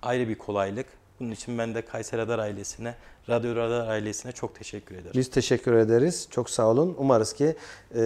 ayrı 0.01 0.29
bir 0.29 0.35
kolaylık. 0.35 0.85
Bunun 1.19 1.31
için 1.31 1.57
ben 1.57 1.75
de 1.75 1.81
Kayseri 1.85 2.21
Radar 2.21 2.39
ailesine, 2.39 2.95
Radyo 3.29 3.55
Radar 3.55 3.87
ailesine 3.87 4.31
çok 4.31 4.55
teşekkür 4.55 4.95
ederim. 4.95 5.11
Biz 5.15 5.29
teşekkür 5.29 5.73
ederiz. 5.73 6.27
Çok 6.31 6.49
sağ 6.49 6.67
olun. 6.67 6.95
Umarız 6.97 7.33
ki 7.33 7.55
e, 7.95 7.99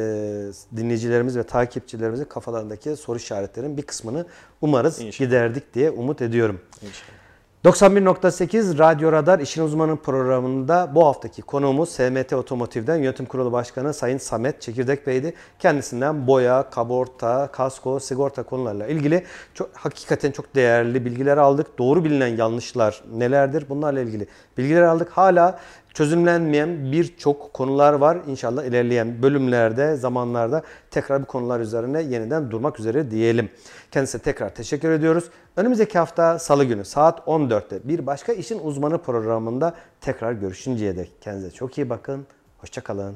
dinleyicilerimiz 0.75 1.37
ve 1.37 1.43
takipçilerimizin 1.43 2.25
kafalarındaki 2.25 2.95
soru 2.95 3.17
işaretlerinin 3.17 3.77
bir 3.77 3.81
kısmını 3.81 4.25
umarız 4.61 5.01
İnşallah. 5.01 5.27
giderdik 5.27 5.73
diye 5.73 5.91
umut 5.91 6.21
ediyorum. 6.21 6.61
İnşallah. 6.81 7.20
91.8 7.65 8.77
Radyo 8.77 9.11
Radar 9.11 9.39
İşin 9.39 9.63
Uzmanı 9.63 9.97
programında 9.97 10.91
bu 10.95 11.05
haftaki 11.05 11.41
konuğumuz 11.41 11.89
SMT 11.89 12.33
Otomotiv'den 12.33 12.95
Yönetim 12.95 13.25
Kurulu 13.25 13.51
Başkanı 13.51 13.93
Sayın 13.93 14.17
Samet 14.17 14.61
Çekirdek 14.61 15.07
Bey'di. 15.07 15.33
Kendisinden 15.59 16.27
boya, 16.27 16.69
kaborta, 16.69 17.47
kasko, 17.51 17.99
sigorta 17.99 18.43
konularla 18.43 18.87
ilgili 18.87 19.25
çok 19.53 19.69
hakikaten 19.73 20.31
çok 20.31 20.55
değerli 20.55 21.05
bilgiler 21.05 21.37
aldık. 21.37 21.79
Doğru 21.79 22.03
bilinen 22.03 22.37
yanlışlar 22.37 23.03
nelerdir? 23.13 23.65
Bunlarla 23.69 24.01
ilgili 24.01 24.27
bilgiler 24.57 24.81
aldık. 24.81 25.09
Hala 25.09 25.59
çözümlenmeyen 25.93 26.91
birçok 26.91 27.53
konular 27.53 27.93
var. 27.93 28.17
İnşallah 28.27 28.63
ilerleyen 28.63 29.21
bölümlerde, 29.21 29.95
zamanlarda 29.95 30.61
tekrar 30.91 31.21
bu 31.21 31.25
konular 31.25 31.59
üzerine 31.59 32.01
yeniden 32.01 32.51
durmak 32.51 32.79
üzere 32.79 33.11
diyelim. 33.11 33.49
Kendisine 33.91 34.21
tekrar 34.21 34.55
teşekkür 34.55 34.91
ediyoruz. 34.91 35.29
Önümüzdeki 35.57 35.97
hafta 35.97 36.39
Salı 36.39 36.65
günü 36.65 36.85
saat 36.85 37.19
14'te 37.19 37.79
bir 37.83 38.05
başka 38.05 38.33
işin 38.33 38.59
uzmanı 38.59 38.97
programında 38.97 39.73
tekrar 40.01 40.31
görüşünceye 40.31 40.97
dek 40.97 41.11
kendinize 41.21 41.51
çok 41.51 41.77
iyi 41.77 41.89
bakın. 41.89 42.25
Hoşçakalın. 42.57 43.15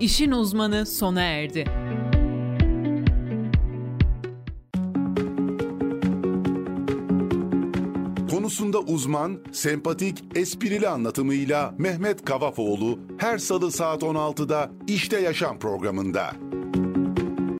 İşin 0.00 0.30
uzmanı 0.30 0.86
sona 0.86 1.22
erdi. 1.22 1.64
Konusunda 8.46 8.78
uzman, 8.78 9.38
sempatik, 9.52 10.24
esprili 10.34 10.88
anlatımıyla 10.88 11.74
Mehmet 11.78 12.24
Kavafoğlu 12.24 12.98
her 13.18 13.38
salı 13.38 13.72
saat 13.72 14.02
16'da 14.02 14.70
İşte 14.86 15.20
Yaşam 15.20 15.58
programında. 15.58 16.32